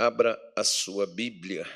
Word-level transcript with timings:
Abra 0.00 0.40
a 0.56 0.64
sua 0.64 1.06
Bíblia 1.06 1.68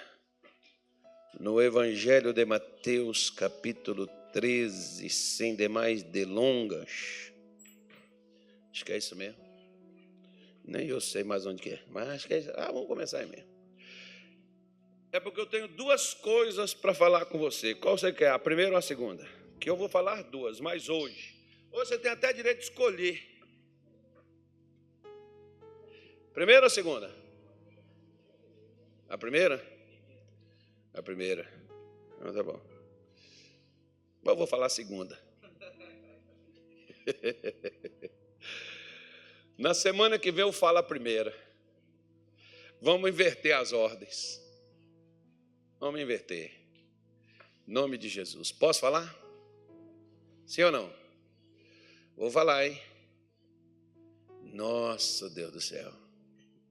no 1.38 1.60
Evangelho 1.60 2.32
de 2.32 2.42
Mateus, 2.46 3.28
capítulo 3.28 4.06
13, 4.32 5.10
sem 5.10 5.54
demais 5.54 6.02
delongas. 6.02 7.30
Acho 8.72 8.82
que 8.82 8.92
é 8.92 8.96
isso 8.96 9.14
mesmo. 9.14 9.36
Nem 10.64 10.86
eu 10.86 11.02
sei 11.02 11.22
mais 11.22 11.44
onde 11.44 11.60
que 11.60 11.68
é, 11.68 11.82
mas 11.90 12.08
acho 12.08 12.26
que 12.26 12.32
é 12.32 12.38
isso. 12.38 12.50
Ah, 12.54 12.72
vamos 12.72 12.86
começar 12.86 13.18
aí 13.18 13.26
mesmo. 13.26 13.46
É 15.12 15.20
porque 15.20 15.42
eu 15.42 15.46
tenho 15.46 15.68
duas 15.68 16.14
coisas 16.14 16.72
para 16.72 16.94
falar 16.94 17.26
com 17.26 17.38
você. 17.38 17.74
Qual 17.74 17.98
você 17.98 18.10
quer, 18.10 18.30
a 18.30 18.38
primeira 18.38 18.70
ou 18.70 18.78
a 18.78 18.80
segunda? 18.80 19.28
Que 19.60 19.68
eu 19.68 19.76
vou 19.76 19.86
falar 19.86 20.22
duas, 20.22 20.60
mas 20.60 20.88
hoje. 20.88 21.36
Hoje 21.70 21.90
você 21.90 21.98
tem 21.98 22.10
até 22.10 22.32
direito 22.32 22.60
de 22.60 22.64
escolher. 22.64 23.22
Primeira 26.32 26.64
ou 26.64 26.70
segunda? 26.70 27.23
A 29.14 29.16
primeira? 29.16 29.64
A 30.92 31.00
primeira. 31.00 31.48
Então, 32.16 32.34
tá 32.34 32.42
bom. 32.42 32.60
Mas 34.20 34.32
eu 34.32 34.36
vou 34.36 34.44
falar 34.44 34.66
a 34.66 34.68
segunda. 34.68 35.16
Na 39.56 39.72
semana 39.72 40.18
que 40.18 40.32
vem 40.32 40.42
eu 40.42 40.52
falo 40.52 40.78
a 40.78 40.82
primeira. 40.82 41.32
Vamos 42.80 43.08
inverter 43.08 43.56
as 43.56 43.72
ordens. 43.72 44.42
Vamos 45.78 46.00
inverter. 46.00 46.50
Nome 47.64 47.96
de 47.96 48.08
Jesus. 48.08 48.50
Posso 48.50 48.80
falar? 48.80 49.16
Sim 50.44 50.64
ou 50.64 50.72
não? 50.72 50.92
Vou 52.16 52.32
falar, 52.32 52.66
hein? 52.66 52.82
Nossa, 54.42 55.30
Deus 55.30 55.52
do 55.52 55.60
céu. 55.60 55.92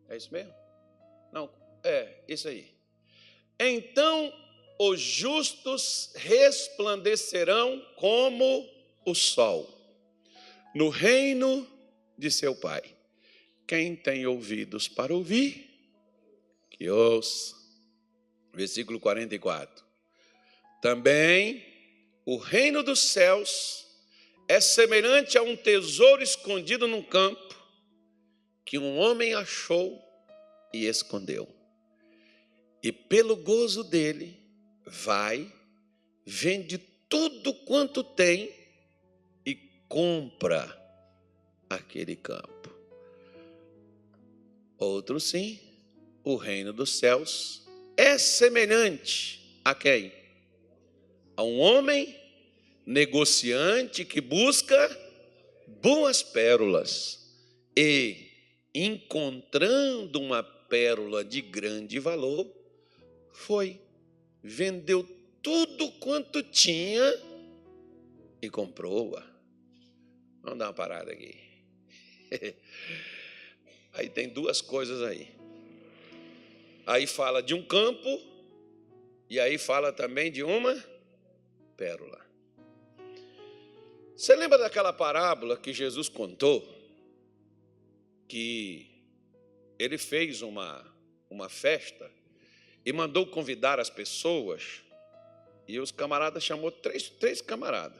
É 0.07 0.17
isso 0.17 0.31
mesmo? 0.33 0.53
Não, 1.31 1.51
é, 1.83 2.23
isso 2.27 2.47
aí. 2.47 2.75
Então 3.59 4.31
os 4.79 4.99
justos 4.99 6.11
resplandecerão 6.15 7.79
como 7.95 8.69
o 9.05 9.13
sol 9.13 9.75
no 10.75 10.89
reino 10.89 11.65
de 12.17 12.29
seu 12.29 12.53
Pai. 12.53 12.83
Quem 13.65 13.95
tem 13.95 14.27
ouvidos 14.27 14.87
para 14.87 15.13
ouvir, 15.13 15.69
que 16.69 16.89
ouça. 16.89 17.55
Versículo 18.53 18.99
44. 18.99 19.83
Também 20.81 21.65
o 22.25 22.37
reino 22.37 22.83
dos 22.83 22.99
céus 22.99 23.85
é 24.47 24.59
semelhante 24.59 25.37
a 25.37 25.41
um 25.41 25.55
tesouro 25.55 26.21
escondido 26.21 26.87
num 26.87 27.01
campo 27.01 27.55
que 28.65 28.77
um 28.77 28.97
homem 28.97 29.33
achou 29.33 30.01
e 30.73 30.85
escondeu. 30.85 31.47
E 32.83 32.91
pelo 32.91 33.35
gozo 33.35 33.83
dele, 33.83 34.44
vai, 34.85 35.51
vende 36.25 36.77
tudo 37.09 37.53
quanto 37.53 38.03
tem 38.03 38.53
e 39.45 39.55
compra 39.87 40.81
aquele 41.69 42.15
campo. 42.15 42.73
Outro 44.77 45.19
sim, 45.19 45.59
o 46.23 46.35
reino 46.35 46.73
dos 46.73 46.97
céus 46.97 47.65
é 47.95 48.17
semelhante 48.17 49.59
a 49.63 49.73
quem? 49.73 50.11
A 51.37 51.43
um 51.43 51.59
homem 51.59 52.15
negociante 52.85 54.05
que 54.05 54.21
busca 54.21 55.05
boas 55.81 56.21
pérolas 56.21 57.25
e, 57.75 58.29
encontrando 58.73 60.19
uma 60.19 60.43
pérola 60.43 61.23
de 61.23 61.41
grande 61.41 61.99
valor, 61.99 62.47
foi 63.31 63.79
vendeu 64.45 65.03
tudo 65.41 65.91
quanto 65.93 66.43
tinha 66.43 67.01
e 68.39 68.47
comprou-a. 68.47 69.25
Vamos 70.43 70.59
dar 70.59 70.67
uma 70.67 70.73
parada 70.73 71.11
aqui. 71.11 71.35
Aí 73.93 74.07
tem 74.07 74.29
duas 74.29 74.61
coisas 74.61 75.01
aí. 75.01 75.33
Aí 76.85 77.07
fala 77.07 77.41
de 77.41 77.53
um 77.53 77.63
campo 77.63 78.21
e 79.29 79.39
aí 79.39 79.57
fala 79.57 79.93
também 79.93 80.29
de 80.29 80.43
uma 80.43 80.75
pérola. 81.77 82.19
Você 84.17 84.35
lembra 84.35 84.57
daquela 84.57 84.91
parábola 84.91 85.55
que 85.55 85.71
Jesus 85.71 86.09
contou? 86.09 86.67
Que 88.27 88.85
ele 89.79 89.97
fez 89.97 90.41
uma, 90.41 90.85
uma 91.29 91.47
festa 91.47 92.11
e 92.85 92.93
mandou 92.93 93.25
convidar 93.25 93.79
as 93.79 93.89
pessoas. 93.89 94.83
E 95.67 95.79
os 95.79 95.91
camaradas 95.91 96.43
chamou 96.43 96.71
três, 96.71 97.09
três 97.09 97.41
camaradas. 97.41 97.99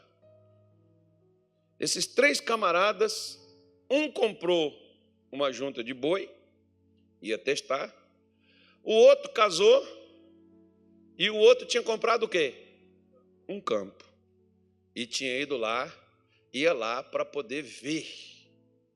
Esses 1.79 2.06
três 2.06 2.40
camaradas, 2.40 3.40
um 3.90 4.12
comprou 4.12 4.73
uma 5.31 5.51
junta 5.51 5.84
de 5.84 5.94
boi, 5.94 6.29
ia 7.22 7.38
testar. 7.38 7.94
O 8.84 8.94
outro 8.94 9.31
casou 9.31 9.84
e 11.17 11.29
o 11.29 11.35
outro 11.35 11.66
tinha 11.66 11.81
comprado 11.81 12.23
o 12.23 12.29
quê? 12.29 12.53
Um 13.50 13.59
campo. 13.59 14.05
E 14.96 15.05
tinha 15.05 15.38
ido 15.40 15.58
lá, 15.58 15.91
ia 16.53 16.72
lá 16.72 17.02
para 17.02 17.26
poder 17.26 17.64
ver 17.64 18.08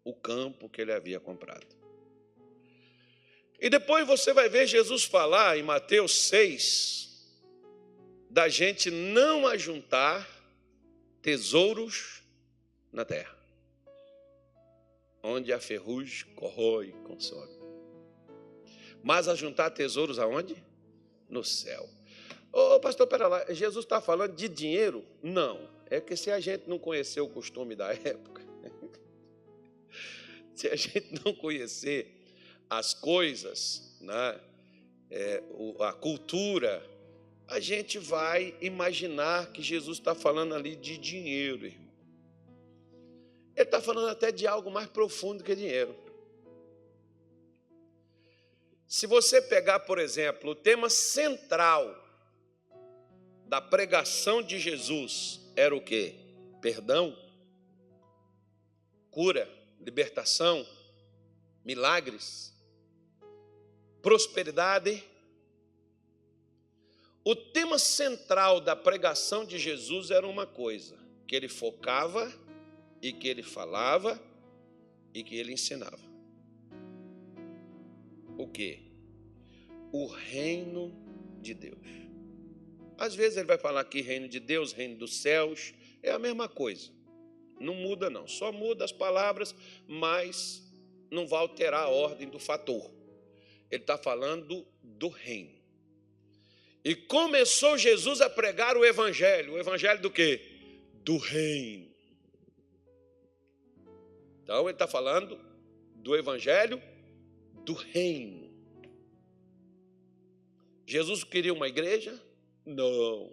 o 0.03 0.13
campo 0.13 0.69
que 0.69 0.81
ele 0.81 0.93
havia 0.93 1.19
comprado. 1.19 1.78
E 3.61 3.69
depois 3.69 4.07
você 4.07 4.33
vai 4.33 4.47
ver 4.47 4.65
Jesus 4.65 5.03
falar 5.03 5.57
em 5.57 5.63
Mateus 5.63 6.13
6 6.27 6.99
da 8.29 8.47
gente 8.47 8.89
não 8.89 9.47
ajuntar 9.47 10.27
tesouros 11.21 12.23
na 12.91 13.03
terra, 13.03 13.35
onde 15.21 15.51
a 15.51 15.59
ferrugem 15.59 16.27
corrói 16.35 16.89
e 16.89 17.07
consome. 17.07 17.59
Mas 19.03 19.27
ajuntar 19.27 19.71
tesouros 19.71 20.19
aonde? 20.19 20.55
No 21.27 21.43
céu. 21.43 21.89
Ô 22.51 22.75
oh, 22.75 22.79
pastor, 22.79 23.07
pera 23.07 23.27
lá, 23.27 23.53
Jesus 23.53 23.85
está 23.85 23.99
falando 23.99 24.35
de 24.35 24.47
dinheiro? 24.47 25.05
Não, 25.21 25.69
é 25.87 25.99
que 25.99 26.15
se 26.15 26.31
a 26.31 26.39
gente 26.39 26.67
não 26.67 26.79
conhecer 26.79 27.21
o 27.21 27.29
costume 27.29 27.75
da 27.75 27.91
época, 27.93 28.41
se 30.55 30.67
a 30.67 30.75
gente 30.75 31.13
não 31.23 31.33
conhecer 31.33 32.18
as 32.69 32.93
coisas, 32.93 33.97
né? 33.99 34.39
É, 35.09 35.41
a 35.79 35.91
cultura, 35.91 36.85
a 37.47 37.59
gente 37.59 37.97
vai 37.97 38.55
imaginar 38.61 39.51
que 39.51 39.61
Jesus 39.61 39.97
está 39.97 40.13
falando 40.13 40.53
ali 40.53 40.75
de 40.75 40.97
dinheiro, 40.97 41.65
irmão. 41.65 41.89
Ele 43.55 43.65
está 43.65 43.81
falando 43.81 44.07
até 44.07 44.31
de 44.31 44.45
algo 44.45 44.69
mais 44.69 44.87
profundo 44.87 45.43
que 45.43 45.55
dinheiro. 45.55 45.95
Se 48.87 49.05
você 49.05 49.41
pegar, 49.41 49.81
por 49.81 49.99
exemplo, 49.99 50.51
o 50.51 50.55
tema 50.55 50.89
central 50.89 51.95
da 53.47 53.59
pregação 53.59 54.41
de 54.41 54.59
Jesus 54.59 55.41
era 55.55 55.75
o 55.75 55.81
quê? 55.81 56.15
Perdão, 56.61 57.17
cura, 59.09 59.49
libertação, 59.79 60.65
milagres, 61.65 62.53
prosperidade. 64.01 65.03
O 67.23 67.35
tema 67.35 67.77
central 67.77 68.59
da 68.61 68.75
pregação 68.75 69.45
de 69.45 69.57
Jesus 69.59 70.09
era 70.09 70.27
uma 70.27 70.47
coisa, 70.47 70.97
que 71.27 71.35
ele 71.35 71.47
focava 71.47 72.31
e 73.01 73.11
que 73.11 73.27
ele 73.27 73.43
falava 73.43 74.19
e 75.13 75.23
que 75.23 75.35
ele 75.35 75.53
ensinava. 75.53 75.99
O 78.37 78.47
que? 78.47 78.79
O 79.91 80.07
reino 80.07 80.93
de 81.41 81.53
Deus. 81.53 81.87
Às 82.97 83.15
vezes 83.15 83.37
ele 83.37 83.47
vai 83.47 83.57
falar 83.57 83.81
aqui 83.81 84.01
reino 84.01 84.27
de 84.27 84.39
Deus, 84.39 84.71
reino 84.71 84.97
dos 84.97 85.17
céus, 85.17 85.73
é 86.01 86.11
a 86.11 86.19
mesma 86.19 86.47
coisa. 86.47 86.89
Não 87.59 87.73
muda 87.73 88.09
não, 88.09 88.27
só 88.27 88.51
muda 88.51 88.85
as 88.85 88.91
palavras, 88.91 89.53
mas 89.87 90.63
não 91.11 91.27
vai 91.27 91.39
alterar 91.39 91.83
a 91.83 91.89
ordem 91.89 92.29
do 92.29 92.39
fator. 92.39 92.98
Ele 93.69 93.83
está 93.83 93.97
falando 93.97 94.65
do 94.81 95.09
reino. 95.09 95.59
E 96.83 96.95
começou 96.95 97.77
Jesus 97.77 98.21
a 98.21 98.29
pregar 98.29 98.77
o 98.77 98.85
evangelho. 98.85 99.53
O 99.53 99.59
evangelho 99.59 100.01
do 100.01 100.09
quê? 100.09 100.41
Do 101.03 101.17
reino. 101.17 101.89
Então 104.43 104.61
ele 104.61 104.71
está 104.71 104.87
falando 104.87 105.39
do 105.95 106.15
evangelho 106.15 106.81
do 107.63 107.73
reino. 107.73 108.49
Jesus 110.85 111.23
queria 111.23 111.53
uma 111.53 111.67
igreja? 111.67 112.19
Não. 112.65 113.31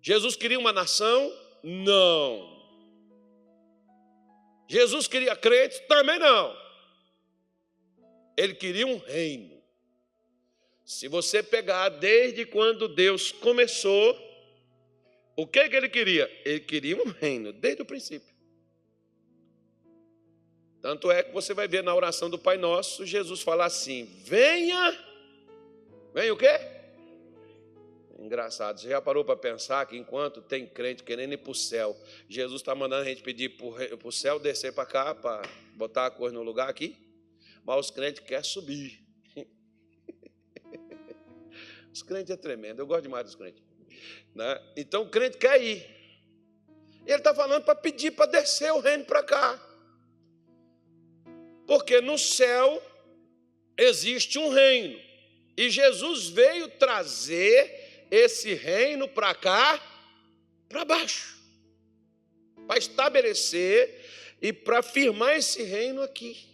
Jesus 0.00 0.36
queria 0.36 0.58
uma 0.58 0.72
nação? 0.72 1.30
Não. 1.62 2.56
Jesus 4.66 5.06
queria 5.06 5.36
crentes? 5.36 5.78
Também 5.80 6.18
não. 6.18 6.67
Ele 8.38 8.54
queria 8.54 8.86
um 8.86 8.98
reino. 8.98 9.60
Se 10.84 11.08
você 11.08 11.42
pegar 11.42 11.88
desde 11.88 12.46
quando 12.46 12.86
Deus 12.86 13.32
começou, 13.32 14.16
o 15.34 15.44
que, 15.44 15.68
que 15.68 15.74
ele 15.74 15.88
queria? 15.88 16.30
Ele 16.44 16.60
queria 16.60 17.02
um 17.02 17.10
reino, 17.10 17.52
desde 17.52 17.82
o 17.82 17.84
princípio. 17.84 18.32
Tanto 20.80 21.10
é 21.10 21.24
que 21.24 21.32
você 21.32 21.52
vai 21.52 21.66
ver 21.66 21.82
na 21.82 21.92
oração 21.92 22.30
do 22.30 22.38
Pai 22.38 22.56
Nosso, 22.56 23.04
Jesus 23.04 23.42
falar 23.42 23.64
assim: 23.64 24.04
venha, 24.24 24.96
venha 26.14 26.32
o 26.32 26.36
quê? 26.36 26.60
Engraçado, 28.20 28.78
você 28.78 28.88
já 28.88 29.02
parou 29.02 29.24
para 29.24 29.34
pensar 29.34 29.84
que 29.84 29.96
enquanto 29.96 30.40
tem 30.40 30.64
crente 30.64 31.02
querendo 31.02 31.32
ir 31.32 31.38
para 31.38 31.50
o 31.50 31.56
céu, 31.56 31.96
Jesus 32.28 32.60
está 32.60 32.72
mandando 32.72 33.02
a 33.02 33.08
gente 33.08 33.20
pedir 33.20 33.48
para 33.48 34.06
o 34.08 34.12
céu 34.12 34.38
descer 34.38 34.72
para 34.72 34.86
cá, 34.86 35.12
para 35.12 35.42
botar 35.74 36.06
a 36.06 36.10
coisa 36.10 36.36
no 36.36 36.44
lugar 36.44 36.68
aqui? 36.68 37.07
Mas 37.68 37.84
os 37.84 37.90
crentes 37.90 38.24
querem 38.24 38.42
subir. 38.42 38.98
Os 41.92 42.02
crentes 42.02 42.30
é 42.30 42.36
tremendo, 42.36 42.80
eu 42.80 42.86
gosto 42.86 43.02
demais 43.02 43.26
dos 43.26 43.34
crentes. 43.34 43.62
Né? 44.34 44.72
Então 44.74 45.02
o 45.02 45.10
crente 45.10 45.36
quer 45.36 45.62
ir. 45.62 45.84
Ele 47.04 47.16
está 47.16 47.34
falando 47.34 47.64
para 47.64 47.74
pedir 47.74 48.12
para 48.12 48.24
descer 48.24 48.72
o 48.72 48.80
reino 48.80 49.04
para 49.04 49.22
cá. 49.22 49.62
Porque 51.66 52.00
no 52.00 52.16
céu 52.16 52.82
existe 53.76 54.38
um 54.38 54.48
reino. 54.48 54.98
E 55.54 55.68
Jesus 55.68 56.30
veio 56.30 56.70
trazer 56.70 58.06
esse 58.10 58.54
reino 58.54 59.06
para 59.06 59.34
cá, 59.34 59.78
para 60.70 60.86
baixo. 60.86 61.38
Para 62.66 62.78
estabelecer 62.78 64.06
e 64.40 64.54
para 64.54 64.82
firmar 64.82 65.36
esse 65.36 65.62
reino 65.62 66.00
aqui. 66.00 66.48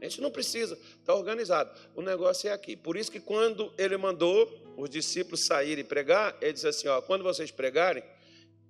A 0.00 0.04
gente 0.04 0.20
não 0.20 0.30
precisa, 0.30 0.78
está 1.00 1.14
organizado. 1.14 1.70
O 1.94 2.02
negócio 2.02 2.48
é 2.48 2.52
aqui. 2.52 2.76
Por 2.76 2.96
isso 2.96 3.10
que 3.10 3.20
quando 3.20 3.72
ele 3.76 3.96
mandou 3.96 4.48
os 4.76 4.88
discípulos 4.88 5.44
saírem 5.44 5.84
e 5.84 5.86
pregar, 5.86 6.36
ele 6.40 6.52
disse 6.52 6.68
assim: 6.68 6.88
ó, 6.88 7.00
quando 7.02 7.24
vocês 7.24 7.50
pregarem, 7.50 8.02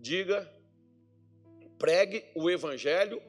diga, 0.00 0.50
pregue 1.78 2.24
o 2.34 2.50
evangelho 2.50 3.22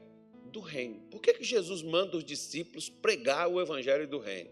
do 0.46 0.60
reino. 0.60 1.00
Por 1.10 1.20
que, 1.20 1.34
que 1.34 1.44
Jesus 1.44 1.82
manda 1.82 2.16
os 2.16 2.24
discípulos 2.24 2.88
pregar 2.88 3.48
o 3.48 3.60
evangelho 3.60 4.08
do 4.08 4.18
reino? 4.18 4.50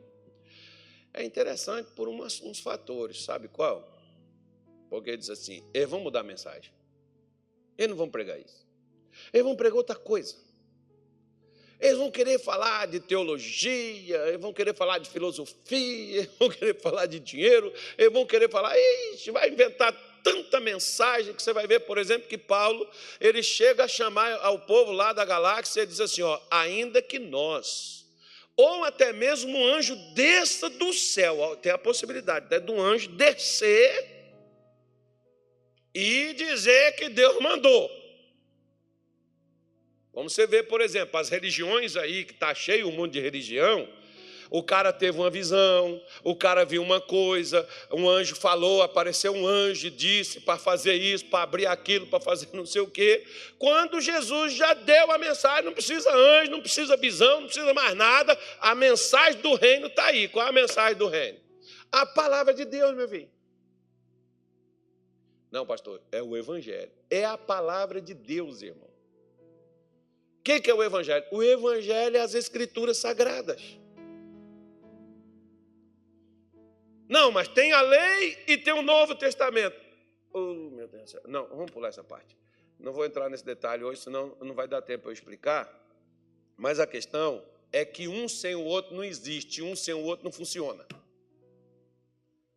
É 1.13 1.25
interessante 1.25 1.91
por 1.93 2.07
umas, 2.07 2.41
uns 2.43 2.61
fatores, 2.61 3.25
sabe 3.25 3.49
qual? 3.49 3.97
Porque 4.91 5.11
ele 5.11 5.17
diz 5.17 5.31
assim: 5.31 5.65
eles 5.73 5.89
vão 5.89 6.01
mudar 6.01 6.21
a 6.21 6.25
mensagem. 6.25 6.73
Eles 7.77 7.91
não 7.91 7.97
vão 7.97 8.11
pregar 8.11 8.39
isso. 8.39 8.67
Eles 9.33 9.45
vão 9.45 9.57
pregar 9.57 9.77
outra 9.77 9.97
coisa. 9.97 10.37
Eles 11.81 11.97
vão 11.97 12.11
querer 12.11 12.39
falar 12.41 12.87
de 12.87 12.99
teologia, 12.99 14.17
eles 14.27 14.41
vão 14.41 14.53
querer 14.53 14.75
falar 14.75 14.99
de 14.99 15.09
filosofia, 15.09 16.19
eles 16.19 16.31
vão 16.39 16.49
querer 16.49 16.81
falar 16.81 17.07
de 17.07 17.21
dinheiro, 17.21 17.73
eles 17.97 18.13
vão 18.13 18.27
querer 18.27 18.51
falar, 18.51 18.75
ixi, 19.13 19.31
vai 19.31 19.49
inventar 19.49 19.93
tanta 20.23 20.59
mensagem 20.61 21.33
que 21.33 21.43
você 21.43 21.53
vai 21.53 21.67
ver, 21.67 21.81
por 21.81 21.97
exemplo, 21.97 22.29
que 22.29 22.37
Paulo, 22.37 22.89
ele 23.21 23.43
chega 23.43 23.85
a 23.85 23.89
chamar 23.89 24.33
ao 24.43 24.59
povo 24.61 24.93
lá 24.93 25.13
da 25.13 25.25
galáxia 25.25 25.83
e 25.83 25.87
diz 25.87 26.01
assim, 26.01 26.23
ó, 26.23 26.41
ainda 26.51 27.01
que 27.01 27.19
nós, 27.19 28.05
ou 28.57 28.83
até 28.85 29.13
mesmo 29.13 29.57
um 29.57 29.65
anjo 29.65 29.95
desça 30.15 30.69
do 30.69 30.93
céu, 30.93 31.57
tem 31.63 31.71
a 31.71 31.79
possibilidade 31.79 32.51
né, 32.51 32.59
do 32.59 32.79
anjo 32.81 33.09
descer 33.11 34.19
e 35.95 36.33
dizer 36.35 36.97
que 36.97 37.09
Deus 37.09 37.41
mandou. 37.41 37.98
Como 40.19 40.29
você 40.29 40.49
vê, 40.49 40.65
por 40.65 40.81
exemplo, 40.81 41.17
as 41.17 41.29
religiões 41.29 41.95
aí, 41.95 42.25
que 42.25 42.33
está 42.33 42.53
cheio 42.53 42.89
o 42.89 42.91
mundo 42.91 43.13
de 43.13 43.21
religião, 43.21 43.89
o 44.51 44.65
cara 44.65 44.93
teve 44.93 45.17
uma 45.17 45.31
visão, 45.31 46.03
o 46.25 46.35
cara 46.35 46.65
viu 46.65 46.83
uma 46.83 47.01
coisa, 47.01 47.65
um 47.93 48.09
anjo 48.09 48.35
falou, 48.35 48.83
apareceu 48.83 49.33
um 49.33 49.47
anjo, 49.47 49.89
disse 49.93 50.41
para 50.41 50.59
fazer 50.59 50.95
isso, 50.95 51.27
para 51.27 51.45
abrir 51.45 51.67
aquilo, 51.67 52.09
para 52.09 52.19
fazer 52.19 52.49
não 52.53 52.67
sei 52.67 52.81
o 52.81 52.91
quê. 52.91 53.25
Quando 53.61 54.01
Jesus 54.01 54.55
já 54.55 54.75
deu 54.75 55.13
a 55.13 55.19
mensagem, 55.19 55.67
não 55.67 55.73
precisa 55.73 56.13
anjo, 56.13 56.51
não 56.51 56.63
precisa 56.63 56.97
visão, 56.97 57.43
não 57.43 57.47
precisa 57.47 57.73
mais 57.73 57.95
nada, 57.95 58.37
a 58.59 58.75
mensagem 58.75 59.41
do 59.41 59.55
reino 59.55 59.87
está 59.87 60.07
aí. 60.07 60.27
Qual 60.27 60.45
é 60.45 60.49
a 60.49 60.53
mensagem 60.53 60.99
do 60.99 61.07
reino? 61.07 61.39
A 61.93 62.05
palavra 62.05 62.53
de 62.53 62.65
Deus, 62.65 62.93
meu 62.93 63.09
filho. 63.09 63.31
Não, 65.49 65.65
pastor, 65.65 66.03
é 66.11 66.21
o 66.21 66.37
Evangelho. 66.37 66.91
É 67.09 67.25
a 67.25 67.39
palavra 67.39 68.01
de 68.01 68.15
Deus, 68.15 68.63
irmão. 68.63 68.88
O 70.49 70.61
que 70.63 70.71
é 70.71 70.75
o 70.75 70.83
Evangelho? 70.83 71.27
O 71.31 71.43
Evangelho 71.43 72.17
é 72.17 72.21
as 72.21 72.35
Escrituras 72.35 72.97
Sagradas. 72.97 73.79
Não, 77.07 77.31
mas 77.31 77.49
tem 77.49 77.71
a 77.73 77.83
lei 77.83 78.45
e 78.47 78.57
tem 78.57 78.73
o 78.73 78.81
Novo 78.81 79.15
Testamento. 79.15 79.79
Oh, 80.33 80.55
meu 80.71 80.89
Deus 80.89 81.03
do 81.05 81.11
céu. 81.11 81.23
Não, 81.27 81.47
vamos 81.49 81.71
pular 81.71 81.89
essa 81.89 82.03
parte. 82.03 82.35
Não 82.79 82.95
vou 82.95 83.05
entrar 83.05 83.29
nesse 83.29 83.45
detalhe 83.45 83.85
hoje, 83.85 84.01
senão 84.01 84.35
não 84.41 84.55
vai 84.55 84.67
dar 84.67 84.81
tempo 84.81 85.09
eu 85.09 85.13
explicar. 85.13 85.71
Mas 86.57 86.81
a 86.81 86.87
questão 86.87 87.45
é 87.71 87.85
que 87.85 88.09
um 88.09 88.27
sem 88.27 88.55
o 88.55 88.65
outro 88.65 88.97
não 88.97 89.05
existe, 89.05 89.61
um 89.61 89.77
sem 89.77 89.93
o 89.93 90.03
outro 90.03 90.25
não 90.25 90.33
funciona. 90.33 90.87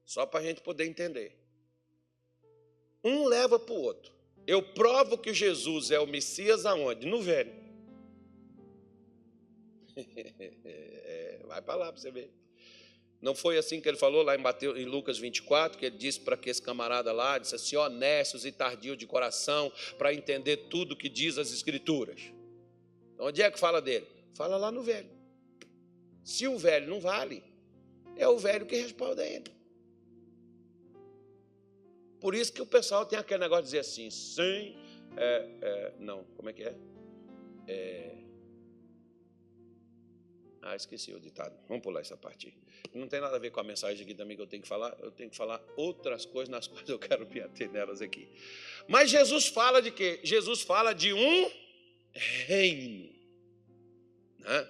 Só 0.05 0.25
para 0.25 0.39
a 0.39 0.43
gente 0.43 0.61
poder 0.61 0.85
entender. 0.85 1.37
Um 3.03 3.27
leva 3.27 3.59
para 3.59 3.73
o 3.73 3.81
outro. 3.81 4.13
Eu 4.47 4.63
provo 4.63 5.17
que 5.17 5.33
Jesus 5.33 5.91
é 5.91 5.99
o 5.99 6.07
Messias 6.07 6.65
aonde? 6.65 7.05
No 7.05 7.21
velho. 7.21 7.60
É, 10.63 11.39
vai 11.45 11.61
para 11.61 11.75
lá 11.75 11.91
para 11.91 12.01
você 12.01 12.11
ver. 12.11 12.31
Não 13.21 13.35
foi 13.35 13.57
assim 13.57 13.79
que 13.79 13.87
ele 13.87 13.97
falou 13.97 14.23
lá 14.23 14.35
em, 14.35 14.39
Mateus, 14.39 14.77
em 14.79 14.85
Lucas 14.85 15.19
24, 15.19 15.77
que 15.77 15.85
ele 15.85 15.97
disse 15.97 16.19
para 16.19 16.35
que 16.35 16.49
esse 16.49 16.61
camarada 16.61 17.11
lá, 17.11 17.37
disse 17.37 17.53
assim, 17.53 17.75
honestos 17.75 18.45
e 18.45 18.51
tardios 18.51 18.97
de 18.97 19.05
coração, 19.05 19.71
para 19.97 20.13
entender 20.13 20.57
tudo 20.69 20.95
que 20.95 21.07
diz 21.07 21.37
as 21.37 21.53
Escrituras. 21.53 22.19
Então, 23.13 23.27
onde 23.27 23.41
é 23.43 23.51
que 23.51 23.59
fala 23.59 23.79
dele? 23.79 24.07
Fala 24.33 24.57
lá 24.57 24.71
no 24.71 24.81
velho. 24.81 25.09
Se 26.23 26.47
o 26.47 26.57
velho 26.57 26.87
não 26.87 26.99
vale, 26.99 27.43
é 28.15 28.27
o 28.27 28.39
velho 28.39 28.65
que 28.65 28.75
respalda 28.75 29.25
ele. 29.25 29.51
Por 32.19 32.33
isso 32.33 32.51
que 32.53 32.61
o 32.61 32.65
pessoal 32.65 33.05
tem 33.05 33.19
aquele 33.19 33.41
negócio 33.41 33.63
de 33.63 33.67
dizer 33.69 33.79
assim, 33.79 34.09
sem. 34.09 34.77
É, 35.17 35.49
é, 35.61 35.93
não, 35.99 36.23
como 36.35 36.49
é 36.49 36.53
que 36.53 36.63
é? 36.63 36.75
é 37.67 38.20
Ah, 40.61 40.75
esqueci 40.75 41.11
o 41.13 41.19
ditado. 41.19 41.57
Vamos 41.67 41.81
pular 41.83 42.01
essa 42.01 42.15
parte. 42.15 42.53
Não 42.93 43.07
tem 43.07 43.19
nada 43.19 43.35
a 43.35 43.39
ver 43.39 43.51
com 43.51 43.59
a 43.59 43.63
mensagem 43.63 44.03
aqui 44.03 44.13
também 44.13 44.37
que 44.37 44.43
eu 44.43 44.47
tenho 44.47 44.61
que 44.61 44.67
falar. 44.67 44.95
Eu 44.99 45.11
tenho 45.11 45.29
que 45.29 45.35
falar 45.35 45.61
outras 45.75 46.25
coisas 46.25 46.49
nas 46.49 46.67
quais 46.67 46.87
eu 46.87 46.99
quero 46.99 47.27
me 47.27 47.41
ater 47.41 47.69
nelas 47.71 48.01
aqui. 48.01 48.27
Mas 48.87 49.09
Jesus 49.09 49.47
fala 49.47 49.81
de 49.81 49.91
quê? 49.91 50.19
Jesus 50.23 50.61
fala 50.61 50.93
de 50.93 51.13
um 51.13 51.51
reino. 52.13 53.09
Né? 54.39 54.67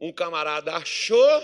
Um 0.00 0.12
camarada 0.12 0.74
achou 0.74 1.42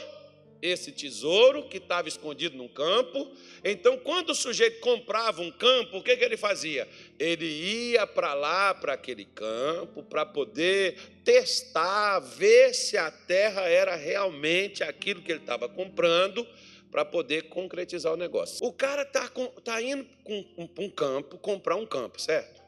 esse 0.63 0.93
tesouro 0.93 1.69
que 1.69 1.79
estava 1.79 2.07
escondido 2.07 2.57
num 2.57 2.69
campo. 2.69 3.29
Então, 3.65 3.99
quando 3.99 4.31
o 4.31 4.35
sujeito 4.35 4.79
comprava 4.79 5.43
um 5.43 5.51
campo, 5.51 5.99
o 5.99 6.03
que, 6.03 6.17
que 6.17 6.25
ele 6.25 6.37
fazia? 6.37 6.89
Ele 7.19 7.45
ia 7.45 8.07
para 8.07 8.33
lá, 8.33 8.73
para 8.73 8.93
aquele 8.93 9.25
campo, 9.25 10.05
para 10.05 10.25
poder 10.25 10.97
testar, 11.25 12.21
ver 12.21 12.73
se 12.73 12.97
a 12.97 13.11
terra 13.11 13.63
era 13.63 13.97
realmente 13.97 14.85
aquilo 14.85 15.21
que 15.21 15.33
ele 15.33 15.41
estava 15.41 15.69
comprando, 15.69 16.47
para 16.93 17.05
poder 17.07 17.49
concretizar 17.49 18.13
o 18.13 18.17
negócio. 18.17 18.65
O 18.65 18.73
cara 18.73 19.03
está 19.03 19.29
tá 19.65 19.83
indo 19.83 20.05
para 20.05 20.85
um 20.85 20.91
campo, 20.91 21.39
comprar 21.39 21.75
um 21.75 21.87
campo, 21.87 22.21
certo? 22.21 22.63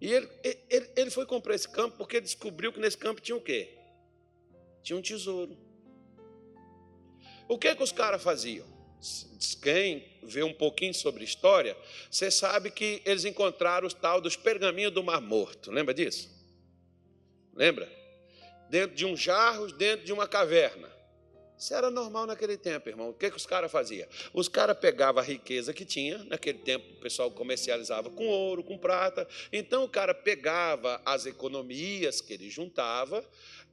E 0.00 0.12
ele, 0.12 0.28
ele, 0.68 0.90
ele 0.96 1.10
foi 1.10 1.24
comprar 1.24 1.54
esse 1.54 1.68
campo 1.68 1.96
porque 1.96 2.20
descobriu 2.20 2.72
que 2.72 2.80
nesse 2.80 2.98
campo 2.98 3.20
tinha 3.20 3.36
o 3.36 3.40
quê? 3.40 3.68
Tinha 4.82 4.98
um 4.98 5.02
tesouro. 5.02 5.56
O 7.48 7.58
que, 7.58 7.74
que 7.74 7.82
os 7.82 7.90
caras 7.90 8.22
faziam? 8.22 8.66
Quem 9.62 10.04
vê 10.22 10.42
um 10.42 10.52
pouquinho 10.52 10.92
sobre 10.92 11.24
história, 11.24 11.76
você 12.10 12.30
sabe 12.30 12.70
que 12.70 13.00
eles 13.04 13.24
encontraram 13.24 13.86
os 13.86 13.94
tal 13.94 14.20
dos 14.20 14.36
pergaminhos 14.36 14.92
do 14.92 15.02
Mar 15.02 15.20
Morto. 15.20 15.70
Lembra 15.70 15.94
disso? 15.94 16.28
Lembra? 17.54 17.90
Dentro 18.68 18.94
de 18.94 19.06
um 19.06 19.16
jarro, 19.16 19.72
dentro 19.72 20.04
de 20.04 20.12
uma 20.12 20.28
caverna. 20.28 20.98
Isso 21.58 21.74
era 21.74 21.90
normal 21.90 22.24
naquele 22.24 22.56
tempo, 22.56 22.88
irmão. 22.88 23.08
O 23.10 23.12
que, 23.12 23.28
que 23.30 23.36
os 23.36 23.44
caras 23.44 23.72
faziam? 23.72 24.06
Os 24.32 24.48
caras 24.48 24.78
pegavam 24.78 25.20
a 25.20 25.24
riqueza 25.24 25.74
que 25.74 25.84
tinha, 25.84 26.18
naquele 26.24 26.58
tempo 26.58 26.86
o 26.92 27.00
pessoal 27.00 27.32
comercializava 27.32 28.10
com 28.10 28.28
ouro, 28.28 28.62
com 28.62 28.78
prata. 28.78 29.26
Então 29.52 29.82
o 29.82 29.88
cara 29.88 30.14
pegava 30.14 31.02
as 31.04 31.26
economias 31.26 32.20
que 32.20 32.32
ele 32.32 32.48
juntava, 32.48 33.24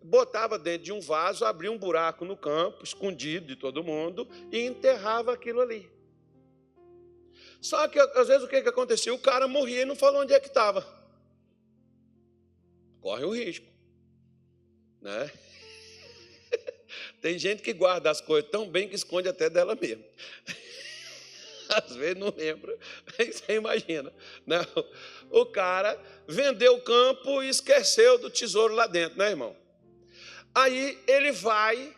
botava 0.06 0.60
dentro 0.60 0.84
de 0.84 0.94
um 0.94 1.02
vaso, 1.02 1.46
abria 1.46 1.72
um 1.72 1.78
buraco 1.78 2.24
no 2.24 2.38
campo, 2.38 2.84
escondido 2.84 3.48
de 3.48 3.56
todo 3.56 3.84
mundo, 3.84 4.28
e 4.52 4.60
enterrava 4.60 5.34
aquilo 5.34 5.62
ali. 5.62 5.90
Só 7.60 7.88
que 7.88 8.00
às 8.00 8.28
vezes 8.28 8.44
o 8.44 8.48
que, 8.48 8.62
que 8.62 8.70
acontecia? 8.70 9.14
O 9.14 9.20
cara 9.20 9.48
morria 9.48 9.82
e 9.82 9.86
não 9.86 9.96
falou 9.96 10.22
onde 10.22 10.34
é 10.34 10.40
que 10.40 10.48
estava. 10.48 10.86
Corre 13.02 13.24
o 13.26 13.36
risco. 13.36 13.66
Né? 15.02 15.32
Tem 17.22 17.40
gente 17.40 17.64
que 17.64 17.74
guarda 17.74 18.12
as 18.12 18.22
coisas 18.22 18.50
tão 18.52 18.70
bem 18.70 18.88
que 18.88 18.96
esconde 18.96 19.28
até 19.28 19.50
dela 19.50 19.76
mesma. 19.76 20.06
Às 21.70 21.96
vezes 21.96 22.18
não 22.18 22.32
lembra, 22.36 22.78
você 23.18 23.56
imagina. 23.56 24.14
Não. 24.46 24.64
O 25.32 25.48
cara 25.48 26.00
vendeu 26.28 26.76
o 26.76 26.82
campo 26.82 27.42
e 27.42 27.50
esqueceu 27.50 28.20
do 28.20 28.30
tesouro 28.30 28.76
lá 28.76 28.86
dentro, 28.86 29.18
né, 29.18 29.32
irmão? 29.32 29.64
Aí 30.56 30.98
ele 31.06 31.34
vai 31.34 31.94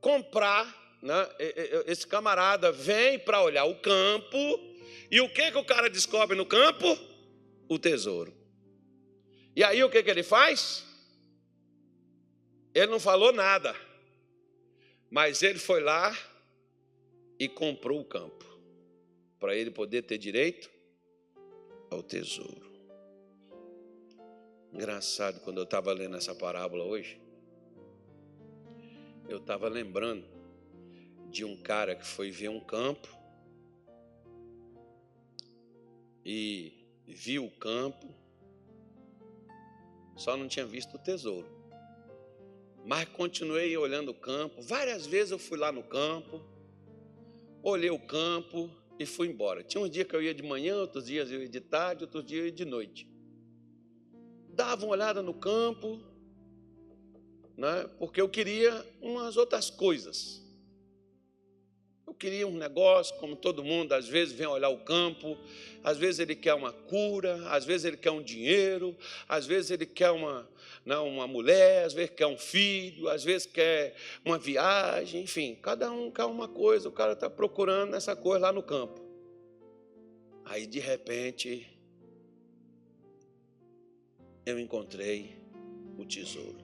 comprar, 0.00 0.98
né? 1.00 1.28
esse 1.86 2.04
camarada 2.04 2.72
vem 2.72 3.20
para 3.20 3.40
olhar 3.40 3.64
o 3.64 3.80
campo, 3.80 4.36
e 5.08 5.20
o 5.20 5.28
que, 5.28 5.52
que 5.52 5.58
o 5.58 5.64
cara 5.64 5.88
descobre 5.88 6.36
no 6.36 6.44
campo? 6.44 6.86
O 7.68 7.78
tesouro. 7.78 8.34
E 9.54 9.62
aí 9.62 9.84
o 9.84 9.88
que, 9.88 10.02
que 10.02 10.10
ele 10.10 10.24
faz? 10.24 10.84
Ele 12.74 12.90
não 12.90 12.98
falou 12.98 13.32
nada, 13.32 13.76
mas 15.08 15.42
ele 15.42 15.58
foi 15.60 15.80
lá 15.80 16.16
e 17.38 17.48
comprou 17.48 18.00
o 18.00 18.04
campo, 18.04 18.44
para 19.38 19.54
ele 19.54 19.70
poder 19.70 20.02
ter 20.02 20.18
direito 20.18 20.68
ao 21.90 22.02
tesouro. 22.02 22.72
Engraçado, 24.72 25.40
quando 25.40 25.58
eu 25.58 25.64
estava 25.64 25.92
lendo 25.92 26.16
essa 26.16 26.34
parábola 26.34 26.84
hoje, 26.84 27.21
eu 29.28 29.38
estava 29.38 29.68
lembrando 29.68 30.26
de 31.30 31.44
um 31.44 31.56
cara 31.56 31.94
que 31.94 32.06
foi 32.06 32.30
ver 32.30 32.50
um 32.50 32.60
campo 32.60 33.08
e 36.24 36.86
viu 37.06 37.46
o 37.46 37.50
campo, 37.50 38.06
só 40.16 40.36
não 40.36 40.46
tinha 40.46 40.66
visto 40.66 40.94
o 40.94 40.98
tesouro. 40.98 41.48
Mas 42.84 43.08
continuei 43.08 43.76
olhando 43.76 44.10
o 44.10 44.14
campo. 44.14 44.60
Várias 44.60 45.06
vezes 45.06 45.30
eu 45.30 45.38
fui 45.38 45.56
lá 45.56 45.70
no 45.72 45.82
campo, 45.82 46.44
olhei 47.62 47.90
o 47.90 47.98
campo 47.98 48.70
e 48.98 49.06
fui 49.06 49.28
embora. 49.28 49.62
Tinha 49.62 49.82
uns 49.82 49.90
dias 49.90 50.06
que 50.06 50.14
eu 50.14 50.22
ia 50.22 50.34
de 50.34 50.42
manhã, 50.42 50.76
outros 50.76 51.06
dias 51.06 51.30
eu 51.30 51.42
ia 51.42 51.48
de 51.48 51.60
tarde, 51.60 52.04
outros 52.04 52.24
dias 52.24 52.40
eu 52.40 52.46
ia 52.46 52.52
de 52.52 52.64
noite. 52.64 53.08
Dava 54.48 54.84
uma 54.84 54.92
olhada 54.92 55.22
no 55.22 55.32
campo, 55.32 56.00
né? 57.62 57.88
porque 57.96 58.20
eu 58.20 58.28
queria 58.28 58.84
umas 59.00 59.36
outras 59.36 59.70
coisas. 59.70 60.42
Eu 62.04 62.12
queria 62.12 62.46
um 62.46 62.56
negócio, 62.56 63.14
como 63.18 63.36
todo 63.36 63.62
mundo, 63.62 63.92
às 63.92 64.08
vezes 64.08 64.34
vem 64.34 64.48
olhar 64.48 64.68
o 64.68 64.78
campo, 64.78 65.38
às 65.84 65.96
vezes 65.96 66.18
ele 66.18 66.34
quer 66.34 66.54
uma 66.54 66.72
cura, 66.72 67.48
às 67.48 67.64
vezes 67.64 67.84
ele 67.84 67.96
quer 67.96 68.10
um 68.10 68.20
dinheiro, 68.20 68.96
às 69.28 69.46
vezes 69.46 69.70
ele 69.70 69.86
quer 69.86 70.10
uma, 70.10 70.48
não, 70.84 71.08
uma 71.08 71.28
mulher, 71.28 71.84
às 71.84 71.92
vezes 71.92 72.10
quer 72.16 72.26
um 72.26 72.36
filho, 72.36 73.08
às 73.08 73.22
vezes 73.22 73.46
quer 73.46 73.94
uma 74.24 74.38
viagem, 74.38 75.22
enfim, 75.22 75.56
cada 75.62 75.90
um 75.92 76.10
quer 76.10 76.24
uma 76.24 76.48
coisa, 76.48 76.88
o 76.88 76.92
cara 76.92 77.12
está 77.12 77.30
procurando 77.30 77.94
essa 77.94 78.16
coisa 78.16 78.40
lá 78.40 78.52
no 78.52 78.62
campo. 78.62 79.00
Aí 80.44 80.66
de 80.66 80.80
repente 80.80 81.68
eu 84.44 84.58
encontrei 84.58 85.36
o 85.96 86.04
tesouro 86.04 86.61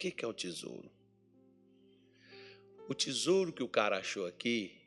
que, 0.00 0.10
que 0.10 0.24
é 0.24 0.28
o 0.28 0.32
tesouro? 0.32 0.90
O 2.88 2.94
tesouro 2.94 3.52
que 3.52 3.62
o 3.62 3.68
cara 3.68 3.98
achou 3.98 4.26
aqui 4.26 4.80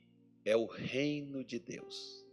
é 0.43 0.57
o 0.57 0.65
reino 0.65 1.43
de 1.43 1.59
Deus. 1.59 2.25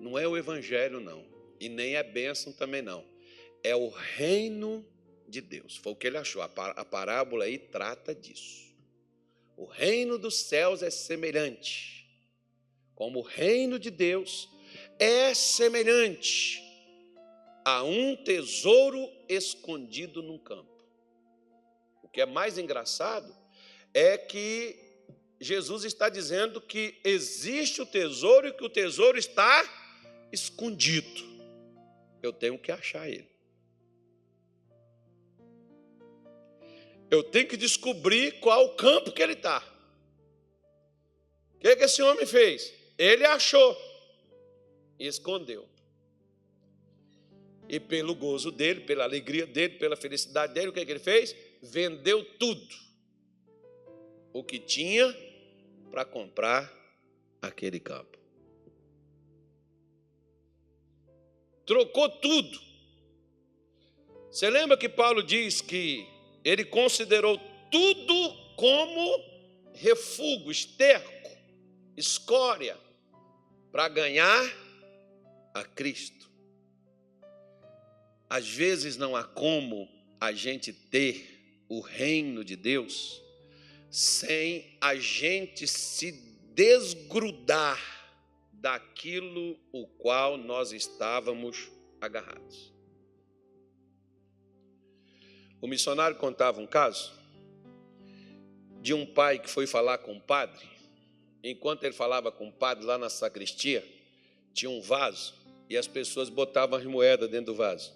Não 0.00 0.18
é 0.18 0.26
o 0.26 0.36
evangelho, 0.36 0.98
não. 0.98 1.24
E 1.60 1.68
nem 1.68 1.94
é 1.94 2.02
bênção 2.02 2.52
também, 2.52 2.80
não. 2.80 3.04
É 3.62 3.76
o 3.76 3.88
reino 3.88 4.84
de 5.28 5.40
Deus. 5.40 5.76
Foi 5.76 5.92
o 5.92 5.96
que 5.96 6.06
ele 6.06 6.16
achou. 6.16 6.42
A 6.42 6.48
parábola 6.48 7.44
aí 7.44 7.58
trata 7.58 8.14
disso. 8.14 8.74
O 9.56 9.66
reino 9.66 10.18
dos 10.18 10.36
céus 10.36 10.82
é 10.82 10.90
semelhante. 10.90 12.08
Como 12.94 13.20
o 13.20 13.22
reino 13.22 13.78
de 13.78 13.90
Deus 13.90 14.48
é 14.98 15.34
semelhante 15.34 16.65
a 17.66 17.82
um 17.82 18.14
tesouro 18.14 19.12
escondido 19.28 20.22
num 20.22 20.38
campo. 20.38 20.70
O 22.00 22.08
que 22.08 22.20
é 22.20 22.26
mais 22.26 22.58
engraçado 22.58 23.36
é 23.92 24.16
que 24.16 24.78
Jesus 25.40 25.82
está 25.82 26.08
dizendo 26.08 26.60
que 26.60 27.00
existe 27.02 27.82
o 27.82 27.86
tesouro 27.86 28.46
e 28.46 28.52
que 28.52 28.64
o 28.64 28.70
tesouro 28.70 29.18
está 29.18 29.68
escondido. 30.30 31.26
Eu 32.22 32.32
tenho 32.32 32.56
que 32.56 32.70
achar 32.70 33.08
ele. 33.08 33.28
Eu 37.10 37.24
tenho 37.24 37.48
que 37.48 37.56
descobrir 37.56 38.38
qual 38.38 38.64
o 38.64 38.76
campo 38.76 39.10
que 39.10 39.20
ele 39.20 39.32
está. 39.32 39.58
O 41.56 41.58
que, 41.58 41.74
que 41.74 41.82
esse 41.82 42.00
homem 42.00 42.26
fez? 42.26 42.72
Ele 42.96 43.26
achou 43.26 43.76
e 45.00 45.08
escondeu. 45.08 45.68
E 47.68 47.80
pelo 47.80 48.14
gozo 48.14 48.50
dele, 48.50 48.80
pela 48.80 49.04
alegria 49.04 49.46
dele, 49.46 49.74
pela 49.78 49.96
felicidade 49.96 50.54
dele, 50.54 50.68
o 50.68 50.72
que, 50.72 50.80
é 50.80 50.84
que 50.84 50.92
ele 50.92 51.00
fez? 51.00 51.34
Vendeu 51.62 52.24
tudo 52.38 52.74
o 54.32 54.44
que 54.44 54.58
tinha 54.58 55.14
para 55.90 56.04
comprar 56.04 56.72
aquele 57.40 57.80
campo. 57.80 58.18
Trocou 61.64 62.08
tudo. 62.08 62.60
Você 64.30 64.48
lembra 64.50 64.76
que 64.76 64.88
Paulo 64.88 65.22
diz 65.22 65.60
que 65.60 66.06
ele 66.44 66.64
considerou 66.64 67.40
tudo 67.70 68.54
como 68.56 69.24
refúgio, 69.74 70.50
esterco, 70.50 71.30
escória, 71.96 72.78
para 73.72 73.88
ganhar 73.88 74.44
a 75.52 75.64
Cristo. 75.64 76.25
Às 78.28 78.48
vezes 78.48 78.96
não 78.96 79.14
há 79.14 79.24
como 79.24 79.88
a 80.20 80.32
gente 80.32 80.72
ter 80.72 81.64
o 81.68 81.80
reino 81.80 82.44
de 82.44 82.56
Deus 82.56 83.22
sem 83.90 84.76
a 84.80 84.94
gente 84.96 85.66
se 85.66 86.12
desgrudar 86.54 87.80
daquilo 88.52 89.58
o 89.72 89.86
qual 89.86 90.36
nós 90.36 90.72
estávamos 90.72 91.70
agarrados. 92.00 92.74
O 95.60 95.66
missionário 95.66 96.16
contava 96.16 96.60
um 96.60 96.66
caso 96.66 97.12
de 98.82 98.92
um 98.92 99.06
pai 99.06 99.38
que 99.38 99.48
foi 99.48 99.66
falar 99.66 99.98
com 99.98 100.16
o 100.16 100.20
padre. 100.20 100.64
Enquanto 101.42 101.84
ele 101.84 101.94
falava 101.94 102.30
com 102.30 102.48
o 102.48 102.52
padre 102.52 102.84
lá 102.84 102.98
na 102.98 103.08
sacristia, 103.08 103.82
tinha 104.52 104.70
um 104.70 104.80
vaso 104.80 105.34
e 105.70 105.76
as 105.76 105.86
pessoas 105.86 106.28
botavam 106.28 106.78
as 106.78 106.84
moedas 106.84 107.30
dentro 107.30 107.46
do 107.46 107.54
vaso. 107.54 107.95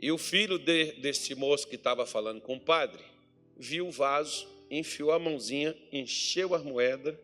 E 0.00 0.10
o 0.12 0.18
filho 0.18 0.58
de, 0.58 0.92
desse 0.92 1.34
moço 1.34 1.66
que 1.66 1.76
estava 1.76 2.04
falando 2.06 2.40
com 2.40 2.56
o 2.56 2.60
padre 2.60 3.02
viu 3.56 3.88
o 3.88 3.90
vaso, 3.90 4.48
enfiou 4.70 5.12
a 5.12 5.18
mãozinha, 5.18 5.76
encheu 5.92 6.54
as 6.54 6.62
moedas, 6.62 7.16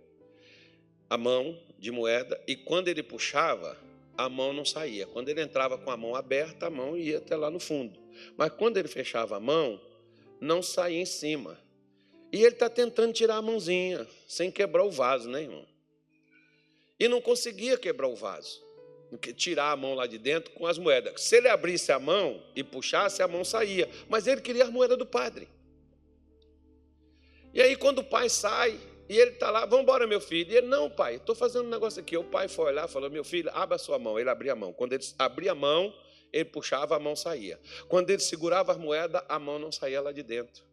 a 1.09 1.19
mão 1.19 1.59
de 1.79 1.91
moeda, 1.91 2.41
e 2.47 2.55
quando 2.55 2.89
ele 2.89 3.03
puxava, 3.03 3.77
a 4.17 4.29
mão 4.29 4.53
não 4.53 4.65
saía. 4.65 5.07
Quando 5.07 5.29
ele 5.29 5.41
entrava 5.41 5.79
com 5.79 5.91
a 5.91 5.97
mão 5.97 6.15
aberta, 6.15 6.67
a 6.67 6.71
mão 6.71 6.97
ia 6.97 7.19
até 7.19 7.35
lá 7.35 7.51
no 7.51 7.59
fundo. 7.59 7.99
Mas 8.37 8.53
quando 8.53 8.77
ele 8.77 8.89
fechava 8.89 9.37
a 9.37 9.41
mão, 9.41 9.81
não 10.41 10.63
saía 10.63 11.01
em 11.01 11.07
cima. 11.07 11.59
E 12.33 12.39
ele 12.39 12.55
está 12.55 12.69
tentando 12.69 13.13
tirar 13.13 13.37
a 13.37 13.43
mãozinha, 13.43 14.07
sem 14.29 14.51
quebrar 14.51 14.85
o 14.85 14.91
vaso, 14.91 15.29
né, 15.29 15.43
irmão? 15.43 15.67
E 16.99 17.09
não 17.09 17.21
conseguia 17.21 17.79
quebrar 17.79 18.09
o 18.09 18.15
vaso, 18.15 18.63
tirar 19.19 19.73
a 19.73 19.77
mão 19.77 19.95
lá 19.95 20.07
de 20.07 20.19
dentro 20.19 20.53
com 20.53 20.67
as 20.67 20.79
moedas. 20.79 21.21
Se 21.21 21.37
ele 21.37 21.49
abrisse 21.49 21.91
a 21.93 21.99
mão 21.99 22.43
e 22.55 22.63
puxasse, 22.63 23.23
a 23.23 23.29
mão 23.29 23.45
saía. 23.45 23.89
Mas 24.09 24.27
ele 24.27 24.41
queria 24.41 24.65
as 24.65 24.71
moedas 24.71 24.97
do 24.97 25.07
padre. 25.07 25.49
E 27.53 27.61
aí, 27.61 27.77
quando 27.77 27.99
o 27.99 28.05
pai 28.05 28.29
sai, 28.29 28.79
e 29.09 29.19
ele 29.19 29.33
está 29.33 29.51
lá, 29.51 29.67
vamos 29.67 29.83
embora, 29.83 30.07
meu 30.07 30.21
filho. 30.21 30.53
E 30.53 30.57
ele, 30.57 30.69
não, 30.69 30.89
pai, 30.89 31.17
estou 31.17 31.35
fazendo 31.35 31.65
um 31.65 31.69
negócio 31.69 32.01
aqui. 32.01 32.17
O 32.17 32.23
pai 32.23 32.47
foi 32.47 32.67
olhar 32.67 32.89
e 32.89 32.93
falou: 32.93 33.11
meu 33.11 33.25
filho, 33.25 33.51
abra 33.53 33.75
a 33.75 33.79
sua 33.79 33.99
mão. 33.99 34.19
Ele 34.21 34.31
abria 34.31 34.53
a 34.53 34.57
mão. 34.57 34.73
Quando 34.73 34.93
ele 34.93 35.05
abria 35.19 35.51
a 35.51 35.55
mão, 35.55 35.93
ele 36.33 36.45
puxava, 36.45 36.95
a 36.95 37.01
mão 37.01 37.17
saía. 37.17 37.59
Quando 37.89 38.11
ele 38.11 38.21
segurava 38.21 38.71
as 38.71 38.79
moedas, 38.79 39.21
a 39.29 39.39
mão 39.39 39.59
não 39.59 39.73
saía 39.73 40.01
lá 40.01 40.13
de 40.13 40.23
dentro. 40.23 40.65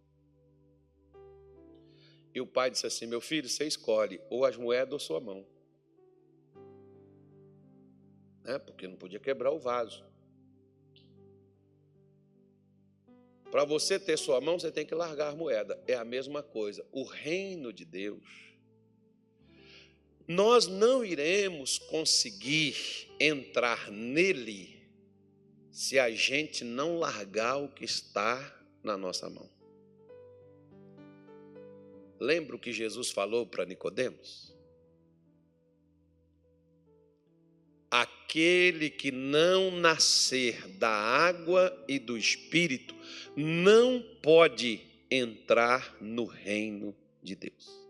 E 2.34 2.40
o 2.40 2.46
pai 2.46 2.70
disse 2.70 2.86
assim: 2.86 3.08
Meu 3.08 3.20
filho, 3.20 3.50
você 3.50 3.66
escolhe 3.66 4.22
ou 4.30 4.46
as 4.46 4.56
moedas 4.56 4.94
ou 4.94 5.00
sua 5.00 5.20
mão. 5.20 5.44
Né? 8.48 8.58
Porque 8.58 8.88
não 8.88 8.96
podia 8.96 9.20
quebrar 9.20 9.52
o 9.52 9.60
vaso. 9.60 10.06
Para 13.52 13.66
você 13.66 14.00
ter 14.00 14.18
sua 14.18 14.40
mão, 14.40 14.58
você 14.58 14.72
tem 14.72 14.86
que 14.86 14.96
largar 14.96 15.34
a 15.34 15.36
moeda. 15.36 15.82
É 15.86 15.96
a 15.96 16.06
mesma 16.06 16.42
coisa. 16.42 16.86
O 16.92 17.04
reino 17.04 17.74
de 17.74 17.84
Deus. 17.84 18.48
Nós 20.28 20.68
não 20.68 21.04
iremos 21.04 21.78
conseguir 21.78 22.76
entrar 23.20 23.92
nele 23.92 24.78
se 25.72 26.00
a 26.00 26.10
gente 26.10 26.64
não 26.64 27.00
largar 27.00 27.58
o 27.58 27.70
que 27.70 27.86
está 27.86 28.66
na 28.84 28.98
nossa 28.98 29.30
mão. 29.30 29.50
Lembra 32.20 32.56
o 32.56 32.60
que 32.60 32.74
Jesus 32.74 33.12
falou 33.12 33.46
para 33.46 33.66
Nicodemos? 33.66 34.57
Aquele 38.28 38.90
que 38.90 39.10
não 39.10 39.72
nascer 39.72 40.68
da 40.72 40.90
água 40.90 41.74
e 41.88 41.98
do 41.98 42.18
espírito 42.18 42.94
não 43.38 44.04
pode 44.22 44.82
entrar 45.10 45.96
no 46.02 46.26
reino 46.26 46.94
de 47.24 47.38
Deus. 47.38 47.88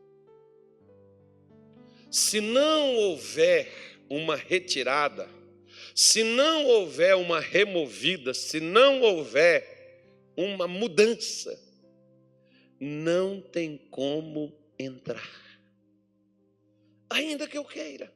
Se 2.11 2.39
não 2.39 2.95
houver 2.97 3.97
uma 4.07 4.35
retirada, 4.35 5.27
se 5.95 6.23
não 6.23 6.67
houver 6.67 7.15
uma 7.15 7.39
removida, 7.39 8.31
se 8.31 8.59
não 8.59 9.01
houver 9.01 10.03
uma 10.35 10.67
mudança, 10.67 11.59
não 12.79 13.41
tem 13.41 13.75
como 13.89 14.53
entrar. 14.77 15.59
Ainda 17.09 17.47
que 17.47 17.57
eu 17.57 17.65
queira. 17.65 18.15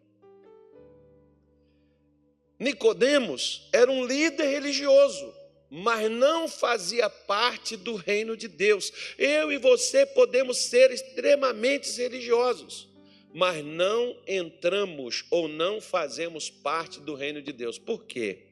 Nicodemos 2.62 3.68
era 3.74 3.92
um 3.92 4.06
líder 4.06 4.46
religioso, 4.46 5.34
mas 5.68 6.12
não 6.12 6.48
fazia 6.48 7.10
parte 7.10 7.76
do 7.76 7.96
reino 7.96 8.38
de 8.38 8.48
Deus. 8.48 8.94
Eu 9.18 9.52
e 9.52 9.58
você 9.58 10.06
podemos 10.06 10.58
ser 10.60 10.92
extremamente 10.92 11.92
religiosos, 12.00 12.88
mas 13.34 13.66
não 13.66 14.16
entramos 14.28 15.26
ou 15.32 15.48
não 15.48 15.82
fazemos 15.82 16.52
parte 16.52 17.00
do 17.00 17.16
reino 17.16 17.42
de 17.42 17.52
Deus. 17.52 17.80
Por 17.80 18.04
quê? 18.04 18.44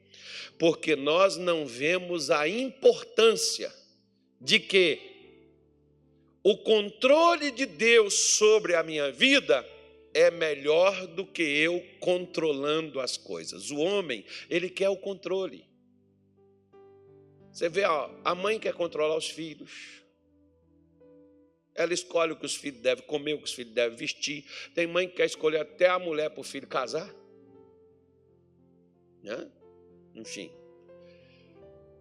Porque 0.58 0.96
nós 0.96 1.36
não 1.36 1.64
vemos 1.64 2.32
a 2.32 2.48
importância 2.48 3.72
de 4.40 4.58
que 4.58 4.98
o 6.42 6.56
controle 6.56 7.52
de 7.52 7.64
Deus 7.64 8.14
sobre 8.14 8.74
a 8.74 8.82
minha 8.82 9.12
vida 9.12 9.64
é 10.12 10.30
melhor 10.30 11.06
do 11.06 11.24
que 11.24 11.42
eu 11.42 11.84
controlando 12.00 13.00
as 13.00 13.16
coisas. 13.16 13.70
O 13.70 13.78
homem, 13.78 14.24
ele 14.48 14.68
quer 14.68 14.88
o 14.88 14.96
controle. 14.96 15.64
Você 17.52 17.68
vê, 17.68 17.84
ó, 17.84 18.10
a 18.24 18.34
mãe 18.34 18.58
quer 18.58 18.74
controlar 18.74 19.16
os 19.16 19.28
filhos. 19.28 20.00
Ela 21.74 21.94
escolhe 21.94 22.32
o 22.32 22.36
que 22.36 22.46
os 22.46 22.54
filhos 22.54 22.80
devem 22.80 23.04
comer, 23.04 23.34
o 23.34 23.38
que 23.38 23.44
os 23.44 23.52
filhos 23.52 23.72
devem 23.72 23.96
vestir. 23.96 24.44
Tem 24.74 24.86
mãe 24.86 25.08
que 25.08 25.16
quer 25.16 25.26
escolher 25.26 25.60
até 25.60 25.88
a 25.88 25.98
mulher 25.98 26.30
para 26.30 26.40
o 26.40 26.44
filho 26.44 26.66
casar. 26.66 27.08
Né? 29.22 29.50
Enfim. 30.14 30.50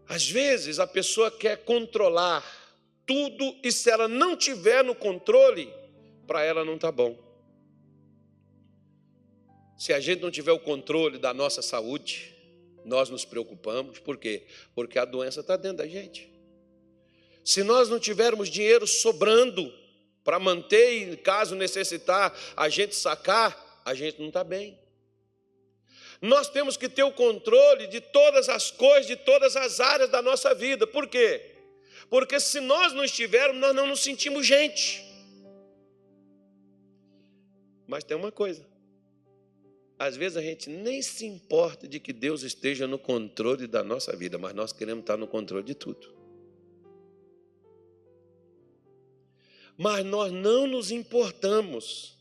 Às 0.08 0.28
vezes 0.30 0.80
a 0.80 0.88
pessoa 0.88 1.30
quer 1.30 1.64
controlar 1.64 2.44
tudo 3.06 3.56
e 3.64 3.72
se 3.72 3.90
ela 3.90 4.08
não 4.08 4.36
tiver 4.36 4.84
no 4.84 4.96
controle, 4.96 5.72
para 6.26 6.44
ela 6.44 6.66
não 6.66 6.76
está 6.76 6.92
bom. 6.92 7.29
Se 9.80 9.94
a 9.94 10.00
gente 10.02 10.22
não 10.22 10.30
tiver 10.30 10.52
o 10.52 10.60
controle 10.60 11.18
da 11.18 11.34
nossa 11.34 11.62
saúde, 11.62 12.36
nós 12.84 13.10
nos 13.10 13.24
preocupamos. 13.24 13.98
Por 13.98 14.18
quê? 14.18 14.44
Porque 14.76 15.00
a 15.00 15.06
doença 15.06 15.40
está 15.40 15.56
dentro 15.56 15.78
da 15.78 15.88
gente. 15.88 16.30
Se 17.46 17.64
nós 17.64 17.88
não 17.88 17.98
tivermos 17.98 18.50
dinheiro 18.50 18.86
sobrando 18.86 19.74
para 20.22 20.38
manter 20.38 21.14
e, 21.14 21.16
caso 21.16 21.56
necessitar, 21.56 22.38
a 22.58 22.68
gente 22.68 22.94
sacar, 22.94 23.82
a 23.86 23.94
gente 23.94 24.20
não 24.20 24.28
está 24.28 24.44
bem. 24.44 24.78
Nós 26.22 26.50
temos 26.50 26.76
que 26.76 26.90
ter 26.90 27.04
o 27.04 27.14
controle 27.14 27.88
de 27.88 28.02
todas 28.02 28.50
as 28.50 28.70
coisas, 28.70 29.08
de 29.08 29.16
todas 29.16 29.56
as 29.56 29.80
áreas 29.80 30.10
da 30.10 30.22
nossa 30.22 30.54
vida. 30.54 30.86
Por 30.86 31.08
quê? 31.08 31.56
Porque 32.10 32.38
se 32.42 32.60
nós 32.60 32.92
não 32.92 33.06
estivermos, 33.06 33.62
nós 33.62 33.74
não 33.74 33.88
nos 33.88 34.02
sentimos 34.02 34.46
gente. 34.46 35.02
Mas 37.88 38.04
tem 38.04 38.18
uma 38.18 38.30
coisa. 38.30 38.69
Às 40.00 40.16
vezes 40.16 40.38
a 40.38 40.42
gente 40.42 40.70
nem 40.70 41.02
se 41.02 41.26
importa 41.26 41.86
de 41.86 42.00
que 42.00 42.14
Deus 42.14 42.44
esteja 42.44 42.88
no 42.88 42.98
controle 42.98 43.68
da 43.68 43.84
nossa 43.84 44.16
vida, 44.16 44.38
mas 44.38 44.56
nós 44.56 44.72
queremos 44.72 45.04
estar 45.04 45.18
no 45.18 45.28
controle 45.28 45.66
de 45.66 45.76
tudo. 45.76 46.16
Mas 49.78 50.06
nós 50.06 50.32
não 50.32 50.66
nos 50.66 50.90
importamos 50.90 52.18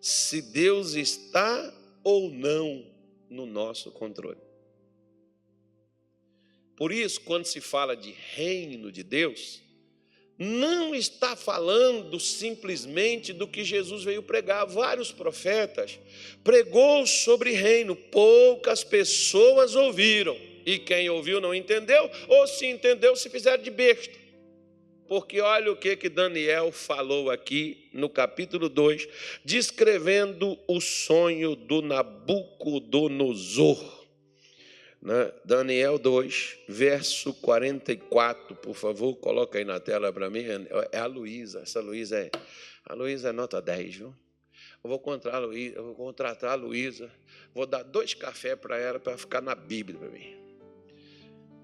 se 0.00 0.42
Deus 0.42 0.94
está 0.94 1.72
ou 2.02 2.28
não 2.28 2.84
no 3.30 3.46
nosso 3.46 3.92
controle. 3.92 4.40
Por 6.76 6.90
isso, 6.90 7.20
quando 7.20 7.44
se 7.44 7.60
fala 7.60 7.96
de 7.96 8.10
reino 8.10 8.90
de 8.90 9.04
Deus, 9.04 9.62
não 10.42 10.92
está 10.92 11.36
falando 11.36 12.18
simplesmente 12.18 13.32
do 13.32 13.46
que 13.46 13.62
Jesus 13.62 14.02
veio 14.02 14.24
pregar. 14.24 14.66
Vários 14.66 15.12
profetas 15.12 16.00
pregou 16.42 17.06
sobre 17.06 17.52
reino, 17.52 17.94
poucas 17.94 18.82
pessoas 18.82 19.76
ouviram. 19.76 20.36
E 20.66 20.78
quem 20.78 21.08
ouviu 21.08 21.40
não 21.40 21.54
entendeu, 21.54 22.10
ou 22.28 22.46
se 22.46 22.66
entendeu, 22.66 23.14
se 23.14 23.30
fizeram 23.30 23.62
de 23.62 23.70
besta. 23.70 24.20
Porque 25.06 25.40
olha 25.40 25.70
o 25.70 25.76
que, 25.76 25.94
que 25.96 26.08
Daniel 26.08 26.72
falou 26.72 27.30
aqui 27.30 27.88
no 27.92 28.08
capítulo 28.08 28.68
2, 28.68 29.06
descrevendo 29.44 30.58
o 30.66 30.80
sonho 30.80 31.54
do 31.54 31.82
Nabucodonosor. 31.82 34.01
Né? 35.02 35.32
Daniel 35.44 35.98
2, 35.98 36.58
verso 36.68 37.34
44, 37.34 38.54
por 38.54 38.74
favor, 38.76 39.16
coloca 39.16 39.58
aí 39.58 39.64
na 39.64 39.80
tela 39.80 40.12
para 40.12 40.30
mim. 40.30 40.44
É 40.92 40.98
a 40.98 41.06
Luísa, 41.06 41.62
essa 41.62 41.80
Luísa 41.80 42.20
é. 42.20 42.30
A 42.86 42.94
Luísa 42.94 43.30
é 43.30 43.32
nota 43.32 43.60
10, 43.60 43.96
viu? 43.96 44.14
Eu 44.84 44.90
vou 44.90 45.00
contratar 45.00 45.42
a 45.42 45.44
Luísa, 45.44 45.82
vou 45.82 45.94
contratar 45.94 46.50
a 46.50 46.54
Luísa, 46.54 47.10
vou 47.52 47.66
dar 47.66 47.82
dois 47.82 48.14
cafés 48.14 48.56
para 48.56 48.78
ela 48.78 49.00
para 49.00 49.18
ficar 49.18 49.40
na 49.40 49.56
Bíblia 49.56 49.98
para 49.98 50.08
mim. 50.08 50.36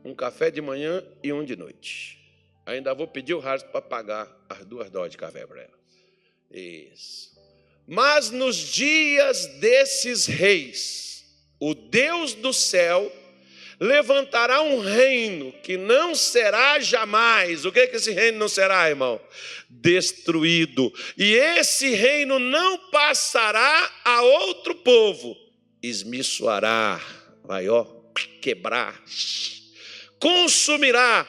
Um 0.04 0.14
café 0.14 0.50
de 0.50 0.60
manhã 0.60 1.04
e 1.22 1.32
um 1.32 1.44
de 1.44 1.54
noite. 1.56 2.18
Ainda 2.66 2.92
vou 2.92 3.06
pedir 3.06 3.34
o 3.34 3.38
Harris 3.38 3.62
para 3.62 3.80
pagar 3.80 4.46
as 4.48 4.64
duas 4.64 4.90
doses 4.90 5.12
de 5.12 5.16
café 5.16 5.46
para 5.46 5.62
ela. 5.62 5.78
Isso. 6.50 7.38
Mas 7.86 8.30
nos 8.30 8.56
dias 8.56 9.46
desses 9.58 10.26
reis, 10.26 11.24
o 11.60 11.74
Deus 11.74 12.34
do 12.34 12.52
céu 12.52 13.10
levantará 13.80 14.60
um 14.62 14.80
reino 14.80 15.52
que 15.62 15.76
não 15.76 16.14
será 16.14 16.80
jamais. 16.80 17.64
O 17.64 17.72
que, 17.72 17.80
é 17.80 17.86
que 17.86 17.96
esse 17.96 18.12
reino 18.12 18.38
não 18.38 18.48
será, 18.48 18.88
irmão? 18.88 19.20
Destruído. 19.68 20.92
E 21.16 21.34
esse 21.34 21.90
reino 21.90 22.38
não 22.38 22.90
passará 22.90 23.90
a 24.04 24.22
outro 24.22 24.74
povo. 24.76 25.36
Esmiçoará, 25.82 27.00
vai 27.44 27.68
ó, 27.68 27.84
quebrar, 28.42 29.00
consumirá 30.18 31.28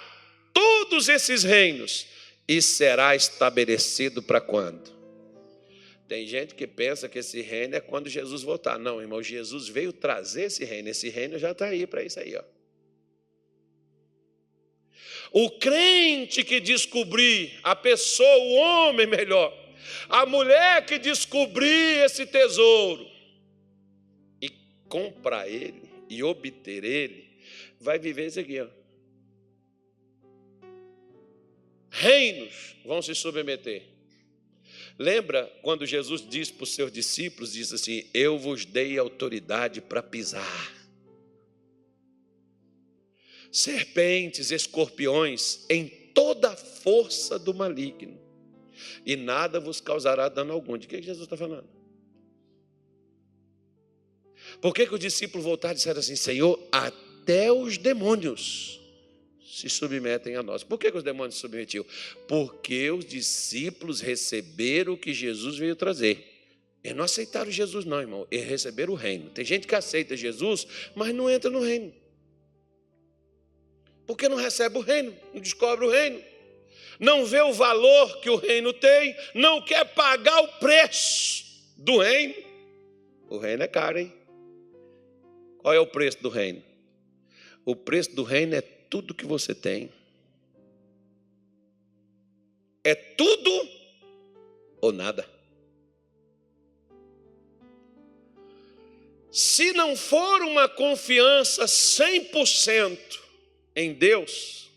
todos 0.52 1.08
esses 1.08 1.44
reinos 1.44 2.08
e 2.48 2.62
será 2.62 3.16
estabelecido 3.16 4.24
para 4.24 4.42
quando? 4.42 4.99
Tem 6.10 6.26
gente 6.26 6.56
que 6.56 6.66
pensa 6.66 7.08
que 7.08 7.20
esse 7.20 7.40
reino 7.40 7.76
é 7.76 7.80
quando 7.80 8.10
Jesus 8.10 8.42
voltar. 8.42 8.80
Não, 8.80 9.00
irmão, 9.00 9.22
Jesus 9.22 9.68
veio 9.68 9.94
trazer 9.94 10.46
esse 10.46 10.66
reino. 10.66 10.90
Esse 10.90 11.08
reino 11.08 11.38
já 11.38 11.52
está 11.52 11.68
aí 11.68 11.86
para 11.86 12.02
isso 12.02 12.20
aí. 12.20 12.36
Ó. 12.36 12.44
O 15.32 15.52
crente 15.52 16.44
que 16.44 16.60
descobrir, 16.60 17.60
a 17.62 17.76
pessoa, 17.76 18.38
o 18.38 18.54
homem 18.56 19.06
melhor, 19.06 19.56
a 20.10 20.26
mulher 20.26 20.84
que 20.84 20.98
descobrir 20.98 22.04
esse 22.04 22.26
tesouro 22.26 23.08
e 24.42 24.50
comprar 24.88 25.48
ele 25.48 25.84
e 26.10 26.24
obter 26.24 26.84
ele, 26.84 27.30
vai 27.80 28.00
viver 28.00 28.26
isso 28.26 28.40
aqui. 28.40 28.60
Ó. 28.60 28.68
Reinos 31.92 32.76
vão 32.84 33.00
se 33.00 33.14
submeter. 33.14 33.99
Lembra 35.00 35.50
quando 35.62 35.86
Jesus 35.86 36.28
disse 36.28 36.52
para 36.52 36.66
os 36.66 36.76
seus 36.76 36.92
discípulos, 36.92 37.54
diz 37.54 37.72
assim: 37.72 38.04
"Eu 38.14 38.38
vos 38.38 38.66
dei 38.66 39.00
autoridade 39.00 39.80
para 39.80 40.04
pisar 40.04 40.78
serpentes, 43.50 44.52
escorpiões, 44.52 45.66
em 45.70 45.88
toda 45.88 46.52
a 46.52 46.56
força 46.56 47.40
do 47.40 47.54
maligno, 47.54 48.20
e 49.06 49.16
nada 49.16 49.58
vos 49.58 49.80
causará 49.80 50.28
dano 50.28 50.52
algum". 50.52 50.78
De 50.78 50.86
que 50.86 51.02
Jesus 51.02 51.24
está 51.24 51.38
falando? 51.38 51.70
Por 54.60 54.74
que, 54.74 54.86
que 54.86 54.94
os 54.94 55.00
discípulos 55.00 55.46
voltaram 55.46 55.76
e 55.76 55.78
disseram 55.78 56.02
assim: 56.02 56.18
Senhor, 56.18 56.60
até 56.74 57.50
os 57.50 57.78
demônios 57.78 58.79
se 59.60 59.70
submetem 59.70 60.36
a 60.36 60.44
nós. 60.44 60.64
Por 60.64 60.78
que, 60.78 60.92
que 60.92 60.98
os 60.98 61.04
demônios 61.04 61.36
se 61.36 61.42
submetiam? 61.42 61.86
Porque 62.28 62.90
os 62.92 63.06
discípulos 63.06 64.02
receberam 64.02 64.94
o 64.94 64.98
que 64.98 65.14
Jesus 65.14 65.58
veio 65.58 65.76
trazer. 65.76 66.26
Eles 66.84 66.96
não 66.96 67.04
aceitaram 67.04 67.52
Jesus, 67.52 67.86
não, 67.86 68.00
irmão. 68.00 68.28
Eles 68.32 68.48
receberam 68.48 68.94
o 68.94 68.96
reino. 68.96 69.30
Tem 69.32 69.44
gente 69.44 69.68
que 69.68 69.76
aceita 69.76 70.16
Jesus, 70.16 70.66
mas 70.96 71.14
não 71.14 71.30
entra 71.30 71.50
no 71.50 71.62
reino. 71.62 71.94
Porque 74.08 74.30
não 74.30 74.38
recebe 74.38 74.78
o 74.78 74.82
reino, 74.82 75.14
não 75.34 75.42
descobre 75.42 75.86
o 75.86 75.90
reino. 75.90 76.24
Não 77.00 77.26
vê 77.26 77.42
o 77.42 77.54
valor 77.54 78.20
que 78.20 78.30
o 78.30 78.36
reino 78.36 78.74
tem, 78.74 79.16
não 79.34 79.62
quer 79.62 79.86
pagar 79.94 80.42
o 80.42 80.48
preço 80.60 81.46
do 81.78 81.98
reino. 81.98 82.36
O 83.30 83.38
reino 83.38 83.64
é 83.64 83.68
caro, 83.68 84.00
hein? 84.00 84.14
Qual 85.60 85.74
é 85.74 85.80
o 85.80 85.88
preço 85.88 86.22
do 86.22 86.30
reino? 86.30 86.64
O 87.64 87.76
preço 87.76 88.16
do 88.16 88.24
reino 88.24 88.56
é 88.56 88.62
tudo 88.90 89.14
que 89.14 89.26
você 89.26 89.54
tem. 89.54 89.92
É 92.84 92.96
tudo 92.96 93.70
ou 94.82 94.92
nada. 94.92 95.28
Se 99.32 99.74
não 99.74 99.96
for 99.96 100.42
uma 100.42 100.68
confiança 100.68 101.66
100% 101.66 103.20
em 103.76 103.94
Deus, 103.94 104.70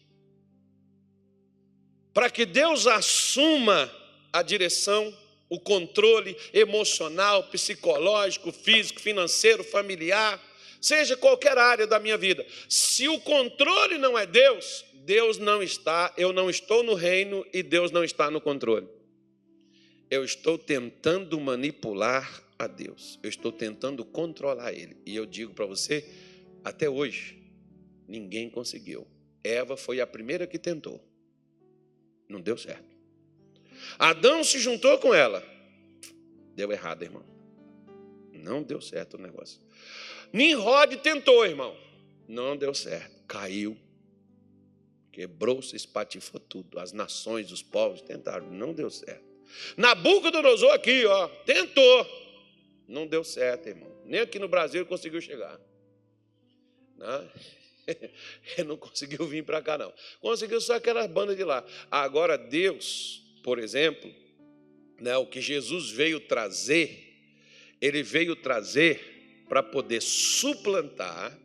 para 2.13 2.29
que 2.29 2.45
Deus 2.45 2.87
assuma 2.87 3.91
a 4.33 4.43
direção, 4.43 5.17
o 5.49 5.59
controle 5.59 6.37
emocional, 6.53 7.45
psicológico, 7.45 8.53
físico, 8.53 9.01
financeiro, 9.01 9.65
familiar, 9.65 10.41
seja 10.83 11.17
qualquer 11.17 11.57
área 11.57 11.87
da 11.87 12.01
minha 12.01 12.19
vida. 12.19 12.45
Se 12.69 13.09
o 13.09 13.21
controle 13.21 13.97
não 13.97 14.19
é 14.19 14.27
Deus, 14.27 14.85
Deus 15.05 15.39
não 15.39 15.63
está, 15.63 16.13
eu 16.17 16.33
não 16.33 16.51
estou 16.51 16.83
no 16.83 16.95
reino 16.95 17.47
e 17.53 17.63
Deus 17.63 17.93
não 17.93 18.03
está 18.03 18.31
no 18.31 18.41
controle. 18.41 18.89
Eu 20.11 20.25
estou 20.25 20.59
tentando 20.59 21.41
manipular 21.41 22.43
a 22.59 22.67
Deus, 22.67 23.19
eu 23.23 23.31
estou 23.31 23.51
tentando 23.51 24.05
controlar 24.05 24.73
Ele. 24.73 24.97
E 25.07 25.17
eu 25.17 25.25
digo 25.25 25.55
para 25.55 25.65
você, 25.65 26.07
até 26.65 26.91
hoje, 26.91 27.41
ninguém 28.07 28.51
conseguiu. 28.51 29.07
Eva 29.43 29.77
foi 29.77 30.01
a 30.01 30.07
primeira 30.07 30.47
que 30.47 30.59
tentou, 30.59 31.03
não 32.29 32.41
deu 32.41 32.59
certo. 32.59 32.93
Adão 33.99 34.45
se 34.45 34.59
juntou 34.59 34.99
com 34.99 35.15
ela, 35.15 35.43
deu 36.55 36.71
errado, 36.71 37.03
irmão. 37.03 37.25
Não 38.33 38.63
deu 38.63 38.81
certo 38.81 39.15
o 39.15 39.21
negócio. 39.21 39.61
Nimrod 40.33 40.97
tentou, 40.99 41.45
irmão. 41.45 41.77
Não 42.27 42.57
deu 42.57 42.73
certo. 42.75 43.23
Caiu. 43.27 43.77
Quebrou-se, 45.13 45.77
espatifou 45.77 46.41
tudo. 46.41 46.79
As 46.79 46.93
nações, 46.93 47.53
os 47.53 47.63
povos 47.63 48.01
tentaram. 48.01 48.51
Não 48.51 48.73
deu 48.73 48.91
certo. 48.91 49.33
Nabucodonosor 49.77 50.73
aqui, 50.73 51.05
ó, 51.05 51.29
tentou. 51.45 52.07
Não 52.89 53.07
deu 53.07 53.23
certo, 53.23 53.69
irmão. 53.69 53.91
Nem 54.05 54.21
aqui 54.21 54.39
no 54.39 54.49
Brasil 54.49 54.81
ele 54.81 54.89
conseguiu 54.89 55.21
chegar. 55.21 55.61
Não, 56.97 57.31
ele 58.57 58.69
não 58.69 58.77
conseguiu 58.77 59.27
vir 59.27 59.45
para 59.45 59.61
cá, 59.61 59.77
não. 59.77 59.93
Conseguiu 60.21 60.61
só 60.61 60.75
aquelas 60.75 61.07
bandas 61.07 61.37
de 61.37 61.45
lá. 61.45 61.65
Agora, 61.91 62.39
Deus, 62.39 63.23
por 63.43 63.59
exemplo, 63.59 64.13
né, 65.01 65.17
o 65.17 65.27
que 65.27 65.41
Jesus 65.41 65.91
veio 65.91 66.21
trazer, 66.21 67.17
ele 67.81 68.03
veio 68.03 68.37
trazer 68.37 69.12
para 69.53 69.63
poder 69.63 70.01
suplantar, 70.01 71.39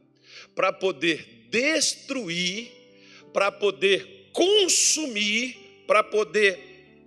para 0.56 0.72
poder 0.72 1.50
destruir, 1.50 2.72
para 3.34 3.52
poder 3.52 4.30
consumir, 4.32 5.84
para 5.86 6.02
poder 6.02 6.58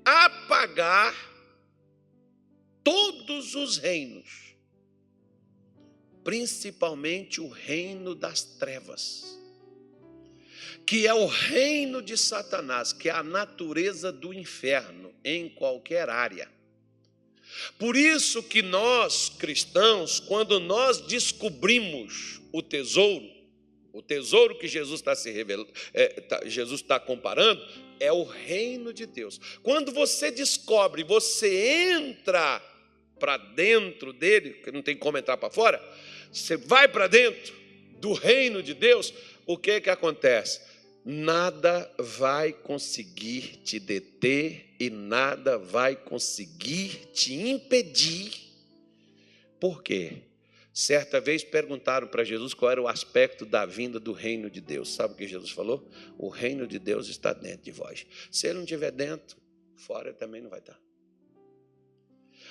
apagar 0.04 1.14
todos 2.84 3.54
os 3.54 3.78
reinos, 3.78 4.54
principalmente 6.22 7.40
o 7.40 7.48
reino 7.48 8.14
das 8.14 8.42
trevas, 8.42 9.40
que 10.84 11.06
é 11.06 11.14
o 11.14 11.24
reino 11.24 12.02
de 12.02 12.14
Satanás, 12.18 12.92
que 12.92 13.08
é 13.08 13.12
a 13.12 13.22
natureza 13.22 14.12
do 14.12 14.34
inferno 14.34 15.14
em 15.24 15.48
qualquer 15.48 16.10
área. 16.10 16.59
Por 17.78 17.96
isso 17.96 18.42
que 18.42 18.62
nós, 18.62 19.28
cristãos, 19.28 20.20
quando 20.20 20.60
nós 20.60 21.00
descobrimos 21.00 22.40
o 22.52 22.62
tesouro, 22.62 23.28
o 23.92 24.02
tesouro 24.02 24.56
que 24.56 24.68
Jesus 24.68 25.00
está 25.00 25.14
se 25.14 25.30
revelando, 25.30 25.70
é, 25.92 26.08
tá, 26.20 26.42
Jesus 26.46 26.80
está 26.80 26.98
comparando, 27.00 27.62
é 27.98 28.12
o 28.12 28.24
reino 28.24 28.92
de 28.92 29.06
Deus. 29.06 29.40
Quando 29.62 29.92
você 29.92 30.30
descobre, 30.30 31.02
você 31.02 31.90
entra 31.92 32.62
para 33.18 33.36
dentro 33.36 34.12
dele, 34.12 34.54
que 34.64 34.72
não 34.72 34.82
tem 34.82 34.96
como 34.96 35.18
entrar 35.18 35.36
para 35.36 35.50
fora, 35.50 35.82
você 36.32 36.56
vai 36.56 36.88
para 36.88 37.06
dentro 37.06 37.54
do 38.00 38.14
reino 38.14 38.62
de 38.62 38.72
Deus, 38.72 39.12
o 39.46 39.58
que 39.58 39.80
que 39.80 39.90
acontece? 39.90 40.69
Nada 41.04 41.90
vai 41.98 42.52
conseguir 42.52 43.60
te 43.64 43.78
deter 43.78 44.74
e 44.78 44.90
nada 44.90 45.58
vai 45.58 45.96
conseguir 45.96 47.06
te 47.12 47.34
impedir. 47.34 48.32
Por 49.58 49.82
quê? 49.82 50.22
Certa 50.72 51.20
vez 51.20 51.42
perguntaram 51.42 52.06
para 52.06 52.24
Jesus 52.24 52.54
qual 52.54 52.70
era 52.70 52.80
o 52.80 52.88
aspecto 52.88 53.44
da 53.44 53.66
vinda 53.66 53.98
do 53.98 54.12
reino 54.12 54.48
de 54.48 54.60
Deus. 54.60 54.94
Sabe 54.94 55.14
o 55.14 55.16
que 55.16 55.26
Jesus 55.26 55.50
falou? 55.50 55.86
O 56.16 56.28
reino 56.28 56.66
de 56.66 56.78
Deus 56.78 57.08
está 57.08 57.32
dentro 57.32 57.64
de 57.64 57.72
vós. 57.72 58.06
Se 58.30 58.46
ele 58.46 58.54
não 58.54 58.64
estiver 58.64 58.92
dentro, 58.92 59.36
fora 59.76 60.12
também 60.12 60.40
não 60.40 60.48
vai 60.48 60.60
estar. 60.60 60.78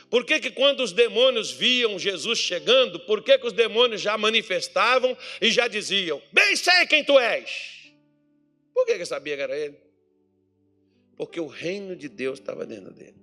Por 0.10 0.26
que, 0.26 0.40
que 0.40 0.52
quando 0.52 0.82
os 0.82 0.92
demônios 0.92 1.52
viam 1.52 1.98
Jesus 1.98 2.40
chegando, 2.40 3.00
por 3.02 3.24
que, 3.24 3.38
que 3.38 3.48
os 3.48 3.54
demônios 3.54 4.02
já 4.02 4.18
manifestavam 4.18 5.16
e 5.40 5.52
já 5.52 5.68
diziam: 5.68 6.22
Bem 6.32 6.56
sei 6.56 6.86
quem 6.88 7.04
tu 7.04 7.18
és? 7.18 7.79
Por 8.80 8.86
que 8.86 8.94
ele 8.94 9.06
sabia 9.06 9.36
que 9.36 9.42
era 9.42 9.58
ele? 9.58 9.78
Porque 11.18 11.38
o 11.38 11.48
reino 11.48 11.98
de 11.98 12.08
Deus 12.08 12.40
estava 12.40 12.66
dentro 12.66 12.94
dele. 12.94 13.18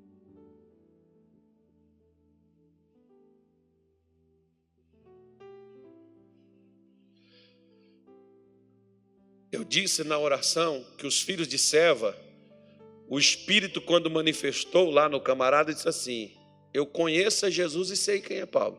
Eu 9.51 9.65
disse 9.65 10.05
na 10.05 10.19
oração 10.19 10.85
que 10.99 11.07
os 11.07 11.23
filhos 11.23 11.49
de 11.49 11.57
Seva, 11.57 12.15
o 13.09 13.19
Espírito, 13.19 13.81
quando 13.81 14.11
manifestou 14.11 14.91
lá 14.91 15.09
no 15.09 15.19
camarada, 15.19 15.73
disse 15.73 15.89
assim: 15.89 16.37
Eu 16.75 16.85
conheço 16.85 17.47
a 17.47 17.51
Jesus 17.51 17.89
e 17.89 17.97
sei 17.97 18.21
quem 18.21 18.41
é 18.41 18.47
Paulo. 18.47 18.79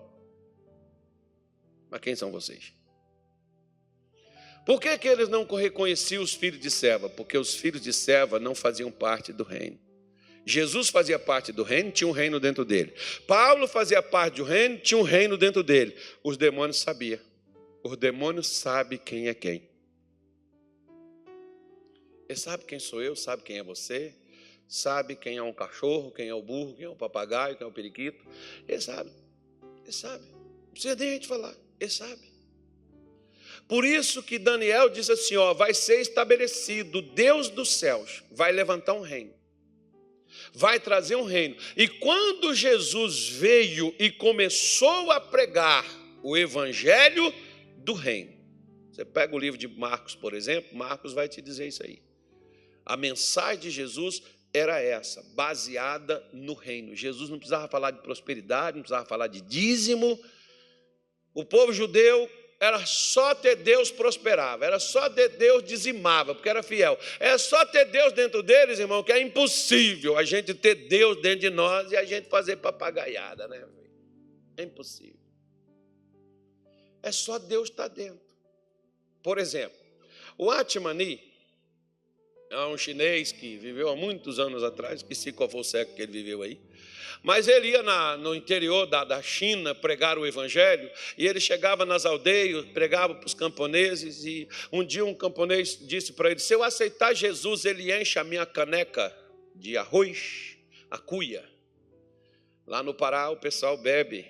Mas 1.90 2.02
quem 2.02 2.16
são 2.16 2.32
vocês? 2.32 2.77
Por 4.68 4.82
que, 4.82 4.98
que 4.98 5.08
eles 5.08 5.30
não 5.30 5.46
reconheciam 5.46 6.22
os 6.22 6.34
filhos 6.34 6.60
de 6.60 6.70
serva? 6.70 7.08
Porque 7.08 7.38
os 7.38 7.56
filhos 7.56 7.82
de 7.82 7.94
serva 7.94 8.38
não 8.38 8.54
faziam 8.54 8.92
parte 8.92 9.32
do 9.32 9.46
reino. 9.46 9.80
Jesus 10.46 10.90
fazia 10.90 11.18
parte 11.18 11.54
do 11.54 11.64
reino, 11.64 11.90
tinha 11.90 12.06
um 12.06 12.12
reino 12.12 12.38
dentro 12.38 12.66
dele. 12.66 12.94
Paulo 13.26 13.66
fazia 13.66 14.04
parte 14.04 14.36
do 14.36 14.44
reino, 14.44 14.78
tinha 14.78 14.98
um 14.98 15.04
reino 15.04 15.38
dentro 15.38 15.64
dele. 15.64 15.96
Os 16.22 16.36
demônios 16.36 16.80
sabiam. 16.80 17.18
Os 17.82 17.96
demônios 17.96 18.48
sabem 18.48 19.00
quem 19.00 19.30
é 19.30 19.34
quem. 19.34 19.70
Ele 22.28 22.38
sabe 22.38 22.66
quem 22.66 22.78
sou 22.78 23.02
eu, 23.02 23.16
sabe 23.16 23.44
quem 23.44 23.60
é 23.60 23.64
você, 23.64 24.14
sabe 24.68 25.16
quem 25.16 25.38
é 25.38 25.42
um 25.42 25.54
cachorro, 25.54 26.12
quem 26.12 26.28
é 26.28 26.34
o 26.34 26.42
burro, 26.42 26.74
quem 26.76 26.84
é 26.84 26.90
o 26.90 26.96
papagaio, 26.96 27.56
quem 27.56 27.64
é 27.64 27.70
o 27.70 27.72
periquito. 27.74 28.22
Ele 28.68 28.82
sabe. 28.82 29.12
Ele 29.86 29.94
sabe. 29.94 30.26
Não 30.26 30.72
precisa 30.74 30.96
nem 30.96 31.10
a 31.10 31.14
gente 31.14 31.28
falar. 31.28 31.56
Ele 31.80 31.90
sabe. 31.90 32.27
Por 33.68 33.84
isso 33.84 34.24
que 34.24 34.40
Daniel 34.40 34.90
diz 34.90 35.10
assim: 35.10 35.36
ó, 35.36 35.54
vai 35.54 35.74
ser 35.74 36.00
estabelecido, 36.00 37.02
Deus 37.02 37.50
dos 37.50 37.74
céus 37.74 38.24
vai 38.32 38.52
levantar 38.52 38.94
um 38.94 39.02
reino. 39.02 39.34
Vai 40.54 40.80
trazer 40.80 41.16
um 41.16 41.24
reino. 41.24 41.56
E 41.76 41.88
quando 41.88 42.54
Jesus 42.54 43.28
veio 43.30 43.94
e 44.00 44.10
começou 44.12 45.12
a 45.12 45.20
pregar 45.20 45.86
o 46.24 46.38
evangelho 46.38 47.34
do 47.78 47.94
reino. 47.94 48.34
Você 48.92 49.06
pega 49.06 49.36
o 49.36 49.40
livro 49.40 49.58
de 49.58 49.68
Marcos, 49.68 50.16
por 50.16 50.34
exemplo, 50.34 50.76
Marcos 50.76 51.14
vai 51.14 51.28
te 51.28 51.42
dizer 51.42 51.68
isso 51.68 51.84
aí. 51.84 52.02
A 52.86 52.98
mensagem 52.98 53.60
de 53.60 53.70
Jesus 53.70 54.24
era 54.54 54.82
essa, 54.82 55.22
baseada 55.36 56.26
no 56.34 56.54
reino. 56.54 56.96
Jesus 56.96 57.30
não 57.30 57.38
precisava 57.38 57.68
falar 57.68 57.92
de 57.92 58.02
prosperidade, 58.02 58.78
não 58.78 58.82
precisava 58.82 59.06
falar 59.06 59.28
de 59.28 59.42
dízimo. 59.42 60.20
O 61.34 61.46
povo 61.46 61.72
judeu 61.72 62.30
era 62.60 62.84
só 62.86 63.36
ter 63.36 63.56
Deus 63.58 63.92
prosperava, 63.92 64.66
era 64.66 64.80
só 64.80 65.10
ter 65.10 65.30
Deus 65.30 65.64
dizimava, 65.64 66.34
porque 66.34 66.50
era 66.50 66.64
fiel. 66.64 66.98
É 67.20 67.38
só 67.38 67.64
ter 67.66 67.86
Deus 67.86 68.14
dentro 68.14 68.42
deles, 68.42 68.80
irmão, 68.80 69.04
que 69.04 69.12
é 69.12 69.22
impossível 69.22 70.18
a 70.18 70.24
gente 70.24 70.54
ter 70.56 70.74
Deus 70.74 71.22
dentro 71.22 71.42
de 71.42 71.50
nós 71.52 71.92
e 71.92 71.98
a 71.98 72.04
gente 72.04 72.30
fazer 72.30 72.58
papagaiada, 72.58 73.48
né? 73.48 73.64
É 74.58 74.64
impossível. 74.64 75.20
É 77.04 77.12
só 77.12 77.38
Deus 77.38 77.70
estar 77.70 77.88
dentro. 77.90 78.26
Por 79.22 79.38
exemplo, 79.38 79.78
o 80.36 80.50
Atmani, 80.50 81.22
é 82.50 82.66
um 82.66 82.78
chinês 82.78 83.32
que 83.32 83.58
viveu 83.58 83.90
há 83.90 83.96
muitos 83.96 84.40
anos 84.40 84.64
atrás, 84.64 85.04
que 85.04 85.14
se 85.14 85.32
qual 85.32 85.50
foi 85.50 85.62
o 85.62 85.64
século 85.64 85.96
que 85.96 86.02
ele 86.02 86.12
viveu 86.12 86.42
aí. 86.42 86.60
Mas 87.24 87.48
ele 87.48 87.70
ia 87.70 87.84
na, 87.84 88.18
no 88.18 88.36
interior 88.36 88.86
da, 88.86 89.04
da 89.04 89.22
China 89.22 89.74
pregar 89.74 90.18
o 90.18 90.26
evangelho, 90.26 90.90
e 91.18 91.28
ele 91.28 91.40
chegava 91.40 91.86
nas 91.86 92.06
aldeias, 92.06 92.66
pregava 92.68 93.16
para 93.16 93.26
os 93.26 93.34
camponeses, 93.34 94.24
e 94.26 94.48
um 94.72 94.84
dia 94.84 95.04
um 95.04 95.14
camponês 95.14 95.78
disse 95.82 96.14
para 96.14 96.32
ele: 96.32 96.40
Se 96.40 96.54
eu 96.54 96.64
aceitar 96.64 97.14
Jesus, 97.14 97.66
ele 97.66 97.92
enche 97.92 98.20
a 98.20 98.24
minha 98.24 98.46
caneca 98.46 99.16
de 99.56 99.78
arroz, 99.78 100.58
a 100.90 100.98
cuia. 100.98 101.44
Lá 102.66 102.84
no 102.84 102.94
Pará 102.94 103.30
o 103.30 103.38
pessoal 103.38 103.78
bebe. 103.78 104.26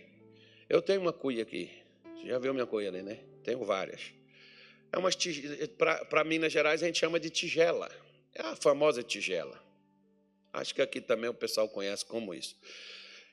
Eu 0.69 0.81
tenho 0.81 1.01
uma 1.01 1.13
cuia 1.13 1.43
aqui. 1.43 1.69
Você 2.15 2.27
já 2.27 2.39
viu 2.39 2.53
minha 2.53 2.65
cuia 2.65 2.89
ali, 2.89 3.01
né? 3.01 3.19
Tenho 3.43 3.63
várias. 3.63 4.13
É 4.91 4.97
umas 4.97 5.15
para 5.77 6.23
Minas 6.23 6.51
Gerais 6.51 6.81
a 6.81 6.85
gente 6.85 6.99
chama 6.99 7.19
de 7.19 7.29
tigela. 7.29 7.89
É 8.33 8.41
a 8.41 8.55
famosa 8.55 9.01
tigela. 9.01 9.66
Acho 10.53 10.73
que 10.73 10.81
aqui 10.81 11.01
também 11.01 11.29
o 11.29 11.33
pessoal 11.33 11.67
conhece 11.69 12.05
como 12.05 12.33
isso. 12.33 12.55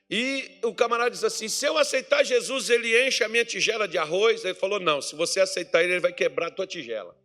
E 0.09 0.59
o 0.63 0.73
camarada 0.73 1.09
disse 1.09 1.25
assim: 1.25 1.49
se 1.49 1.65
eu 1.65 1.77
aceitar 1.77 2.23
Jesus, 2.23 2.69
ele 2.69 3.07
enche 3.07 3.23
a 3.23 3.29
minha 3.29 3.43
tigela 3.43 3.87
de 3.87 3.97
arroz. 3.97 4.45
Ele 4.45 4.53
falou: 4.53 4.79
não, 4.79 5.01
se 5.01 5.15
você 5.15 5.39
aceitar 5.39 5.83
ele, 5.83 5.93
ele 5.93 5.99
vai 5.99 6.13
quebrar 6.13 6.45
a 6.47 6.51
tua 6.51 6.67
tigela. 6.67 7.17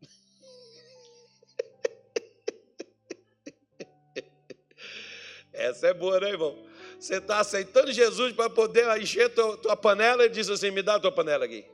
Essa 5.52 5.88
é 5.88 5.94
boa, 5.94 6.20
né, 6.20 6.28
irmão? 6.30 6.64
Você 7.00 7.16
está 7.16 7.40
aceitando 7.40 7.92
Jesus 7.92 8.32
para 8.32 8.48
poder 8.48 8.86
encher 9.00 9.28
tua, 9.30 9.56
tua 9.56 9.76
panela 9.76 10.24
e 10.24 10.28
diz 10.28 10.48
assim: 10.48 10.70
me 10.70 10.82
dá 10.82 10.94
a 10.94 11.00
tua 11.00 11.10
panela 11.10 11.44
aqui. 11.44 11.64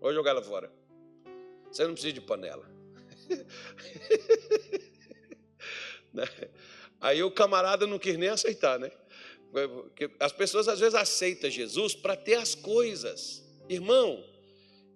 Vou 0.00 0.12
jogar 0.12 0.32
ela 0.32 0.42
fora. 0.42 0.70
Você 1.70 1.84
não 1.84 1.92
precisa 1.92 2.12
de 2.12 2.20
panela. 2.20 2.68
Né? 6.12 6.26
Aí 7.00 7.22
o 7.22 7.30
camarada 7.30 7.86
não 7.86 7.98
quis 7.98 8.16
nem 8.16 8.28
aceitar, 8.28 8.78
né? 8.78 8.90
As 10.18 10.32
pessoas 10.32 10.68
às 10.68 10.78
vezes 10.78 10.94
aceitam 10.94 11.50
Jesus 11.50 11.94
para 11.94 12.14
ter 12.14 12.34
as 12.34 12.54
coisas. 12.54 13.42
Irmão, 13.68 14.24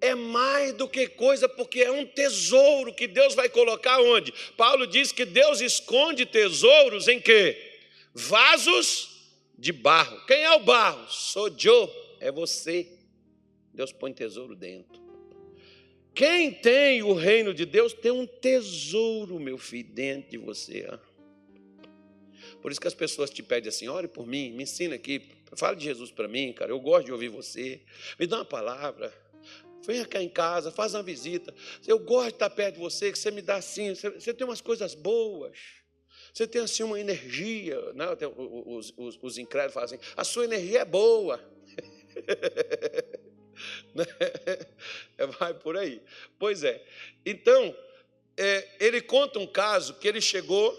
é 0.00 0.14
mais 0.14 0.74
do 0.74 0.88
que 0.88 1.08
coisa, 1.08 1.48
porque 1.48 1.80
é 1.80 1.90
um 1.90 2.06
tesouro 2.06 2.94
que 2.94 3.06
Deus 3.06 3.34
vai 3.34 3.48
colocar 3.48 4.00
onde? 4.00 4.32
Paulo 4.56 4.86
diz 4.86 5.10
que 5.12 5.24
Deus 5.24 5.60
esconde 5.60 6.26
tesouros 6.26 7.08
em 7.08 7.20
quê? 7.20 7.80
Vasos 8.12 9.14
de 9.58 9.72
barro. 9.72 10.24
Quem 10.26 10.42
é 10.42 10.54
o 10.54 10.60
barro? 10.60 11.08
Sou 11.08 11.48
é 12.20 12.30
você. 12.30 12.86
Deus 13.72 13.92
põe 13.92 14.12
tesouro 14.12 14.54
dentro. 14.54 15.03
Quem 16.14 16.52
tem 16.52 17.02
o 17.02 17.12
reino 17.12 17.52
de 17.52 17.66
Deus 17.66 17.92
tem 17.92 18.12
um 18.12 18.26
tesouro, 18.26 19.40
meu 19.40 19.58
filho, 19.58 19.88
dentro 19.92 20.30
de 20.30 20.38
você. 20.38 20.88
Por 22.62 22.70
isso 22.70 22.80
que 22.80 22.86
as 22.86 22.94
pessoas 22.94 23.30
te 23.30 23.42
pedem 23.42 23.68
assim: 23.68 23.88
ore 23.88 24.06
por 24.06 24.24
mim, 24.24 24.52
me 24.52 24.62
ensina 24.62 24.94
aqui, 24.94 25.28
fala 25.56 25.74
de 25.74 25.84
Jesus 25.84 26.12
para 26.12 26.28
mim, 26.28 26.52
cara. 26.52 26.70
Eu 26.70 26.78
gosto 26.78 27.06
de 27.06 27.12
ouvir 27.12 27.28
você. 27.28 27.80
Me 28.18 28.26
dá 28.28 28.38
uma 28.38 28.44
palavra. 28.44 29.12
Venha 29.84 30.06
cá 30.06 30.22
em 30.22 30.28
casa, 30.28 30.70
faz 30.70 30.94
uma 30.94 31.02
visita. 31.02 31.52
Eu 31.86 31.98
gosto 31.98 32.28
de 32.28 32.34
estar 32.34 32.50
perto 32.50 32.76
de 32.76 32.80
você, 32.80 33.10
que 33.10 33.18
você 33.18 33.30
me 33.32 33.42
dá 33.42 33.56
assim. 33.56 33.92
Você, 33.94 34.32
tem 34.32 34.46
umas 34.46 34.60
coisas 34.60 34.94
boas. 34.94 35.58
Você 36.32 36.46
tem 36.46 36.62
assim 36.62 36.84
uma 36.84 36.98
energia. 36.98 37.78
Né? 37.92 38.06
Os, 38.36 38.94
os, 38.96 39.18
os 39.20 39.36
incrédulos 39.36 39.74
falam 39.74 39.86
assim: 39.86 39.98
a 40.16 40.22
sua 40.22 40.44
energia 40.44 40.80
é 40.80 40.84
boa. 40.84 41.40
Né? 43.94 44.04
Vai 45.38 45.54
por 45.54 45.76
aí. 45.76 46.02
Pois 46.38 46.64
é. 46.64 46.84
Então, 47.24 47.74
é, 48.36 48.68
ele 48.80 49.00
conta 49.00 49.38
um 49.38 49.46
caso 49.46 49.94
que 49.94 50.08
ele 50.08 50.20
chegou, 50.20 50.76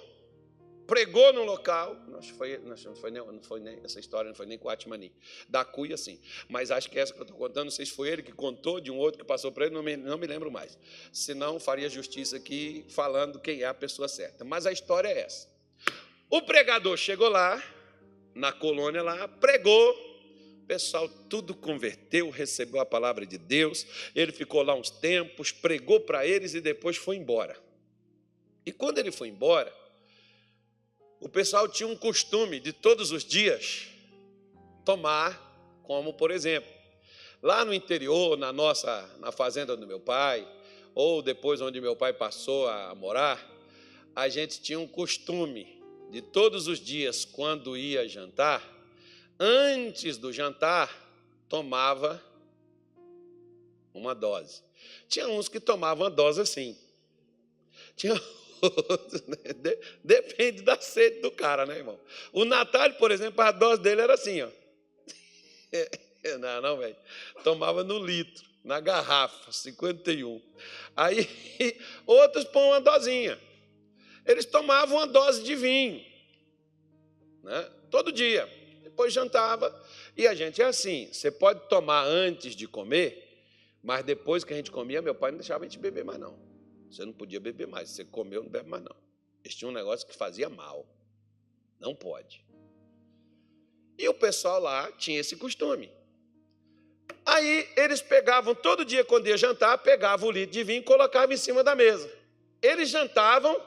pregou 0.85 1.31
no 1.33 1.43
local, 1.43 1.95
não 2.07 2.21
foi, 2.21 2.57
não 2.57 2.95
foi, 2.95 3.11
nem, 3.11 3.25
não 3.25 3.41
foi 3.41 3.59
nem, 3.59 3.79
essa 3.83 3.99
história 3.99 4.27
não 4.27 4.35
foi 4.35 4.45
nem 4.45 4.57
com 4.57 4.69
Atmani, 4.69 5.11
da 5.47 5.63
cuia 5.63 5.97
sim, 5.97 6.19
mas 6.47 6.71
acho 6.71 6.89
que 6.89 6.99
essa 6.99 7.13
que 7.13 7.19
eu 7.19 7.23
estou 7.23 7.37
contando, 7.37 7.65
não 7.65 7.71
sei 7.71 7.85
se 7.85 7.91
foi 7.93 8.09
ele 8.09 8.21
que 8.21 8.31
contou 8.31 8.79
de 8.79 8.91
um 8.91 8.97
outro 8.97 9.19
que 9.19 9.25
passou 9.25 9.51
para 9.51 9.65
ele, 9.65 9.73
não 9.73 9.81
me, 9.81 9.95
não 9.95 10.17
me 10.17 10.27
lembro 10.27 10.51
mais. 10.51 10.77
Senão 11.11 11.59
faria 11.59 11.89
justiça 11.89 12.37
aqui 12.37 12.85
falando 12.89 13.39
quem 13.39 13.61
é 13.61 13.65
a 13.65 13.73
pessoa 13.73 14.07
certa. 14.07 14.43
Mas 14.43 14.65
a 14.65 14.71
história 14.71 15.07
é 15.07 15.21
essa. 15.21 15.47
O 16.29 16.41
pregador 16.41 16.97
chegou 16.97 17.29
lá, 17.29 17.63
na 18.33 18.51
colônia 18.51 19.01
lá, 19.01 19.27
pregou, 19.27 20.14
o 20.65 20.67
pessoal 20.67 21.07
tudo 21.29 21.53
converteu, 21.53 22.31
recebeu 22.31 22.81
a 22.81 22.85
palavra 22.87 23.23
de 23.23 23.37
Deus. 23.37 23.85
Ele 24.15 24.31
ficou 24.31 24.63
lá 24.63 24.73
uns 24.73 24.89
tempos, 24.89 25.51
pregou 25.51 25.99
para 25.99 26.25
eles 26.25 26.55
e 26.55 26.59
depois 26.59 26.97
foi 26.97 27.17
embora. 27.17 27.55
E 28.65 28.71
quando 28.71 28.97
ele 28.97 29.11
foi 29.11 29.27
embora, 29.27 29.71
o 31.19 31.29
pessoal 31.29 31.67
tinha 31.67 31.87
um 31.87 31.95
costume 31.95 32.59
de 32.59 32.73
todos 32.73 33.11
os 33.11 33.23
dias 33.23 33.89
tomar, 34.83 35.39
como 35.83 36.11
por 36.15 36.31
exemplo, 36.31 36.71
lá 37.43 37.63
no 37.63 37.71
interior, 37.71 38.35
na 38.35 38.51
nossa, 38.51 39.07
na 39.19 39.31
fazenda 39.31 39.77
do 39.77 39.85
meu 39.85 39.99
pai, 39.99 40.47
ou 40.95 41.21
depois 41.21 41.61
onde 41.61 41.79
meu 41.79 41.95
pai 41.95 42.11
passou 42.11 42.67
a 42.67 42.95
morar, 42.95 43.39
a 44.15 44.27
gente 44.27 44.59
tinha 44.59 44.79
um 44.79 44.87
costume 44.87 45.79
de 46.09 46.23
todos 46.23 46.67
os 46.67 46.79
dias, 46.79 47.23
quando 47.23 47.77
ia 47.77 48.09
jantar, 48.09 48.74
antes 49.39 50.17
do 50.17 50.31
jantar, 50.31 50.89
tomava 51.47 52.23
uma 53.93 54.13
dose. 54.13 54.63
Tinha 55.07 55.27
uns 55.27 55.47
que 55.47 55.59
tomavam 55.59 56.05
a 56.05 56.09
dose 56.09 56.41
assim. 56.41 56.77
Tinha 57.95 58.13
outros, 58.61 59.25
né? 59.27 59.37
Depende 60.03 60.61
da 60.61 60.79
sede 60.79 61.21
do 61.21 61.31
cara, 61.31 61.65
né, 61.65 61.77
irmão? 61.77 61.99
O 62.31 62.45
Natália, 62.45 62.95
por 62.97 63.11
exemplo, 63.11 63.41
a 63.41 63.51
dose 63.51 63.81
dele 63.81 64.01
era 64.01 64.13
assim, 64.13 64.41
ó. 64.41 64.49
Não, 66.39 66.59
não, 66.59 66.77
velho. 66.77 66.95
Tomava 67.43 67.83
no 67.83 68.03
litro, 68.03 68.43
na 68.63 68.79
garrafa, 68.79 69.51
51. 69.51 70.41
Aí, 70.95 71.29
outros 72.03 72.45
põem 72.45 72.69
uma 72.69 72.81
dosinha. 72.81 73.39
Eles 74.25 74.43
tomavam 74.43 74.97
uma 74.97 75.05
dose 75.05 75.43
de 75.43 75.55
vinho, 75.55 76.03
né? 77.43 77.69
Todo 77.91 78.11
dia 78.11 78.51
depois 78.95 79.13
jantava. 79.13 79.83
E 80.15 80.25
a 80.25 80.33
gente 80.33 80.61
é 80.61 80.65
assim: 80.65 81.09
você 81.11 81.29
pode 81.29 81.67
tomar 81.67 82.05
antes 82.05 82.55
de 82.55 82.65
comer, 82.67 83.43
mas 83.83 84.03
depois 84.05 84.43
que 84.43 84.53
a 84.53 84.55
gente 84.55 84.71
comia, 84.71 85.01
meu 85.01 85.13
pai 85.13 85.31
não 85.31 85.39
deixava 85.39 85.65
a 85.65 85.67
gente 85.67 85.77
beber 85.77 86.05
mais, 86.05 86.17
não. 86.17 86.39
Você 86.89 87.03
não 87.03 87.11
podia 87.11 87.39
beber 87.39 87.67
mais. 87.67 87.89
Você 87.89 88.05
comeu, 88.05 88.41
não 88.41 88.49
bebe 88.49 88.69
mais, 88.69 88.83
não. 88.83 88.95
Eles 89.43 89.55
tinham 89.55 89.69
um 89.69 89.73
negócio 89.73 90.07
que 90.07 90.15
fazia 90.15 90.49
mal. 90.49 90.87
Não 91.79 91.93
pode. 91.93 92.43
E 93.97 94.07
o 94.07 94.13
pessoal 94.13 94.59
lá 94.59 94.91
tinha 94.93 95.19
esse 95.19 95.35
costume. 95.35 95.91
Aí 97.25 97.67
eles 97.75 98.01
pegavam, 98.01 98.55
todo 98.55 98.85
dia 98.85 99.03
quando 99.03 99.27
ia 99.27 99.37
jantar, 99.37 99.77
pegavam 99.79 100.29
o 100.29 100.31
litro 100.31 100.51
de 100.51 100.63
vinho 100.63 100.79
e 100.79 100.83
colocavam 100.83 101.33
em 101.33 101.37
cima 101.37 101.63
da 101.63 101.75
mesa. 101.75 102.11
Eles 102.61 102.89
jantavam 102.89 103.59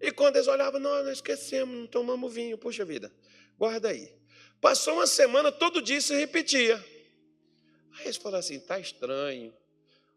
e 0.00 0.12
quando 0.12 0.36
eles 0.36 0.48
olhavam, 0.48 0.78
nós, 0.78 1.04
nós 1.04 1.14
esquecemos, 1.14 1.76
não 1.76 1.86
tomamos 1.86 2.32
vinho, 2.32 2.56
puxa 2.56 2.84
vida, 2.84 3.12
guarda 3.58 3.88
aí. 3.88 4.17
Passou 4.60 4.94
uma 4.94 5.06
semana, 5.06 5.52
todo 5.52 5.80
dia 5.80 6.00
se 6.00 6.14
repetia. 6.14 6.76
Aí 7.98 8.04
eles 8.04 8.16
falaram 8.16 8.40
assim: 8.40 8.56
está 8.56 8.78
estranho. 8.78 9.52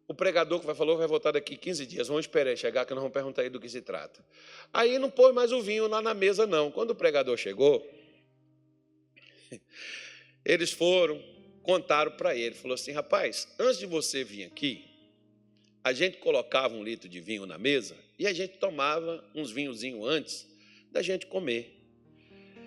O 0.08 0.14
pregador 0.14 0.60
que 0.60 0.66
vai 0.66 0.76
falou 0.76 0.98
vai 0.98 1.08
voltar 1.08 1.32
daqui 1.32 1.56
15 1.56 1.86
dias. 1.86 2.08
Vamos 2.08 2.26
esperar 2.26 2.58
chegar, 2.58 2.86
que 2.86 2.94
nós 2.94 3.02
vamos 3.02 3.14
perguntar 3.14 3.44
aí 3.44 3.50
do 3.50 3.60
que 3.60 3.70
se 3.70 3.82
trata. 3.82 4.24
Aí 4.74 5.00
não 5.00 5.10
pôs 5.10 5.34
mais 5.34 5.52
o 5.52 5.62
vinho 5.62 5.88
lá 5.88 6.02
na 6.02 6.14
mesa, 6.14 6.46
não. 6.46 6.70
Quando 6.70 6.92
o 6.92 6.96
pregador 6.96 7.38
chegou, 7.38 7.90
eles 10.44 10.72
foram, 10.72 11.24
contaram 11.64 12.12
para 12.12 12.36
ele. 12.36 12.56
Falou 12.56 12.76
assim: 12.76 12.92
rapaz, 12.92 13.48
antes 13.58 13.80
de 13.80 13.86
você 13.86 14.24
vir 14.24 14.46
aqui, 14.46 14.86
a 15.84 15.94
gente 15.94 16.18
colocava 16.18 16.76
um 16.76 16.84
litro 16.84 17.08
de 17.08 17.20
vinho 17.20 17.46
na 17.46 17.58
mesa 17.58 17.96
e 18.20 18.28
a 18.28 18.34
gente 18.34 18.58
tomava 18.58 19.24
uns 19.34 19.50
vinhozinhos 19.50 20.06
antes 20.08 20.48
da 20.92 21.02
gente 21.02 21.26
comer. 21.26 21.81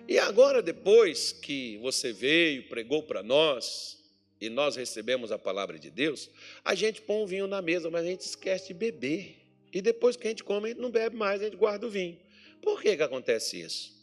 E 0.07 0.19
agora, 0.19 0.61
depois 0.61 1.31
que 1.31 1.77
você 1.77 2.13
veio, 2.13 2.69
pregou 2.69 3.01
para 3.01 3.23
nós, 3.23 3.97
e 4.39 4.49
nós 4.49 4.75
recebemos 4.75 5.31
a 5.31 5.39
palavra 5.39 5.79
de 5.79 5.89
Deus, 5.89 6.29
a 6.63 6.75
gente 6.75 7.01
põe 7.01 7.23
o 7.23 7.27
vinho 7.27 7.47
na 7.47 7.61
mesa, 7.61 7.89
mas 7.89 8.05
a 8.05 8.09
gente 8.09 8.21
esquece 8.21 8.67
de 8.67 8.73
beber. 8.73 9.37
E 9.73 9.81
depois 9.81 10.15
que 10.15 10.27
a 10.27 10.29
gente 10.29 10.43
come, 10.43 10.67
a 10.67 10.71
gente 10.71 10.81
não 10.81 10.91
bebe 10.91 11.15
mais, 11.15 11.41
a 11.41 11.45
gente 11.45 11.57
guarda 11.57 11.87
o 11.87 11.89
vinho. 11.89 12.19
Por 12.61 12.81
que, 12.81 12.95
que 12.95 13.03
acontece 13.03 13.59
isso? 13.59 13.95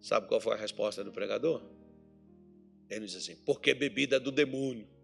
Sabe 0.00 0.28
qual 0.28 0.40
foi 0.40 0.54
a 0.54 0.56
resposta 0.56 1.02
do 1.02 1.12
pregador? 1.12 1.62
Ele 2.88 3.06
diz 3.06 3.16
assim: 3.16 3.36
porque 3.44 3.74
bebida 3.74 4.16
é 4.16 4.20
do 4.20 4.30
demônio. 4.30 4.86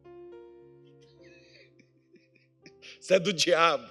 Isso 3.01 3.13
é 3.13 3.19
do 3.19 3.33
diabo. 3.33 3.91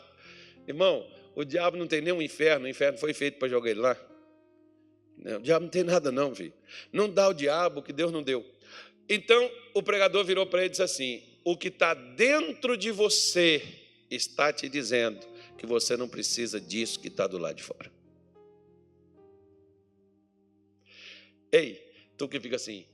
Irmão, 0.68 1.06
o 1.36 1.44
diabo 1.44 1.78
não 1.78 1.88
tem 1.88 2.02
nenhum 2.02 2.22
inferno, 2.22 2.66
o 2.66 2.70
inferno 2.70 2.98
foi 2.98 3.14
feito 3.14 3.38
para 3.38 3.48
jogar 3.48 3.70
ele 3.70 3.82
lá. 3.82 3.98
O 5.18 5.40
diabo 5.40 5.64
não 5.64 5.70
tem 5.70 5.84
nada, 5.84 6.12
não, 6.12 6.36
filho. 6.36 6.54
Não 6.92 7.10
dá 7.10 7.30
o 7.30 7.34
diabo 7.34 7.82
que 7.82 7.94
Deus 7.94 8.12
não 8.12 8.22
deu. 8.22 8.46
Então 9.08 9.50
o 9.74 9.82
pregador 9.82 10.24
virou 10.24 10.46
para 10.46 10.60
ele 10.60 10.68
e 10.68 10.70
disse 10.72 10.84
assim: 10.84 11.24
O 11.44 11.56
que 11.56 11.68
está 11.68 11.94
dentro 11.94 12.76
de 12.76 12.92
você 12.92 13.64
está 14.10 14.52
te 14.52 14.68
dizendo 14.68 15.26
que 15.58 15.66
você 15.66 15.96
não 15.96 16.08
precisa 16.08 16.60
disso 16.60 17.00
que 17.00 17.08
está 17.08 17.28
do 17.28 17.38
lado 17.38 17.56
de 17.56 17.64
fora. 17.64 17.92
Ei, 21.52 21.82
tu 22.18 22.28
que 22.28 22.40
fica 22.40 22.56
assim, 22.56 22.86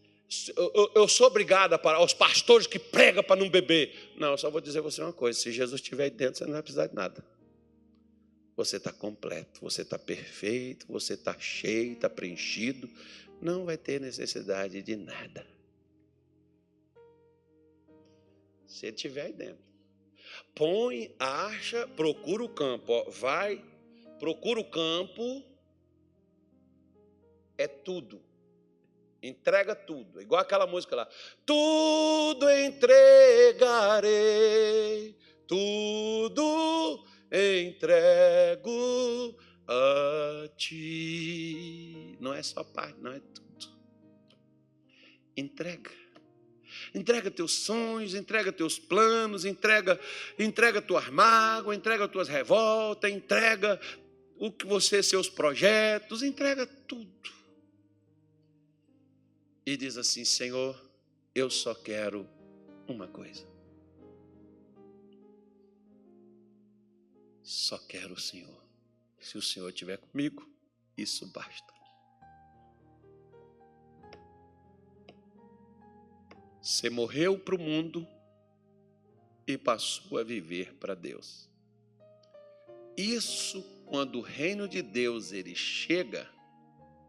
eu, 0.55 0.91
eu 0.93 1.07
sou 1.07 1.27
obrigado 1.27 1.73
a 1.73 1.79
parar, 1.79 2.03
os 2.03 2.13
pastores 2.13 2.67
que 2.67 2.77
pregam 2.77 3.23
para 3.23 3.35
não 3.35 3.49
beber. 3.49 4.11
Não, 4.15 4.31
eu 4.31 4.37
só 4.37 4.49
vou 4.49 4.61
dizer 4.61 4.81
você 4.81 5.01
uma 5.01 5.13
coisa: 5.13 5.39
se 5.39 5.51
Jesus 5.51 5.81
estiver 5.81 6.03
aí 6.03 6.09
dentro, 6.09 6.37
você 6.37 6.45
não 6.45 6.53
vai 6.53 6.61
precisar 6.61 6.87
de 6.87 6.95
nada. 6.95 7.23
Você 8.59 8.75
está 8.75 8.91
completo, 8.91 9.61
você 9.61 9.83
está 9.83 9.97
perfeito, 9.97 10.85
você 10.89 11.13
está 11.13 11.33
cheio, 11.39 11.93
está 11.93 12.09
preenchido, 12.09 12.89
não 13.41 13.63
vai 13.63 13.77
ter 13.77 14.01
necessidade 14.01 14.81
de 14.81 14.97
nada. 14.97 15.47
Se 18.67 18.85
ele 18.87 18.97
estiver 18.97 19.27
aí 19.27 19.31
dentro. 19.31 19.63
Põe, 20.53 21.15
acha, 21.17 21.87
procura 21.87 22.43
o 22.43 22.49
campo. 22.49 22.91
Ó, 22.91 23.09
vai, 23.09 23.63
procura 24.19 24.59
o 24.59 24.69
campo. 24.69 25.41
É 27.57 27.65
tudo. 27.65 28.21
Entrega 29.23 29.73
tudo. 29.73 30.21
Igual 30.21 30.41
aquela 30.41 30.67
música 30.67 30.97
lá. 30.97 31.07
Tudo 31.45 32.49
entregarei. 32.49 33.95
Tudo 35.47 37.07
entrego 37.31 39.37
a 39.67 40.47
ti. 40.57 42.17
Não 42.19 42.33
é 42.33 42.41
só 42.41 42.63
parte, 42.63 42.99
não 42.99 43.11
é 43.11 43.19
tudo. 43.19 43.69
Entrega. 45.37 45.91
Entrega 46.93 47.29
teus 47.29 47.51
sonhos, 47.51 48.13
entrega 48.13 48.51
teus 48.51 48.79
planos, 48.79 49.45
entrega, 49.45 49.99
entrega 50.37 50.81
tuas 50.81 51.09
mágoas, 51.09 51.77
entrega 51.77 52.07
tuas 52.07 52.27
revoltas, 52.27 53.11
entrega 53.11 53.79
o 54.37 54.51
que 54.51 54.65
você, 54.65 55.03
seus 55.03 55.29
projetos, 55.29 56.23
entrega 56.23 56.65
tudo. 56.65 57.31
E 59.65 59.77
diz 59.77 59.97
assim: 59.97 60.25
Senhor, 60.25 60.79
eu 61.35 61.49
só 61.49 61.75
quero 61.75 62.27
uma 62.87 63.07
coisa. 63.07 63.45
Só 67.49 67.79
quero 67.79 68.13
o 68.13 68.19
Senhor. 68.19 68.63
Se 69.19 69.35
o 69.35 69.41
Senhor 69.41 69.69
estiver 69.69 69.97
comigo, 69.97 70.47
isso 70.95 71.25
basta. 71.25 71.73
Você 76.61 76.91
morreu 76.91 77.39
para 77.39 77.55
o 77.55 77.59
mundo 77.59 78.07
e 79.47 79.57
passou 79.57 80.19
a 80.19 80.23
viver 80.23 80.75
para 80.75 80.93
Deus. 80.93 81.49
Isso, 82.95 83.63
quando 83.87 84.19
o 84.19 84.21
reino 84.21 84.67
de 84.67 84.83
Deus 84.83 85.31
ele 85.31 85.55
chega, 85.55 86.29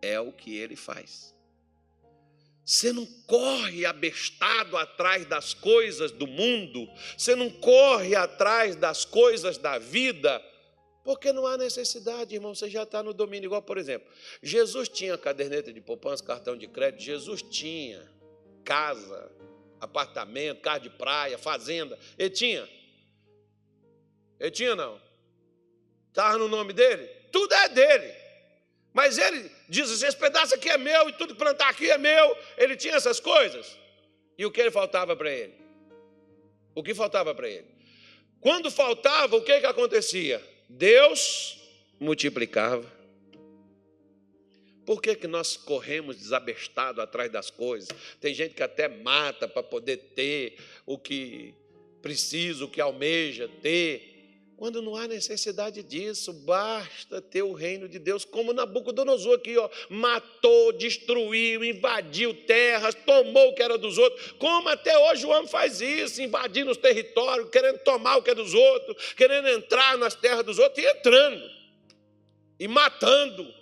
é 0.00 0.18
o 0.18 0.32
que 0.32 0.56
ele 0.56 0.74
faz. 0.74 1.34
Você 2.70 2.92
não 2.92 3.04
corre 3.26 3.84
abestado 3.84 4.76
atrás 4.76 5.26
das 5.26 5.52
coisas 5.52 6.12
do 6.12 6.24
mundo, 6.24 6.88
você 7.18 7.34
não 7.34 7.50
corre 7.50 8.14
atrás 8.14 8.76
das 8.76 9.04
coisas 9.04 9.58
da 9.58 9.76
vida, 9.76 10.40
porque 11.02 11.32
não 11.32 11.48
há 11.48 11.56
necessidade, 11.56 12.32
irmão, 12.32 12.54
você 12.54 12.70
já 12.70 12.84
está 12.84 13.02
no 13.02 13.12
domínio. 13.12 13.48
Igual, 13.48 13.60
por 13.60 13.76
exemplo, 13.76 14.08
Jesus 14.40 14.88
tinha 14.88 15.18
caderneta 15.18 15.72
de 15.72 15.80
poupança, 15.80 16.22
cartão 16.22 16.56
de 16.56 16.68
crédito, 16.68 17.02
Jesus 17.02 17.42
tinha 17.42 18.08
casa, 18.62 19.32
apartamento, 19.80 20.60
carro 20.60 20.78
de 20.78 20.90
praia, 20.90 21.36
fazenda. 21.36 21.98
Ele 22.16 22.30
tinha? 22.30 22.68
Ele 24.38 24.50
tinha 24.52 24.76
não? 24.76 25.02
Estava 26.06 26.38
no 26.38 26.46
nome 26.46 26.72
dele? 26.72 27.04
Tudo 27.32 27.52
é 27.52 27.68
dele. 27.68 28.19
Mas 28.92 29.18
ele 29.18 29.50
diz 29.68 29.90
assim: 29.90 30.06
esse 30.06 30.16
pedaço 30.16 30.54
aqui 30.54 30.68
é 30.68 30.78
meu 30.78 31.08
e 31.08 31.12
tudo 31.12 31.34
que 31.34 31.38
plantar 31.38 31.68
aqui 31.68 31.90
é 31.90 31.98
meu. 31.98 32.36
Ele 32.56 32.76
tinha 32.76 32.94
essas 32.94 33.20
coisas. 33.20 33.78
E 34.36 34.44
o 34.44 34.50
que 34.50 34.60
ele 34.60 34.70
faltava 34.70 35.14
para 35.14 35.30
ele? 35.30 35.54
O 36.74 36.82
que 36.82 36.94
faltava 36.94 37.34
para 37.34 37.48
ele? 37.48 37.66
Quando 38.40 38.70
faltava, 38.70 39.36
o 39.36 39.42
que, 39.42 39.60
que 39.60 39.66
acontecia? 39.66 40.42
Deus 40.68 41.58
multiplicava. 41.98 42.90
Por 44.86 45.02
que, 45.02 45.14
que 45.14 45.26
nós 45.26 45.56
corremos 45.56 46.16
desabestado 46.16 47.02
atrás 47.02 47.30
das 47.30 47.50
coisas? 47.50 47.90
Tem 48.20 48.34
gente 48.34 48.54
que 48.54 48.62
até 48.62 48.88
mata 48.88 49.46
para 49.46 49.62
poder 49.62 49.98
ter 50.16 50.56
o 50.86 50.98
que 50.98 51.54
precisa, 52.00 52.64
o 52.64 52.68
que 52.68 52.80
almeja 52.80 53.48
ter. 53.60 54.09
Quando 54.60 54.82
não 54.82 54.94
há 54.94 55.08
necessidade 55.08 55.82
disso, 55.82 56.34
basta 56.34 57.18
ter 57.18 57.42
o 57.42 57.54
reino 57.54 57.88
de 57.88 57.98
Deus, 57.98 58.26
como 58.26 58.52
Nabucodonosor 58.52 59.36
aqui, 59.36 59.56
ó, 59.56 59.70
matou, 59.88 60.72
destruiu, 60.74 61.64
invadiu 61.64 62.34
terras, 62.44 62.94
tomou 62.94 63.48
o 63.48 63.54
que 63.54 63.62
era 63.62 63.78
dos 63.78 63.96
outros, 63.96 64.32
como 64.32 64.68
até 64.68 64.98
hoje 64.98 65.24
o 65.24 65.30
homem 65.30 65.48
faz 65.48 65.80
isso, 65.80 66.20
invadindo 66.20 66.70
os 66.70 66.76
territórios, 66.76 67.48
querendo 67.48 67.78
tomar 67.78 68.18
o 68.18 68.22
que 68.22 68.32
é 68.32 68.34
dos 68.34 68.52
outros, 68.52 69.14
querendo 69.14 69.48
entrar 69.48 69.96
nas 69.96 70.14
terras 70.14 70.44
dos 70.44 70.58
outros 70.58 70.84
e 70.84 70.86
entrando, 70.86 71.50
e 72.58 72.68
matando. 72.68 73.54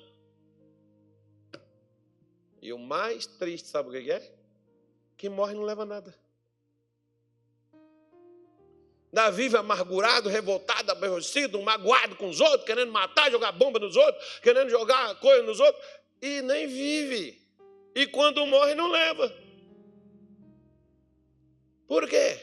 E 2.60 2.72
o 2.72 2.78
mais 2.78 3.24
triste, 3.24 3.68
sabe 3.68 3.88
o 3.88 3.92
que 4.02 4.10
é? 4.10 4.32
Quem 5.16 5.30
morre 5.30 5.54
não 5.54 5.62
leva 5.62 5.86
nada. 5.86 6.12
Davi 9.12 9.44
vive 9.44 9.56
amargurado, 9.56 10.28
revoltado, 10.28 10.92
aborrecido, 10.92 11.60
magoado 11.62 12.14
com 12.16 12.28
os 12.28 12.40
outros, 12.40 12.64
querendo 12.64 12.92
matar, 12.92 13.30
jogar 13.30 13.52
bomba 13.52 13.78
nos 13.78 13.96
outros, 13.96 14.38
querendo 14.40 14.68
jogar 14.68 15.14
coisa 15.16 15.42
nos 15.42 15.58
outros, 15.58 15.82
e 16.20 16.42
nem 16.42 16.66
vive. 16.66 17.40
E 17.94 18.06
quando 18.06 18.44
morre, 18.46 18.74
não 18.74 18.90
leva. 18.90 19.34
Por 21.86 22.06
quê? 22.06 22.38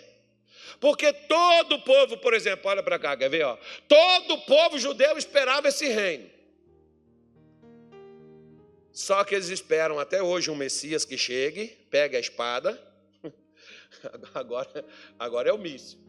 Porque 0.79 1.13
todo 1.13 1.75
o 1.75 1.81
povo, 1.83 2.17
por 2.17 2.33
exemplo, 2.33 2.69
olha 2.69 2.81
para 2.81 2.97
cá, 2.97 3.15
quer 3.15 3.29
ver? 3.29 3.43
Ó, 3.43 3.57
todo 3.87 4.33
o 4.33 4.41
povo 4.45 4.79
judeu 4.79 5.17
esperava 5.17 5.67
esse 5.67 5.87
reino. 5.87 6.29
Só 8.91 9.23
que 9.23 9.35
eles 9.35 9.49
esperam 9.49 9.99
até 9.99 10.23
hoje 10.23 10.49
um 10.49 10.55
Messias 10.55 11.05
que 11.05 11.17
chegue, 11.17 11.67
pegue 11.91 12.17
a 12.17 12.19
espada. 12.19 12.81
Agora, 14.33 14.85
agora 15.17 15.49
é 15.49 15.53
o 15.53 15.57
míssil 15.57 16.04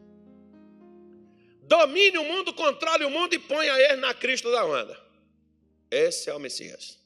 domine 1.67 2.17
o 2.17 2.23
mundo, 2.23 2.53
controle 2.53 3.05
o 3.05 3.09
mundo 3.09 3.33
e 3.33 3.39
ponha 3.39 3.73
ele 3.79 3.97
na 3.97 4.13
Cristo 4.13 4.51
da 4.51 4.65
onda. 4.65 4.97
Esse 5.91 6.29
é 6.29 6.33
o 6.33 6.39
Messias. 6.39 6.97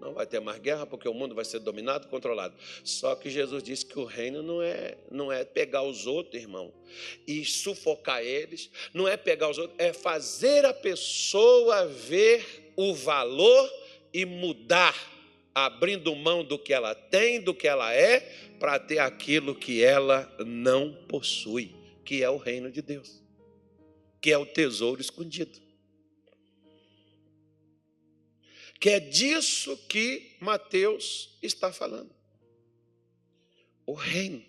Não 0.00 0.14
vai 0.14 0.26
ter 0.26 0.40
mais 0.40 0.58
guerra 0.58 0.86
porque 0.86 1.06
o 1.06 1.12
mundo 1.12 1.34
vai 1.34 1.44
ser 1.44 1.58
dominado, 1.58 2.08
controlado. 2.08 2.54
Só 2.82 3.14
que 3.14 3.28
Jesus 3.28 3.62
disse 3.62 3.84
que 3.84 3.98
o 3.98 4.04
reino 4.04 4.42
não 4.42 4.62
é, 4.62 4.96
não 5.10 5.30
é 5.30 5.44
pegar 5.44 5.82
os 5.82 6.06
outros, 6.06 6.40
irmão, 6.40 6.72
e 7.26 7.44
sufocar 7.44 8.22
eles, 8.22 8.70
não 8.94 9.06
é 9.06 9.18
pegar 9.18 9.50
os 9.50 9.58
outros, 9.58 9.78
é 9.78 9.92
fazer 9.92 10.64
a 10.64 10.72
pessoa 10.72 11.86
ver 11.86 12.72
o 12.76 12.94
valor 12.94 13.70
e 14.12 14.24
mudar, 14.24 14.96
abrindo 15.54 16.16
mão 16.16 16.42
do 16.42 16.58
que 16.58 16.72
ela 16.72 16.94
tem, 16.94 17.38
do 17.38 17.52
que 17.52 17.68
ela 17.68 17.92
é, 17.92 18.20
para 18.58 18.78
ter 18.78 19.00
aquilo 19.00 19.54
que 19.54 19.84
ela 19.84 20.34
não 20.46 20.94
possui, 21.08 21.74
que 22.06 22.22
é 22.22 22.30
o 22.30 22.38
reino 22.38 22.70
de 22.70 22.80
Deus, 22.80 23.22
que 24.20 24.30
é 24.30 24.38
o 24.38 24.46
tesouro 24.46 25.00
escondido. 25.00 25.60
que 28.80 28.88
é 28.88 28.98
disso 28.98 29.76
que 29.86 30.36
Mateus 30.40 31.36
está 31.42 31.70
falando. 31.70 32.10
O 33.84 33.92
reino, 33.92 34.42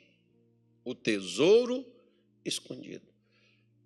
o 0.85 0.95
tesouro 0.95 1.85
escondido. 2.45 3.05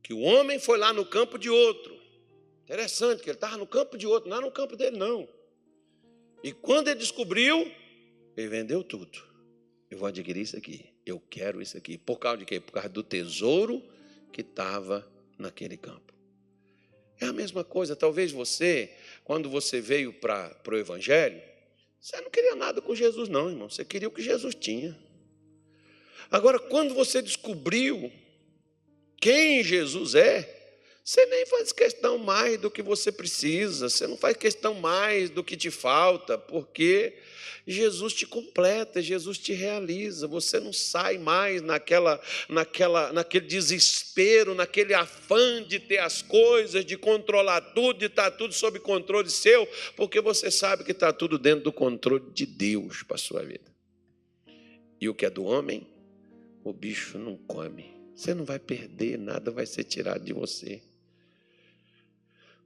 Que 0.03 0.13
o 0.13 0.19
homem 0.19 0.59
foi 0.59 0.77
lá 0.77 0.93
no 0.93 1.03
campo 1.03 1.39
de 1.39 1.49
outro. 1.49 1.99
Interessante 2.63 3.23
que 3.23 3.29
ele 3.29 3.37
estava 3.37 3.57
no 3.57 3.65
campo 3.65 3.97
de 3.97 4.05
outro, 4.05 4.29
não 4.29 4.37
era 4.37 4.45
no 4.45 4.51
campo 4.51 4.75
dele, 4.75 4.97
não. 4.97 5.27
E 6.43 6.51
quando 6.51 6.89
ele 6.89 6.99
descobriu, 6.99 7.71
ele 8.37 8.47
vendeu 8.47 8.83
tudo. 8.83 9.17
Eu 9.89 9.97
vou 9.97 10.07
adquirir 10.07 10.41
isso 10.41 10.55
aqui. 10.55 10.93
Eu 11.03 11.19
quero 11.19 11.59
isso 11.59 11.75
aqui. 11.75 11.97
Por 11.97 12.19
causa 12.19 12.37
de 12.37 12.45
quê? 12.45 12.59
Por 12.59 12.73
causa 12.73 12.89
do 12.89 13.01
tesouro 13.01 13.81
que 14.31 14.41
estava 14.41 15.11
naquele 15.37 15.77
campo. 15.77 16.13
É 17.19 17.25
a 17.25 17.33
mesma 17.33 17.63
coisa. 17.63 17.95
Talvez 17.95 18.31
você 18.31 18.91
quando 19.23 19.49
você 19.49 19.81
veio 19.81 20.13
para 20.13 20.55
o 20.67 20.75
Evangelho, 20.75 21.41
você 21.99 22.21
não 22.21 22.29
queria 22.29 22.55
nada 22.55 22.81
com 22.81 22.93
Jesus, 22.93 23.27
não, 23.27 23.49
irmão. 23.49 23.69
Você 23.69 23.83
queria 23.83 24.07
o 24.07 24.11
que 24.11 24.21
Jesus 24.21 24.53
tinha. 24.53 24.95
Agora, 26.29 26.59
quando 26.59 26.93
você 26.93 27.21
descobriu 27.21 28.11
quem 29.19 29.63
Jesus 29.63 30.13
é, 30.13 30.54
você 31.05 31.23
nem 31.27 31.45
faz 31.45 31.71
questão 31.71 32.17
mais 32.17 32.57
do 32.59 32.71
que 32.71 32.81
você 32.81 33.11
precisa, 33.11 33.89
você 33.89 34.07
não 34.07 34.17
faz 34.17 34.35
questão 34.35 34.73
mais 34.73 35.29
do 35.29 35.43
que 35.43 35.55
te 35.55 35.69
falta, 35.69 36.35
porque 36.35 37.13
Jesus 37.67 38.11
te 38.11 38.25
completa, 38.25 39.03
Jesus 39.03 39.37
te 39.37 39.53
realiza. 39.53 40.27
Você 40.27 40.59
não 40.59 40.73
sai 40.73 41.19
mais 41.19 41.61
naquela, 41.61 42.19
naquela, 42.49 43.13
naquele 43.13 43.45
desespero, 43.45 44.55
naquele 44.55 44.95
afã 44.95 45.61
de 45.61 45.79
ter 45.79 45.99
as 45.99 46.23
coisas, 46.23 46.83
de 46.83 46.97
controlar 46.97 47.61
tudo, 47.61 47.99
de 47.99 48.07
estar 48.07 48.31
tudo 48.31 48.55
sob 48.55 48.79
controle 48.79 49.29
seu, 49.29 49.67
porque 49.95 50.19
você 50.19 50.49
sabe 50.49 50.83
que 50.83 50.91
está 50.91 51.13
tudo 51.13 51.37
dentro 51.37 51.65
do 51.65 51.71
controle 51.71 52.31
de 52.33 52.47
Deus 52.47 53.03
para 53.03 53.13
a 53.13 53.19
sua 53.19 53.43
vida. 53.43 53.71
E 54.99 55.07
o 55.07 55.13
que 55.13 55.27
é 55.27 55.29
do 55.29 55.43
homem, 55.43 55.87
o 56.63 56.73
bicho 56.73 57.19
não 57.19 57.37
come. 57.37 57.93
Você 58.15 58.33
não 58.33 58.43
vai 58.43 58.57
perder, 58.57 59.19
nada 59.19 59.51
vai 59.51 59.67
ser 59.67 59.83
tirado 59.83 60.25
de 60.25 60.33
você. 60.33 60.81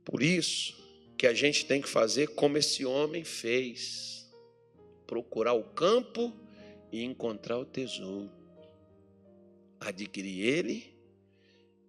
Por 0.10 0.24
isso 0.24 0.76
que 1.16 1.28
a 1.28 1.34
gente 1.34 1.66
tem 1.66 1.82
que 1.82 1.88
fazer 1.88 2.30
como 2.30 2.57
esse 2.57 2.84
homem 2.84 3.24
fez 3.24 4.28
procurar 5.05 5.53
o 5.53 5.64
campo 5.64 6.34
e 6.91 7.03
encontrar 7.03 7.60
o 7.60 7.66
tesouro. 7.66 8.32
Adquirir 9.80 10.43
ele 10.43 10.93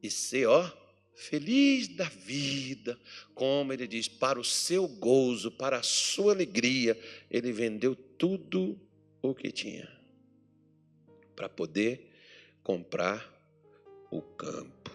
e 0.03 0.11
ser, 0.11 0.47
ó, 0.47 0.71
feliz 1.15 1.89
da 1.89 2.05
vida. 2.05 3.01
Como 3.35 3.73
ele 3.73 3.87
diz, 3.87 4.07
para 4.07 4.39
o 4.39 4.45
seu 4.45 4.87
gozo, 4.87 5.51
para 5.51 5.79
a 5.79 5.83
sua 5.83 6.35
alegria, 6.35 6.99
ele 7.31 7.53
vendeu 7.53 7.97
tudo 7.97 8.79
o 9.23 9.35
que 9.35 9.51
tinha 9.51 9.91
para 11.35 11.49
poder 11.49 12.13
comprar 12.63 13.27
o 14.11 14.21
campo, 14.21 14.91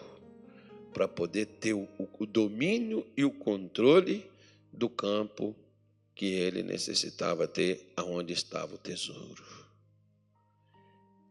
para 0.96 1.06
poder 1.06 1.44
ter 1.44 1.74
o, 1.74 1.86
o 2.18 2.24
domínio 2.24 3.06
e 3.14 3.22
o 3.22 3.30
controle 3.30 4.24
do 4.72 4.88
campo 4.88 5.54
que 6.14 6.24
ele 6.24 6.62
necessitava 6.62 7.46
ter 7.46 7.92
aonde 7.94 8.32
estava 8.32 8.76
o 8.76 8.78
tesouro. 8.78 9.44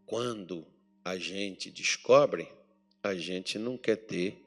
Quando 0.05 0.68
a 1.03 1.18
gente 1.18 1.72
descobre, 1.72 2.47
a 3.01 3.16
gente 3.16 3.57
não 3.57 3.76
quer 3.76 3.95
ter 3.95 4.39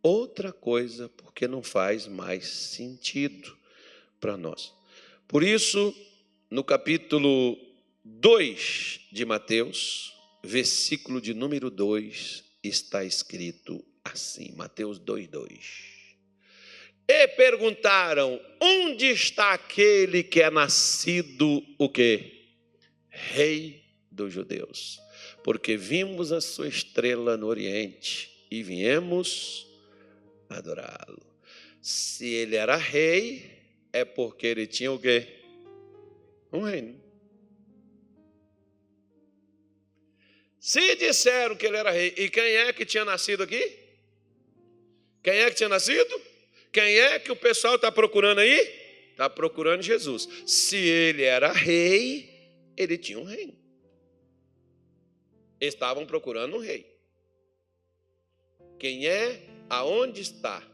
outra 0.00 0.52
coisa 0.52 1.08
porque 1.08 1.48
não 1.48 1.60
faz 1.60 2.06
mais 2.06 2.46
sentido 2.46 3.58
para 4.20 4.36
nós. 4.36 4.72
Por 5.26 5.42
isso, 5.42 5.92
no 6.48 6.62
capítulo 6.62 7.58
2 8.04 9.08
de 9.10 9.24
Mateus, 9.24 10.14
versículo 10.40 11.20
de 11.20 11.34
número 11.34 11.68
2, 11.68 12.44
está 12.62 13.04
escrito 13.04 13.84
assim, 14.04 14.52
Mateus 14.56 14.98
2:2. 14.98 15.92
E 17.08 17.28
perguntaram: 17.28 18.40
Onde 18.60 19.06
está 19.06 19.52
aquele 19.52 20.22
que 20.22 20.40
é 20.40 20.50
nascido 20.50 21.62
o 21.78 21.88
quê? 21.88 22.46
Rei 23.08 23.84
dos 24.10 24.32
judeus. 24.32 25.00
Porque 25.42 25.76
vimos 25.76 26.32
a 26.32 26.40
sua 26.40 26.68
estrela 26.68 27.36
no 27.36 27.46
oriente 27.46 28.46
e 28.50 28.62
viemos 28.62 29.66
adorá-lo. 30.48 31.20
Se 31.80 32.26
ele 32.26 32.54
era 32.54 32.76
rei, 32.76 33.50
é 33.92 34.04
porque 34.04 34.46
ele 34.46 34.66
tinha 34.66 34.92
o 34.92 34.98
quê? 34.98 35.26
Um 36.52 36.60
reino. 36.60 37.00
Se 40.60 40.94
disseram 40.94 41.56
que 41.56 41.66
ele 41.66 41.76
era 41.76 41.90
rei, 41.90 42.14
e 42.16 42.30
quem 42.30 42.44
é 42.44 42.72
que 42.72 42.86
tinha 42.86 43.04
nascido 43.04 43.42
aqui? 43.42 43.81
Quem 45.22 45.34
é 45.34 45.50
que 45.50 45.56
tinha 45.56 45.68
nascido? 45.68 46.20
Quem 46.72 46.98
é 46.98 47.18
que 47.18 47.30
o 47.30 47.36
pessoal 47.36 47.76
está 47.76 47.92
procurando 47.92 48.38
aí? 48.38 48.82
Está 49.10 49.28
procurando 49.28 49.82
Jesus. 49.82 50.28
Se 50.46 50.76
ele 50.76 51.22
era 51.22 51.52
rei, 51.52 52.28
ele 52.76 52.98
tinha 52.98 53.18
um 53.18 53.24
reino. 53.24 53.54
Estavam 55.60 56.04
procurando 56.06 56.56
um 56.56 56.60
rei. 56.60 56.90
Quem 58.78 59.06
é, 59.06 59.40
aonde 59.70 60.22
está 60.22 60.66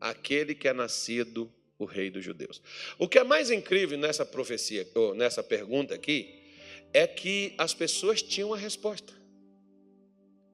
aquele 0.00 0.54
que 0.54 0.68
é 0.68 0.72
nascido 0.72 1.52
o 1.76 1.84
rei 1.84 2.08
dos 2.08 2.24
judeus? 2.24 2.62
O 2.98 3.08
que 3.08 3.18
é 3.18 3.24
mais 3.24 3.50
incrível 3.50 3.98
nessa 3.98 4.24
profecia, 4.24 4.86
ou 4.94 5.14
nessa 5.14 5.42
pergunta 5.42 5.94
aqui, 5.94 6.38
é 6.92 7.06
que 7.06 7.54
as 7.58 7.74
pessoas 7.74 8.22
tinham 8.22 8.54
a 8.54 8.56
resposta. 8.56 9.12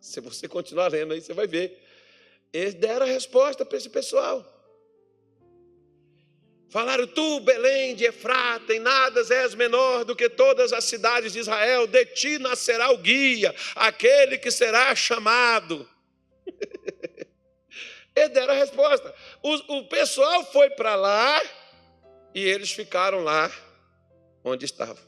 Se 0.00 0.20
você 0.20 0.48
continuar 0.48 0.88
lendo 0.88 1.12
aí, 1.12 1.20
você 1.20 1.34
vai 1.34 1.46
ver. 1.46 1.83
Eles 2.54 2.74
deram 2.74 3.04
a 3.04 3.08
resposta 3.08 3.64
para 3.66 3.76
esse 3.76 3.90
pessoal. 3.90 4.46
Falaram, 6.70 7.04
tu, 7.04 7.40
Belém 7.40 7.96
de 7.96 8.04
Efrata, 8.04 8.72
em 8.72 8.78
nada 8.78 9.20
és 9.28 9.54
menor 9.56 10.04
do 10.04 10.14
que 10.14 10.28
todas 10.28 10.72
as 10.72 10.84
cidades 10.84 11.32
de 11.32 11.40
Israel, 11.40 11.88
de 11.88 12.04
ti 12.06 12.38
nascerá 12.38 12.92
o 12.92 12.98
guia, 12.98 13.52
aquele 13.74 14.38
que 14.38 14.52
será 14.52 14.94
chamado. 14.94 15.88
Eles 18.14 18.30
deram 18.30 18.54
a 18.54 18.56
resposta. 18.56 19.12
O, 19.42 19.78
o 19.78 19.88
pessoal 19.88 20.44
foi 20.52 20.70
para 20.70 20.94
lá 20.94 21.42
e 22.32 22.40
eles 22.40 22.70
ficaram 22.70 23.24
lá 23.24 23.50
onde 24.44 24.64
estavam. 24.64 25.02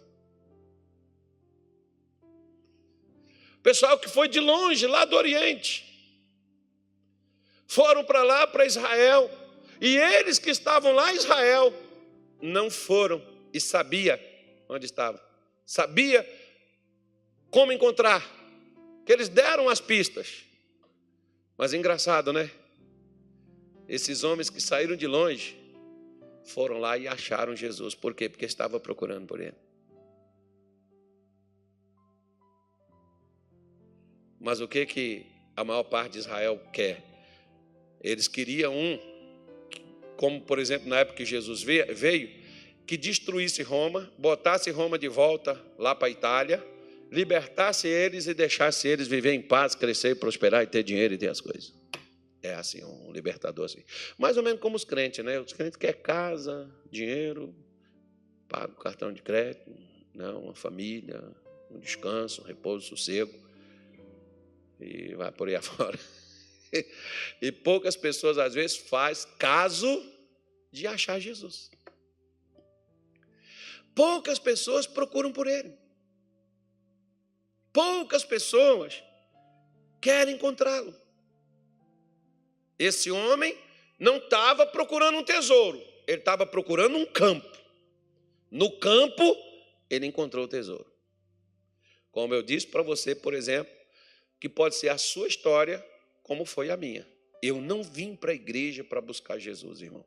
Pessoal 3.62 3.96
que 3.98 4.08
foi 4.08 4.26
de 4.26 4.40
longe, 4.40 4.86
lá 4.88 5.04
do 5.04 5.14
Oriente, 5.14 5.95
foram 7.66 8.04
para 8.04 8.22
lá, 8.22 8.46
para 8.46 8.66
Israel, 8.66 9.30
e 9.80 9.96
eles 9.96 10.38
que 10.38 10.50
estavam 10.50 10.92
lá 10.92 11.12
em 11.12 11.16
Israel 11.16 11.72
não 12.40 12.70
foram 12.70 13.22
e 13.52 13.60
sabia 13.60 14.20
onde 14.68 14.86
estava. 14.86 15.22
Sabia 15.64 16.26
como 17.50 17.72
encontrar. 17.72 18.22
Que 19.04 19.12
eles 19.12 19.28
deram 19.28 19.68
as 19.68 19.80
pistas. 19.80 20.44
Mas 21.56 21.72
engraçado, 21.72 22.32
né? 22.32 22.50
Esses 23.88 24.24
homens 24.24 24.50
que 24.50 24.60
saíram 24.60 24.96
de 24.96 25.06
longe 25.06 25.56
foram 26.44 26.78
lá 26.78 26.98
e 26.98 27.06
acharam 27.06 27.54
Jesus. 27.54 27.94
Por 27.94 28.14
quê? 28.14 28.28
Porque 28.28 28.44
estava 28.44 28.80
procurando 28.80 29.26
por 29.26 29.40
ele. 29.40 29.56
Mas 34.40 34.60
o 34.60 34.68
que 34.68 34.84
que 34.86 35.26
a 35.56 35.64
maior 35.64 35.84
parte 35.84 36.12
de 36.12 36.18
Israel 36.18 36.60
quer? 36.72 37.15
Eles 38.06 38.28
queriam 38.28 38.72
um 38.72 38.98
como 40.16 40.40
por 40.40 40.58
exemplo 40.58 40.88
na 40.88 41.00
época 41.00 41.18
que 41.18 41.24
Jesus 41.24 41.62
veio, 41.62 42.30
que 42.86 42.96
destruísse 42.96 43.62
Roma, 43.62 44.10
botasse 44.16 44.70
Roma 44.70 44.98
de 44.98 45.08
volta 45.08 45.60
lá 45.76 45.94
para 45.94 46.06
a 46.06 46.10
Itália, 46.10 46.64
libertasse 47.10 47.88
eles 47.88 48.26
e 48.26 48.32
deixasse 48.32 48.86
eles 48.88 49.08
viver 49.08 49.32
em 49.32 49.42
paz, 49.42 49.74
crescer, 49.74 50.16
prosperar 50.16 50.62
e 50.62 50.66
ter 50.66 50.82
dinheiro 50.82 51.14
e 51.14 51.18
ter 51.18 51.28
as 51.28 51.40
coisas. 51.40 51.74
É 52.42 52.54
assim, 52.54 52.84
um 52.84 53.12
libertador 53.12 53.64
assim. 53.64 53.82
Mais 54.16 54.36
ou 54.36 54.42
menos 54.42 54.60
como 54.60 54.76
os 54.76 54.84
crentes, 54.84 55.24
né? 55.24 55.40
Os 55.40 55.52
crentes 55.52 55.76
querem 55.76 56.00
casa, 56.00 56.70
dinheiro, 56.90 57.54
paga 58.48 58.72
o 58.72 58.76
cartão 58.76 59.12
de 59.12 59.20
crédito, 59.20 59.70
não, 60.14 60.44
uma 60.44 60.54
família, 60.54 61.20
um 61.70 61.78
descanso, 61.78 62.42
um 62.42 62.44
repouso, 62.44 62.86
um 62.86 62.96
sossego, 62.96 63.34
e 64.80 65.14
vai 65.14 65.32
por 65.32 65.48
aí 65.48 65.56
afora. 65.56 65.98
E 67.40 67.52
poucas 67.52 67.96
pessoas, 67.96 68.38
às 68.38 68.54
vezes, 68.54 68.76
faz 68.76 69.24
caso 69.38 70.04
de 70.72 70.86
achar 70.86 71.20
Jesus. 71.20 71.70
Poucas 73.94 74.38
pessoas 74.38 74.86
procuram 74.86 75.32
por 75.32 75.46
Ele. 75.46 75.72
Poucas 77.72 78.24
pessoas 78.24 79.02
querem 80.00 80.34
encontrá-lo. 80.34 80.94
Esse 82.78 83.10
homem 83.10 83.56
não 83.98 84.16
estava 84.16 84.66
procurando 84.66 85.18
um 85.18 85.24
tesouro, 85.24 85.82
ele 86.06 86.18
estava 86.18 86.46
procurando 86.46 86.96
um 86.96 87.06
campo. 87.06 87.56
No 88.50 88.70
campo, 88.78 89.36
ele 89.88 90.06
encontrou 90.06 90.44
o 90.44 90.48
tesouro. 90.48 90.90
Como 92.10 92.34
eu 92.34 92.42
disse 92.42 92.66
para 92.66 92.82
você, 92.82 93.14
por 93.14 93.34
exemplo, 93.34 93.74
que 94.40 94.48
pode 94.48 94.74
ser 94.76 94.88
a 94.88 94.98
sua 94.98 95.26
história, 95.26 95.84
como 96.26 96.44
foi 96.44 96.70
a 96.70 96.76
minha. 96.76 97.06
Eu 97.40 97.60
não 97.60 97.84
vim 97.84 98.16
para 98.16 98.32
a 98.32 98.34
igreja 98.34 98.82
para 98.82 99.00
buscar 99.00 99.38
Jesus, 99.38 99.80
irmão. 99.80 100.04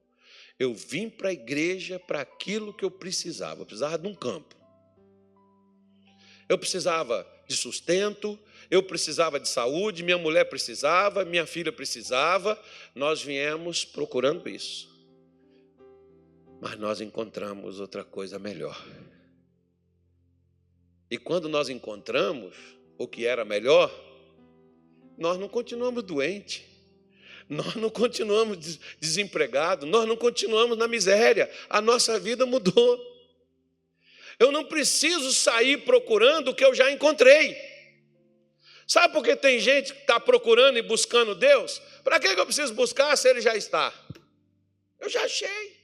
Eu 0.59 0.73
vim 0.73 1.09
para 1.09 1.29
a 1.29 1.33
igreja 1.33 1.97
para 1.97 2.19
aquilo 2.19 2.73
que 2.73 2.83
eu 2.83 2.91
precisava. 2.91 3.61
Eu 3.61 3.65
precisava 3.65 3.97
de 3.97 4.05
um 4.05 4.13
campo. 4.13 4.53
Eu 6.49 6.57
precisava 6.57 7.25
de 7.47 7.55
sustento, 7.55 8.37
eu 8.69 8.83
precisava 8.83 9.39
de 9.39 9.47
saúde, 9.47 10.03
minha 10.03 10.17
mulher 10.17 10.43
precisava, 10.49 11.23
minha 11.23 11.45
filha 11.45 11.71
precisava. 11.71 12.61
Nós 12.93 13.23
viemos 13.23 13.85
procurando 13.85 14.49
isso. 14.49 14.89
Mas 16.59 16.77
nós 16.77 16.99
encontramos 16.99 17.79
outra 17.79 18.03
coisa 18.03 18.37
melhor. 18.37 18.85
E 21.09 21.17
quando 21.17 21.47
nós 21.47 21.69
encontramos 21.69 22.53
o 22.97 23.07
que 23.07 23.25
era 23.25 23.45
melhor, 23.45 23.89
nós 25.19 25.37
não 25.37 25.49
continuamos 25.49 26.01
doentes, 26.03 26.63
nós 27.49 27.75
não 27.75 27.89
continuamos 27.89 28.79
desempregados, 28.99 29.87
nós 29.87 30.07
não 30.07 30.15
continuamos 30.15 30.77
na 30.77 30.87
miséria, 30.87 31.51
a 31.69 31.81
nossa 31.81 32.19
vida 32.19 32.45
mudou. 32.45 33.07
Eu 34.39 34.51
não 34.51 34.63
preciso 34.63 35.33
sair 35.33 35.83
procurando 35.83 36.49
o 36.49 36.55
que 36.55 36.63
eu 36.63 36.73
já 36.73 36.89
encontrei. 36.89 37.57
Sabe 38.87 39.13
por 39.13 39.23
que 39.23 39.35
tem 39.35 39.59
gente 39.59 39.93
que 39.93 39.99
está 39.99 40.19
procurando 40.19 40.77
e 40.77 40.81
buscando 40.81 41.35
Deus? 41.35 41.81
Para 42.03 42.19
que 42.19 42.27
eu 42.27 42.45
preciso 42.45 42.73
buscar 42.73 43.15
se 43.17 43.29
Ele 43.29 43.41
já 43.41 43.55
está? 43.55 43.93
Eu 44.99 45.09
já 45.09 45.23
achei. 45.23 45.77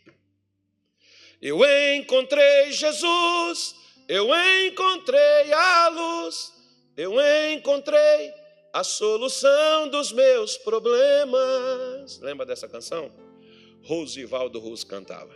Eu 1.41 1.59
encontrei 1.95 2.71
Jesus, 2.71 3.75
eu 4.07 4.29
encontrei 4.65 5.51
a 5.51 5.89
luz, 5.89 6.53
eu 6.95 7.13
encontrei 7.51 8.33
a 8.75 8.83
solução 8.83 9.87
dos 9.87 10.11
meus 10.11 10.57
problemas. 10.57 12.19
Lembra 12.19 12.45
dessa 12.45 12.67
canção? 12.67 13.09
Rosivaldo 13.81 14.59
Rus 14.59 14.83
cantava. 14.83 15.33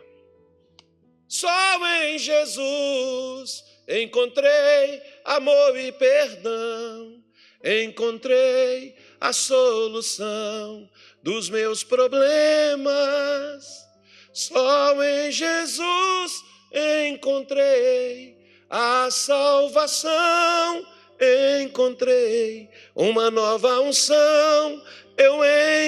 Só 1.26 1.88
em 2.04 2.20
Jesus 2.20 3.64
encontrei 3.88 5.02
amor 5.24 5.80
e 5.80 5.90
perdão, 5.94 7.24
encontrei 7.64 8.98
a 9.22 9.32
solução 9.32 10.90
dos 11.24 11.50
meus 11.50 11.82
problemas. 11.82 12.84
Só 14.34 15.02
em 15.02 15.32
Jesus 15.32 16.44
encontrei 17.08 18.38
a 18.70 19.10
salvação 19.10 20.86
encontrei 21.64 22.70
uma 22.96 23.30
nova 23.30 23.82
unção, 23.82 24.82
eu 25.18 25.42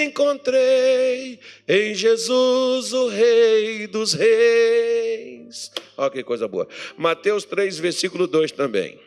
encontrei 0.04 1.40
em 1.66 1.94
Jesus, 1.94 2.92
o 2.92 3.08
Rei 3.08 3.86
dos 3.86 4.12
Reis. 4.12 5.70
Olha 5.96 6.10
que 6.10 6.22
coisa 6.22 6.46
boa. 6.46 6.68
Mateus 6.96 7.44
3, 7.44 7.78
versículo 7.78 8.26
2 8.26 8.52
também. 8.52 9.00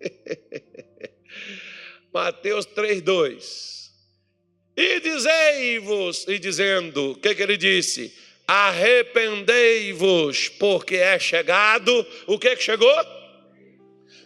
Mateus 2.12 2.66
3, 2.66 3.00
2. 3.00 3.90
E 4.76 5.00
dizei-vos, 5.00 6.26
e 6.28 6.38
dizendo, 6.38 7.12
o 7.12 7.16
que, 7.16 7.34
que 7.34 7.42
ele 7.42 7.56
disse? 7.56 8.14
Arrependei-vos, 8.46 10.48
porque 10.48 10.96
é 10.96 11.18
chegado. 11.18 12.06
O 12.26 12.38
que 12.38 12.54
que 12.56 12.62
chegou? 12.62 13.19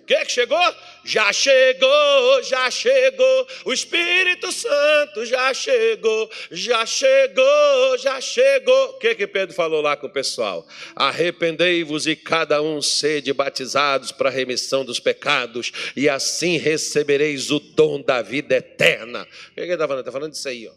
O 0.04 0.06
que 0.06 0.22
que 0.26 0.32
chegou? 0.32 0.58
Já 1.02 1.32
chegou, 1.32 2.42
já 2.42 2.70
chegou, 2.70 3.48
o 3.64 3.72
Espírito 3.72 4.52
Santo 4.52 5.24
já 5.24 5.54
chegou, 5.54 6.30
já 6.50 6.84
chegou, 6.84 7.96
já 7.96 8.20
chegou. 8.20 8.90
O 8.90 8.98
que 8.98 9.14
que 9.14 9.26
Pedro 9.26 9.54
falou 9.54 9.80
lá 9.80 9.96
com 9.96 10.06
o 10.06 10.12
pessoal? 10.12 10.66
Arrependei-vos 10.94 12.06
e 12.06 12.14
cada 12.14 12.60
um 12.60 12.82
sede 12.82 13.32
batizados 13.32 14.12
para 14.12 14.28
a 14.28 14.32
remissão 14.32 14.84
dos 14.84 15.00
pecados, 15.00 15.72
e 15.96 16.06
assim 16.06 16.58
recebereis 16.58 17.50
o 17.50 17.58
dom 17.58 18.02
da 18.02 18.20
vida 18.20 18.56
eterna. 18.56 19.22
O 19.22 19.54
que, 19.54 19.54
que 19.54 19.60
ele 19.62 19.72
está 19.72 19.88
falando? 19.88 20.00
Está 20.00 20.12
falando 20.12 20.32
disso 20.32 20.48
aí, 20.50 20.68
ó. 20.68 20.74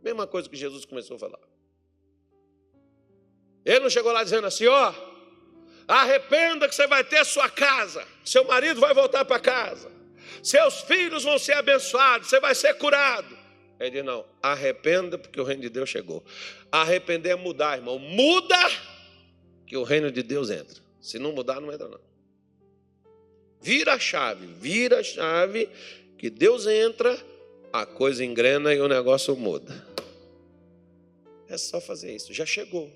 Mesma 0.00 0.28
coisa 0.28 0.48
que 0.48 0.56
Jesus 0.56 0.84
começou 0.84 1.16
a 1.16 1.18
falar. 1.18 1.40
Ele 3.64 3.80
não 3.80 3.90
chegou 3.90 4.12
lá 4.12 4.22
dizendo 4.22 4.46
assim, 4.46 4.68
ó, 4.68 4.94
arrependa 5.86 6.68
que 6.68 6.74
você 6.74 6.86
vai 6.86 7.04
ter 7.04 7.24
sua 7.24 7.48
casa, 7.48 8.06
seu 8.24 8.44
marido 8.44 8.80
vai 8.80 8.94
voltar 8.94 9.24
para 9.24 9.38
casa, 9.38 9.90
seus 10.42 10.80
filhos 10.82 11.24
vão 11.24 11.38
ser 11.38 11.52
abençoados, 11.54 12.28
você 12.28 12.40
vai 12.40 12.54
ser 12.54 12.74
curado. 12.74 13.36
Ele 13.78 13.90
diz, 13.90 14.04
não, 14.04 14.24
arrependa 14.40 15.18
porque 15.18 15.40
o 15.40 15.44
reino 15.44 15.62
de 15.62 15.68
Deus 15.68 15.88
chegou. 15.88 16.24
Arrepender 16.70 17.32
é 17.32 17.34
mudar, 17.34 17.76
irmão. 17.76 17.98
Muda 17.98 18.56
que 19.66 19.76
o 19.76 19.82
reino 19.82 20.10
de 20.10 20.22
Deus 20.22 20.50
entra. 20.50 20.80
Se 21.00 21.18
não 21.18 21.32
mudar, 21.32 21.60
não 21.60 21.72
entra 21.72 21.88
não. 21.88 22.00
Vira 23.60 23.94
a 23.94 23.98
chave, 23.98 24.46
vira 24.46 25.00
a 25.00 25.02
chave 25.02 25.68
que 26.16 26.30
Deus 26.30 26.66
entra, 26.68 27.18
a 27.72 27.84
coisa 27.84 28.24
engrena 28.24 28.72
e 28.72 28.80
o 28.80 28.86
negócio 28.86 29.34
muda. 29.36 29.84
É 31.48 31.58
só 31.58 31.80
fazer 31.80 32.14
isso, 32.14 32.32
já 32.32 32.46
chegou 32.46 32.88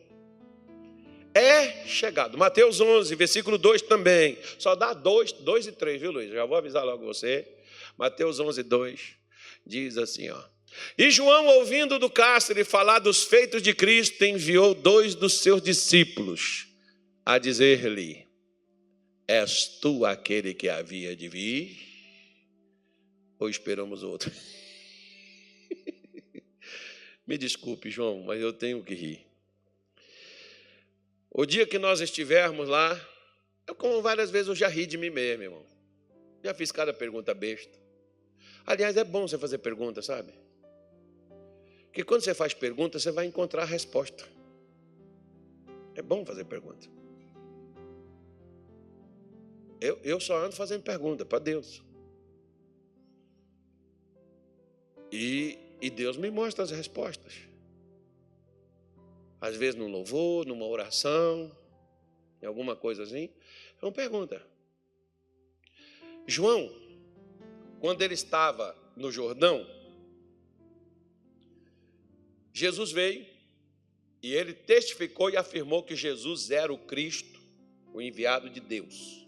é 1.36 1.86
chegado. 1.86 2.38
Mateus 2.38 2.80
11, 2.80 3.14
versículo 3.14 3.58
2 3.58 3.82
também. 3.82 4.38
Só 4.58 4.74
dá 4.74 4.94
2, 4.94 5.32
2 5.32 5.66
e 5.66 5.72
3, 5.72 6.00
viu, 6.00 6.10
Luiz? 6.10 6.30
Já 6.30 6.44
vou 6.46 6.56
avisar 6.56 6.84
logo 6.84 7.04
você. 7.04 7.46
Mateus 7.98 8.40
11, 8.40 8.62
2 8.62 9.00
diz 9.66 9.98
assim, 9.98 10.30
ó. 10.30 10.42
E 10.96 11.10
João, 11.10 11.46
ouvindo 11.46 11.98
do 11.98 12.08
cárcere 12.08 12.64
falar 12.64 12.98
dos 13.00 13.24
feitos 13.24 13.62
de 13.62 13.74
Cristo, 13.74 14.24
enviou 14.24 14.74
dois 14.74 15.14
dos 15.14 15.34
seus 15.40 15.60
discípulos 15.60 16.68
a 17.24 17.38
dizer-lhe: 17.38 18.26
És 19.26 19.66
tu 19.80 20.04
aquele 20.04 20.54
que 20.54 20.68
havia 20.68 21.16
de 21.16 21.28
vir? 21.28 21.78
Ou 23.38 23.48
esperamos 23.48 24.02
outro? 24.02 24.30
Me 27.26 27.36
desculpe, 27.36 27.90
João, 27.90 28.24
mas 28.24 28.40
eu 28.40 28.52
tenho 28.52 28.82
que 28.82 28.94
rir. 28.94 29.26
O 31.38 31.44
dia 31.44 31.66
que 31.66 31.78
nós 31.78 32.00
estivermos 32.00 32.66
lá, 32.66 32.98
eu, 33.66 33.74
como 33.74 34.00
várias 34.00 34.30
vezes, 34.30 34.48
eu 34.48 34.54
já 34.54 34.68
ri 34.68 34.86
de 34.86 34.96
mim 34.96 35.10
mesmo, 35.10 35.42
irmão. 35.42 35.66
Já 36.42 36.54
fiz 36.54 36.72
cada 36.72 36.94
pergunta 36.94 37.34
besta. 37.34 37.78
Aliás, 38.64 38.96
é 38.96 39.04
bom 39.04 39.28
você 39.28 39.36
fazer 39.36 39.58
pergunta, 39.58 40.00
sabe? 40.00 40.32
Porque 41.88 42.02
quando 42.04 42.22
você 42.22 42.32
faz 42.32 42.54
pergunta, 42.54 42.98
você 42.98 43.10
vai 43.10 43.26
encontrar 43.26 43.64
a 43.64 43.66
resposta. 43.66 44.26
É 45.94 46.00
bom 46.00 46.24
fazer 46.24 46.46
pergunta. 46.46 46.88
Eu, 49.78 50.00
eu 50.02 50.18
só 50.18 50.42
ando 50.42 50.56
fazendo 50.56 50.84
pergunta 50.84 51.26
para 51.26 51.38
Deus. 51.38 51.82
E, 55.12 55.58
e 55.82 55.90
Deus 55.90 56.16
me 56.16 56.30
mostra 56.30 56.64
as 56.64 56.70
respostas 56.70 57.45
às 59.40 59.56
vezes 59.56 59.74
no 59.74 59.86
louvor, 59.86 60.46
numa 60.46 60.66
oração, 60.66 61.50
em 62.42 62.46
alguma 62.46 62.76
coisa 62.76 63.02
assim. 63.02 63.30
Então 63.76 63.92
pergunta. 63.92 64.44
João, 66.26 66.72
quando 67.80 68.02
ele 68.02 68.14
estava 68.14 68.76
no 68.96 69.12
Jordão, 69.12 69.66
Jesus 72.52 72.90
veio 72.90 73.26
e 74.22 74.32
ele 74.34 74.54
testificou 74.54 75.30
e 75.30 75.36
afirmou 75.36 75.82
que 75.82 75.94
Jesus 75.94 76.50
era 76.50 76.72
o 76.72 76.78
Cristo, 76.78 77.40
o 77.92 78.00
enviado 78.00 78.48
de 78.50 78.60
Deus. 78.60 79.24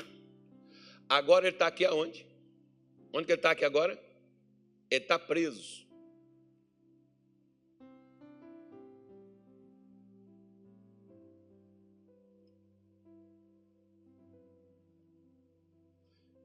Agora 1.09 1.47
ele 1.47 1.55
está 1.55 1.67
aqui 1.67 1.85
aonde? 1.85 2.27
Onde 3.13 3.27
que 3.27 3.33
ele 3.33 3.39
está 3.39 3.53
aqui 3.53 3.65
agora? 3.65 4.01
Ele 4.91 5.03
está 5.03 5.19
preso. 5.19 5.87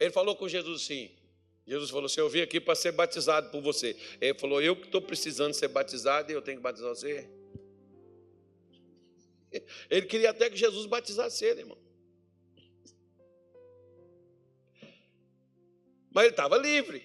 Ele 0.03 0.11
falou 0.11 0.35
com 0.35 0.49
Jesus 0.49 0.81
assim. 0.81 1.09
Jesus 1.65 1.89
falou 1.89 2.07
assim: 2.07 2.19
Eu 2.19 2.27
vim 2.27 2.41
aqui 2.41 2.59
para 2.59 2.75
ser 2.75 2.91
batizado 2.91 3.49
por 3.51 3.61
você. 3.61 3.95
Ele 4.19 4.37
falou: 4.37 4.61
Eu 4.61 4.75
que 4.75 4.85
estou 4.85 5.01
precisando 5.01 5.53
ser 5.53 5.69
batizado 5.69 6.29
e 6.29 6.35
eu 6.35 6.41
tenho 6.41 6.57
que 6.57 6.63
batizar 6.63 6.89
você. 6.89 7.29
Ele 9.89 10.05
queria 10.05 10.31
até 10.31 10.49
que 10.49 10.57
Jesus 10.57 10.87
batizasse 10.87 11.45
ele, 11.45 11.61
irmão. 11.61 11.77
Mas 16.11 16.23
ele 16.25 16.33
estava 16.33 16.57
livre. 16.57 17.03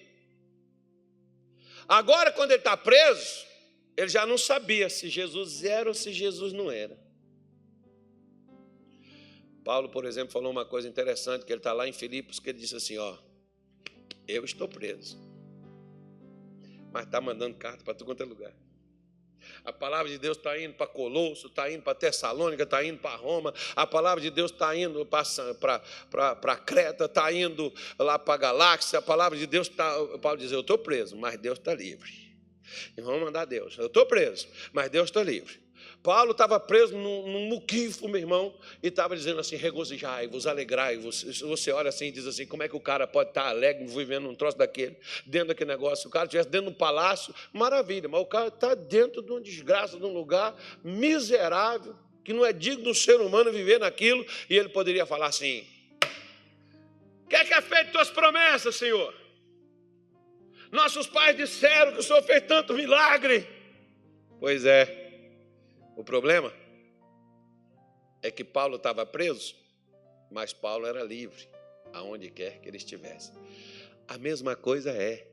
Agora, 1.87 2.31
quando 2.31 2.51
ele 2.51 2.59
está 2.59 2.75
preso, 2.75 3.45
ele 3.95 4.09
já 4.09 4.25
não 4.25 4.37
sabia 4.37 4.89
se 4.89 5.09
Jesus 5.09 5.63
era 5.63 5.87
ou 5.87 5.95
se 5.95 6.11
Jesus 6.11 6.51
não 6.53 6.71
era. 6.71 6.99
Paulo, 9.63 9.89
por 9.89 10.05
exemplo, 10.05 10.31
falou 10.31 10.51
uma 10.51 10.65
coisa 10.65 10.87
interessante, 10.87 11.45
que 11.45 11.51
ele 11.51 11.59
está 11.59 11.73
lá 11.73 11.87
em 11.87 11.93
Filipos, 11.93 12.39
que 12.39 12.49
ele 12.49 12.59
disse 12.59 12.75
assim, 12.75 12.97
ó, 12.97 13.17
eu 14.27 14.43
estou 14.43 14.67
preso, 14.67 15.17
mas 16.91 17.05
está 17.05 17.19
mandando 17.19 17.55
carta 17.57 17.83
para 17.83 17.93
tudo 17.93 18.07
quanto 18.07 18.23
é 18.23 18.25
lugar. 18.25 18.53
A 19.63 19.73
palavra 19.73 20.09
de 20.09 20.17
Deus 20.17 20.37
está 20.37 20.57
indo 20.59 20.73
para 20.73 20.87
Colosso, 20.87 21.47
está 21.47 21.71
indo 21.71 21.81
para 21.81 21.95
Tessalônica, 21.95 22.63
está 22.63 22.83
indo 22.83 22.99
para 22.99 23.15
Roma. 23.15 23.53
A 23.75 23.85
palavra 23.85 24.21
de 24.21 24.29
Deus 24.29 24.51
está 24.51 24.75
indo 24.75 25.05
para 25.05 26.55
Creta, 26.65 27.05
está 27.05 27.31
indo 27.31 27.73
lá 27.97 28.17
para 28.17 28.33
a 28.33 28.37
galáxia. 28.37 28.99
A 28.99 29.01
palavra 29.01 29.37
de 29.37 29.45
Deus 29.45 29.67
está. 29.67 29.91
Paulo 30.21 30.37
diz: 30.37 30.51
Eu 30.51 30.61
estou 30.61 30.77
preso, 30.77 31.17
mas 31.17 31.37
Deus 31.37 31.57
está 31.57 31.73
livre. 31.73 32.11
E 32.95 33.01
vamos 33.01 33.21
mandar 33.21 33.45
Deus. 33.45 33.77
Eu 33.77 33.87
estou 33.87 34.05
preso, 34.05 34.47
mas 34.71 34.89
Deus 34.89 35.09
está 35.09 35.23
livre. 35.23 35.59
Paulo 36.01 36.31
estava 36.31 36.57
preso 36.59 36.95
num, 36.95 37.27
num 37.27 37.45
muquifo, 37.47 38.07
meu 38.07 38.19
irmão, 38.19 38.53
e 38.81 38.87
estava 38.87 39.15
dizendo 39.15 39.39
assim: 39.39 39.57
regozijai-vos, 39.57 40.47
alegrai-vos. 40.47 41.41
Você 41.41 41.71
olha 41.71 41.89
assim 41.89 42.05
e 42.05 42.11
diz 42.11 42.25
assim: 42.25 42.45
como 42.45 42.63
é 42.63 42.69
que 42.69 42.75
o 42.75 42.79
cara 42.79 43.05
pode 43.05 43.29
estar 43.29 43.47
alegre 43.47 43.85
vivendo 43.85 44.29
um 44.29 44.35
troço 44.35 44.57
daquele, 44.57 44.97
dentro 45.25 45.49
daquele 45.49 45.69
negócio? 45.69 46.03
Se 46.03 46.07
o 46.07 46.09
cara 46.09 46.25
estivesse 46.25 46.49
dentro 46.49 46.67
de 46.67 46.73
um 46.73 46.77
palácio, 46.77 47.35
maravilha, 47.51 48.07
mas 48.07 48.21
o 48.21 48.25
cara 48.25 48.47
está 48.47 48.75
dentro 48.75 49.21
de 49.21 49.29
uma 49.29 49.41
desgraça, 49.41 49.97
de 49.97 50.05
um 50.05 50.13
lugar 50.13 50.55
miserável, 50.81 51.93
que 52.23 52.31
não 52.31 52.45
é 52.45 52.53
digno 52.53 52.85
do 52.85 52.95
ser 52.95 53.19
humano 53.19 53.51
viver 53.51 53.79
naquilo, 53.79 54.25
e 54.49 54.57
ele 54.57 54.69
poderia 54.69 55.05
falar 55.05 55.27
assim: 55.27 55.67
o 57.25 57.27
que 57.27 57.35
é 57.35 57.43
que 57.43 57.53
é 57.53 57.61
feito 57.61 57.91
tuas 57.91 58.09
promessas, 58.09 58.73
Senhor? 58.75 59.13
Nossos 60.71 61.07
pais 61.07 61.35
disseram 61.35 61.91
que 61.91 61.99
o 61.99 62.03
Senhor 62.03 62.21
fez 62.21 62.41
tanto 62.47 62.73
milagre. 62.73 63.45
Pois 64.39 64.65
é, 64.65 64.98
o 65.99 66.03
problema 66.03 66.53
é 68.23 68.31
que 68.31 68.41
Paulo 68.41 68.77
estava 68.77 69.05
preso, 69.05 69.53
mas 70.31 70.53
Paulo 70.53 70.87
era 70.87 71.03
livre, 71.03 71.49
aonde 71.91 72.29
quer 72.31 72.61
que 72.61 72.69
ele 72.69 72.77
estivesse. 72.77 73.33
A 74.07 74.17
mesma 74.17 74.55
coisa 74.55 74.91
é 74.91 75.27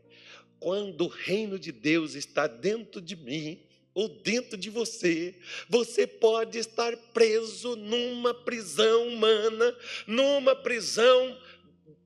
quando 0.58 1.02
o 1.02 1.08
reino 1.08 1.56
de 1.56 1.70
Deus 1.70 2.16
está 2.16 2.48
dentro 2.48 3.00
de 3.00 3.14
mim, 3.14 3.62
ou 3.94 4.08
dentro 4.08 4.56
de 4.58 4.68
você, 4.68 5.36
você 5.68 6.04
pode 6.04 6.58
estar 6.58 6.96
preso 7.14 7.76
numa 7.76 8.34
prisão 8.34 9.06
humana, 9.06 9.72
numa 10.04 10.56
prisão 10.56 11.40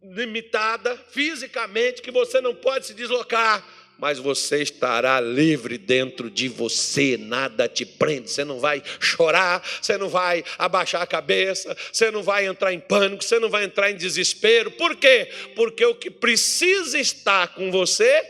limitada 0.02 0.98
fisicamente, 1.08 2.02
que 2.02 2.10
você 2.10 2.42
não 2.42 2.54
pode 2.54 2.86
se 2.86 2.92
deslocar 2.92 3.66
mas 4.00 4.18
você 4.18 4.62
estará 4.62 5.20
livre 5.20 5.76
dentro 5.76 6.30
de 6.30 6.48
você, 6.48 7.16
nada 7.18 7.68
te 7.68 7.84
prende, 7.84 8.30
você 8.30 8.44
não 8.44 8.58
vai 8.58 8.82
chorar, 8.98 9.62
você 9.80 9.98
não 9.98 10.08
vai 10.08 10.42
abaixar 10.58 11.02
a 11.02 11.06
cabeça, 11.06 11.76
você 11.92 12.10
não 12.10 12.22
vai 12.22 12.46
entrar 12.46 12.72
em 12.72 12.80
pânico, 12.80 13.22
você 13.22 13.38
não 13.38 13.50
vai 13.50 13.64
entrar 13.64 13.90
em 13.90 13.96
desespero, 13.96 14.70
por 14.70 14.96
quê? 14.96 15.28
Porque 15.54 15.84
o 15.84 15.94
que 15.94 16.10
precisa 16.10 16.98
estar 16.98 17.48
com 17.54 17.70
você 17.70 18.26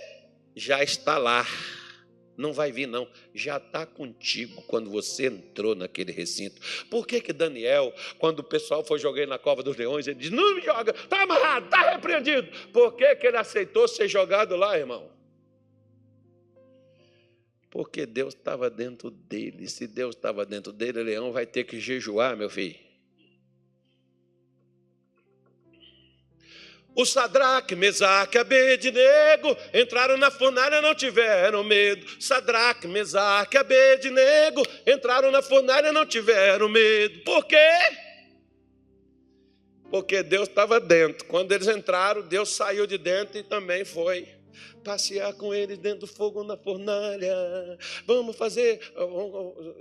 já 0.56 0.82
está 0.82 1.16
lá, 1.16 1.46
não 2.36 2.52
vai 2.52 2.72
vir, 2.72 2.86
não, 2.86 3.06
já 3.32 3.58
está 3.58 3.86
contigo 3.86 4.62
quando 4.62 4.90
você 4.90 5.26
entrou 5.26 5.76
naquele 5.76 6.10
recinto. 6.10 6.60
Por 6.90 7.06
que, 7.06 7.20
que 7.20 7.32
Daniel, 7.32 7.94
quando 8.18 8.40
o 8.40 8.44
pessoal 8.44 8.82
foi 8.82 8.98
jogar 8.98 9.26
na 9.26 9.38
cova 9.38 9.62
dos 9.62 9.76
leões, 9.76 10.06
ele 10.08 10.18
diz: 10.18 10.30
Não 10.30 10.54
me 10.54 10.62
joga, 10.62 10.92
está 10.92 11.22
amarrado, 11.22 11.66
está 11.66 11.90
repreendido. 11.90 12.48
Por 12.72 12.96
que, 12.96 13.14
que 13.16 13.26
ele 13.26 13.36
aceitou 13.36 13.86
ser 13.86 14.08
jogado 14.08 14.56
lá, 14.56 14.76
irmão? 14.76 15.19
Porque 17.70 18.04
Deus 18.04 18.34
estava 18.34 18.68
dentro 18.68 19.10
dele. 19.10 19.68
Se 19.68 19.86
Deus 19.86 20.16
estava 20.16 20.44
dentro 20.44 20.72
dele, 20.72 21.04
leão 21.04 21.32
vai 21.32 21.46
ter 21.46 21.64
que 21.64 21.78
jejuar, 21.78 22.36
meu 22.36 22.50
filho. 22.50 22.90
O 26.94 27.06
Sadraque, 27.06 27.76
Mesaque, 27.76 28.36
Abednego 28.36 29.56
entraram 29.72 30.16
na 30.16 30.30
fornalha, 30.30 30.82
não 30.82 30.94
tiveram 30.94 31.62
medo. 31.62 32.04
Sadraque, 32.20 32.88
Mesaque, 32.88 33.56
Abednego 33.56 34.62
entraram 34.84 35.30
na 35.30 35.40
fornalha, 35.40 35.92
não 35.92 36.04
tiveram 36.04 36.68
medo. 36.68 37.20
Por 37.20 37.46
quê? 37.46 37.56
Porque 39.88 40.22
Deus 40.24 40.48
estava 40.48 40.80
dentro. 40.80 41.24
Quando 41.26 41.52
eles 41.52 41.68
entraram, 41.68 42.22
Deus 42.22 42.50
saiu 42.50 42.86
de 42.86 42.98
dentro 42.98 43.38
e 43.38 43.42
também 43.44 43.84
foi 43.84 44.39
passear 44.84 45.32
com 45.34 45.54
eles 45.54 45.78
dentro 45.78 46.00
do 46.00 46.06
fogo 46.06 46.42
na 46.44 46.56
fornalha. 46.56 47.34
Vamos 48.06 48.36
fazer, 48.36 48.80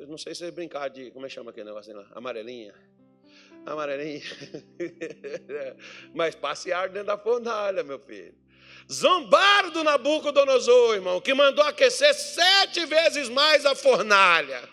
não 0.08 0.18
sei 0.18 0.36
se 0.36 0.46
é 0.46 0.52
brincar 0.52 0.90
de, 0.90 1.12
como 1.12 1.26
é 1.26 1.30
que 1.30 1.36
chama 1.36 1.52
aquele 1.52 1.68
negócio 1.68 1.96
lá? 1.96 2.08
Amarelinha. 2.14 2.74
Amarelinha. 3.66 4.22
Mas 6.14 6.36
passear 6.36 6.90
dentro 6.90 7.08
da 7.08 7.18
fornalha, 7.18 7.84
meu 7.84 8.00
filho. 8.00 8.34
Zombaram 8.92 9.70
do 9.70 9.84
Nabucodonosor, 9.84 10.96
irmão, 10.96 11.22
que 11.22 11.34
mandou 11.34 11.64
aquecer 11.64 12.14
sete 12.14 12.86
vezes 12.86 13.30
mais 13.30 13.66
a 13.66 13.76
fornalha. 13.76 14.68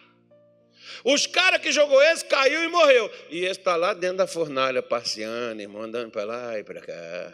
Os 1.05 1.27
caras 1.27 1.61
que 1.61 1.71
jogou 1.71 2.03
esse 2.03 2.25
caiu 2.25 2.65
e 2.65 2.69
morreu. 2.69 3.11
E 3.31 3.45
esse 3.45 3.61
está 3.61 3.77
lá 3.77 3.93
dentro 3.95 4.17
da 4.17 4.27
fornalha, 4.27 4.83
passeando, 4.83 5.61
irmão, 5.61 5.83
andando 5.83 6.11
para 6.11 6.25
lá 6.25 6.59
e 6.59 6.65
para 6.65 6.81
cá. 6.81 7.33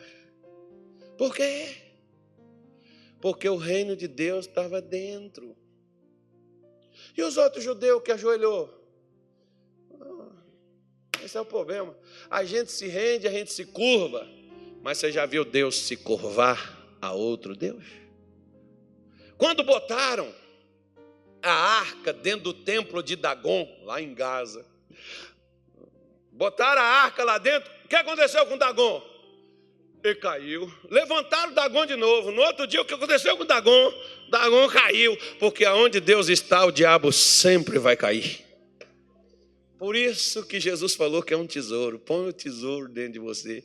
Por 1.17 1.35
quê? 1.35 1.82
Porque 3.23 3.49
o 3.49 3.57
reino 3.57 3.95
de 3.95 4.09
Deus 4.09 4.47
estava 4.47 4.83
dentro. 4.83 5.57
E 7.17 7.23
os 7.23 7.37
outros 7.37 7.63
judeus 7.63 8.03
que 8.03 8.11
ajoelhou? 8.11 8.69
Ah, 10.01 11.23
esse 11.25 11.37
é 11.39 11.41
o 11.41 11.45
problema. 11.45 11.97
A 12.29 12.43
gente 12.43 12.73
se 12.73 12.89
rende, 12.89 13.29
a 13.29 13.31
gente 13.31 13.53
se 13.53 13.65
curva, 13.65 14.29
mas 14.83 14.99
você 14.99 15.13
já 15.13 15.25
viu 15.25 15.45
Deus 15.45 15.79
se 15.79 15.97
curvar 15.97 16.85
a 17.01 17.13
outro 17.13 17.55
Deus? 17.55 17.85
Quando 19.39 19.63
botaram 19.63 20.35
a 21.41 21.53
arca 21.53 22.13
dentro 22.13 22.53
do 22.53 22.55
templo 22.55 23.05
de 23.05 23.15
Dagon, 23.15 23.69
lá 23.85 24.03
em 24.03 24.13
Gaza, 24.15 24.67
botaram 26.33 26.83
a 26.83 26.85
arca 26.85 27.23
lá 27.23 27.39
dentro, 27.39 27.71
o 27.85 27.89
que 27.89 27.95
aconteceu 27.95 28.45
com 28.47 28.59
Dagon? 28.59 29.12
Ele 30.03 30.15
caiu. 30.17 30.73
Levantaram 30.91 31.53
Dagon 31.53 31.87
de 31.87 31.97
novo. 31.97 32.33
No 32.33 32.43
outro 32.43 32.67
dia, 32.67 32.83
o 32.83 32.85
que 32.85 32.95
aconteceu 32.95 33.37
com 33.37 33.45
Dagon? 33.45 33.95
Dagon 34.29 34.69
caiu. 34.69 35.17
Porque 35.39 35.65
aonde 35.65 36.01
Deus 36.01 36.29
está, 36.29 36.65
o 36.65 36.73
diabo 36.73 37.13
sempre 37.13 37.79
vai 37.79 37.97
cair. 37.97 38.45
Por 39.79 39.97
isso 39.97 40.45
que 40.45 40.61
Jesus 40.61 40.95
falou 40.95 41.23
que 41.23 41.35
é 41.35 41.37
um 41.37 41.47
tesouro. 41.47 41.99
Põe 41.99 42.29
o 42.29 42.33
tesouro 42.33 42.89
dentro 42.89 43.15
de 43.15 43.19
você. 43.19 43.65